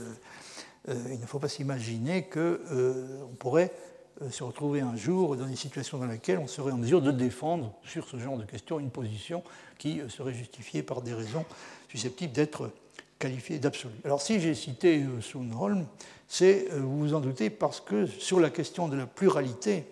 euh, 0.89 0.95
il 1.11 1.19
ne 1.19 1.25
faut 1.25 1.39
pas 1.39 1.49
s'imaginer 1.49 2.23
qu'on 2.23 2.39
euh, 2.39 3.25
pourrait 3.37 3.71
se 4.29 4.43
retrouver 4.43 4.81
un 4.81 4.95
jour 4.95 5.35
dans 5.35 5.47
une 5.47 5.55
situation 5.55 5.97
dans 5.97 6.05
laquelle 6.05 6.37
on 6.37 6.47
serait 6.47 6.71
en 6.71 6.77
mesure 6.77 7.01
de 7.01 7.11
défendre 7.11 7.73
sur 7.83 8.07
ce 8.07 8.17
genre 8.17 8.37
de 8.37 8.45
questions 8.45 8.79
une 8.79 8.91
position 8.91 9.43
qui 9.77 9.99
euh, 9.99 10.09
serait 10.09 10.33
justifiée 10.33 10.83
par 10.83 11.01
des 11.01 11.13
raisons 11.13 11.45
susceptibles 11.89 12.33
d'être 12.33 12.71
qualifiées 13.19 13.59
d'absolues. 13.59 13.93
Alors 14.05 14.21
si 14.21 14.39
j'ai 14.39 14.53
cité 14.53 15.03
euh, 15.03 15.21
Sundholm, 15.21 15.85
c'est, 16.27 16.67
vous 16.71 16.99
vous 16.99 17.13
en 17.13 17.19
doutez, 17.19 17.49
parce 17.49 17.81
que 17.81 18.05
sur 18.05 18.39
la 18.39 18.49
question 18.49 18.87
de 18.87 18.95
la 18.95 19.05
pluralité 19.05 19.85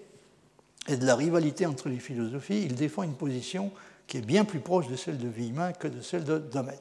et 0.87 0.95
de 0.95 1.05
la 1.05 1.15
rivalité 1.15 1.65
entre 1.65 1.89
les 1.89 1.99
philosophies, 1.99 2.63
il 2.63 2.75
défend 2.75 3.03
une 3.03 3.15
position 3.15 3.71
qui 4.07 4.17
est 4.17 4.21
bien 4.21 4.45
plus 4.45 4.59
proche 4.59 4.87
de 4.87 4.95
celle 4.95 5.17
de 5.17 5.27
Villemin 5.27 5.73
que 5.73 5.87
de 5.87 6.01
celle 6.01 6.23
de 6.23 6.37
Damet. 6.37 6.79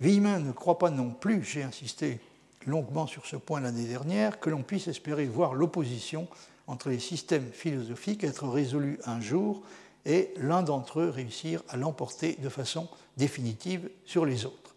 Villemin 0.00 0.38
ne 0.38 0.52
croit 0.52 0.78
pas 0.78 0.90
non 0.90 1.10
plus, 1.10 1.42
j'ai 1.42 1.62
insisté 1.62 2.20
longuement 2.66 3.06
sur 3.06 3.26
ce 3.26 3.36
point 3.36 3.60
l'année 3.60 3.86
dernière, 3.86 4.40
que 4.40 4.50
l'on 4.50 4.62
puisse 4.62 4.88
espérer 4.88 5.26
voir 5.26 5.54
l'opposition 5.54 6.28
entre 6.66 6.88
les 6.88 6.98
systèmes 6.98 7.50
philosophiques 7.52 8.24
être 8.24 8.48
résolue 8.48 8.98
un 9.06 9.20
jour 9.20 9.62
et 10.04 10.32
l'un 10.36 10.62
d'entre 10.62 11.00
eux 11.00 11.10
réussir 11.10 11.62
à 11.68 11.76
l'emporter 11.76 12.36
de 12.40 12.48
façon 12.48 12.88
définitive 13.16 13.88
sur 14.04 14.24
les 14.24 14.44
autres. 14.44 14.74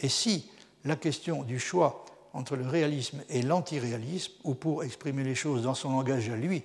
Et 0.00 0.08
si 0.08 0.50
la 0.84 0.96
question 0.96 1.42
du 1.42 1.58
choix 1.58 2.04
entre 2.32 2.56
le 2.56 2.66
réalisme 2.66 3.22
et 3.28 3.42
l'antiréalisme, 3.42 4.32
ou 4.44 4.54
pour 4.54 4.84
exprimer 4.84 5.24
les 5.24 5.34
choses 5.34 5.62
dans 5.62 5.74
son 5.74 5.92
langage 5.92 6.28
à 6.30 6.36
lui, 6.36 6.62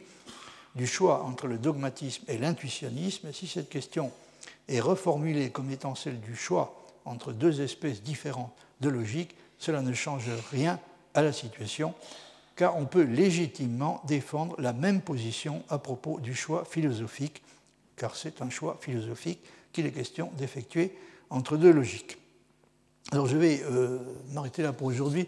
du 0.76 0.88
choix 0.88 1.24
entre 1.24 1.48
le 1.48 1.58
dogmatisme 1.58 2.24
et 2.28 2.38
l'intuitionnisme, 2.38 3.32
si 3.34 3.48
cette 3.48 3.70
question 3.70 4.12
est 4.68 4.80
reformulée 4.80 5.50
comme 5.50 5.72
étant 5.72 5.96
celle 5.96 6.22
du 6.22 6.36
choix 6.36 6.84
entre 7.06 7.32
deux 7.32 7.62
espèces 7.62 8.02
différentes 8.02 8.54
de 8.80 8.90
logique, 8.90 9.36
cela 9.60 9.82
ne 9.82 9.94
change 9.94 10.30
rien 10.52 10.80
à 11.14 11.22
la 11.22 11.34
situation, 11.34 11.94
car 12.56 12.76
on 12.76 12.86
peut 12.86 13.04
légitimement 13.04 14.02
défendre 14.08 14.56
la 14.60 14.74
même 14.74 15.02
position 15.02 15.64
à 15.70 15.78
propos 15.78 16.20
du 16.20 16.36
choix 16.36 16.66
philosophique, 16.66 17.44
car 17.96 18.16
c'est 18.16 18.42
un 18.42 18.50
choix 18.50 18.78
philosophique 18.82 19.40
qu'il 19.72 19.86
est 19.86 19.92
question 19.92 20.32
d'effectuer 20.38 20.96
entre 21.30 21.58
deux 21.58 21.72
logiques. 21.72 22.18
Alors 23.12 23.28
je 23.28 23.38
vais 23.38 23.62
euh, 23.64 24.00
m'arrêter 24.34 24.64
là 24.64 24.74
pour 24.74 24.88
aujourd'hui. 24.88 25.28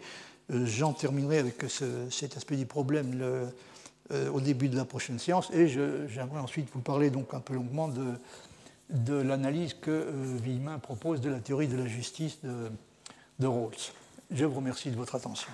Euh, 0.51 0.65
j'en 0.65 0.93
terminerai 0.93 1.37
avec 1.37 1.63
cet 2.09 2.35
aspect 2.35 2.57
du 2.57 2.65
problème 2.65 3.19
euh, 3.21 4.31
au 4.31 4.41
début 4.41 4.67
de 4.67 4.75
la 4.75 4.85
prochaine 4.85 5.19
séance, 5.19 5.51
et 5.51 5.67
j'aimerais 5.67 6.39
ensuite 6.39 6.67
vous 6.73 6.81
parler 6.81 7.11
donc 7.11 7.33
un 7.33 7.39
peu 7.39 7.53
longuement 7.53 7.87
de, 7.87 9.13
l'analyse 9.13 9.75
que 9.75 10.09
Villemin 10.41 10.79
propose 10.79 11.21
de 11.21 11.29
la 11.29 11.39
théorie 11.39 11.67
de 11.67 11.77
la 11.77 11.85
justice 11.85 12.39
de 12.43 13.47
Rawls. 13.47 13.93
Je 14.31 14.45
vous 14.45 14.55
remercie 14.55 14.91
de 14.91 14.95
votre 14.95 15.15
attention. 15.15 15.49